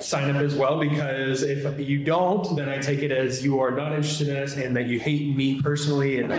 sign 0.00 0.34
up 0.34 0.42
as 0.42 0.54
well 0.54 0.78
because 0.78 1.42
if 1.42 1.78
you 1.78 2.04
don't, 2.04 2.56
then 2.56 2.68
I 2.68 2.78
take 2.78 3.00
it 3.00 3.12
as 3.12 3.44
you 3.44 3.60
are 3.60 3.70
not 3.70 3.92
interested 3.92 4.28
in 4.28 4.36
us 4.36 4.56
and 4.56 4.76
that 4.76 4.86
you 4.86 4.98
hate 4.98 5.34
me 5.36 5.60
personally. 5.60 6.20
And 6.20 6.32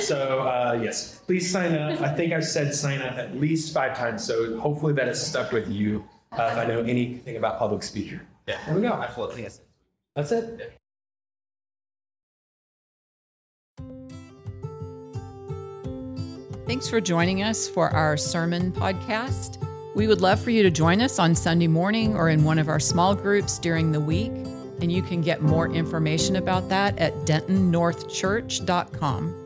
so 0.00 0.40
uh, 0.40 0.78
yes, 0.82 1.18
please 1.26 1.50
sign 1.50 1.74
up. 1.74 2.00
I 2.00 2.14
think 2.14 2.32
I've 2.32 2.44
said 2.44 2.74
sign 2.74 3.00
up 3.02 3.14
at 3.14 3.36
least 3.36 3.72
five 3.74 3.96
times, 3.96 4.24
so 4.24 4.58
hopefully 4.58 4.92
that 4.94 5.06
has 5.06 5.24
stuck 5.24 5.52
with 5.52 5.68
you. 5.68 6.04
Uh, 6.32 6.48
if 6.52 6.58
I 6.58 6.64
know 6.64 6.80
anything 6.80 7.36
about 7.36 7.58
public 7.58 7.82
speaker, 7.82 8.20
yeah, 8.46 8.58
there 8.66 8.74
we 8.74 8.82
go. 8.82 8.92
Absolutely. 8.92 9.42
Yes. 9.42 9.60
That's 10.14 10.32
it. 10.32 10.76
Thanks 16.66 16.88
for 16.88 17.00
joining 17.00 17.42
us 17.42 17.68
for 17.68 17.90
our 17.90 18.16
sermon 18.16 18.70
podcast. 18.70 19.66
We 19.94 20.06
would 20.06 20.20
love 20.20 20.38
for 20.40 20.50
you 20.50 20.62
to 20.62 20.70
join 20.70 21.00
us 21.00 21.18
on 21.18 21.34
Sunday 21.34 21.66
morning 21.66 22.14
or 22.14 22.28
in 22.28 22.44
one 22.44 22.58
of 22.58 22.68
our 22.68 22.78
small 22.78 23.14
groups 23.14 23.58
during 23.58 23.92
the 23.92 24.00
week. 24.00 24.30
And 24.80 24.92
you 24.92 25.02
can 25.02 25.20
get 25.20 25.42
more 25.42 25.68
information 25.68 26.36
about 26.36 26.68
that 26.68 26.96
at 26.98 27.12
dentonnorthchurch.com. 27.26 29.39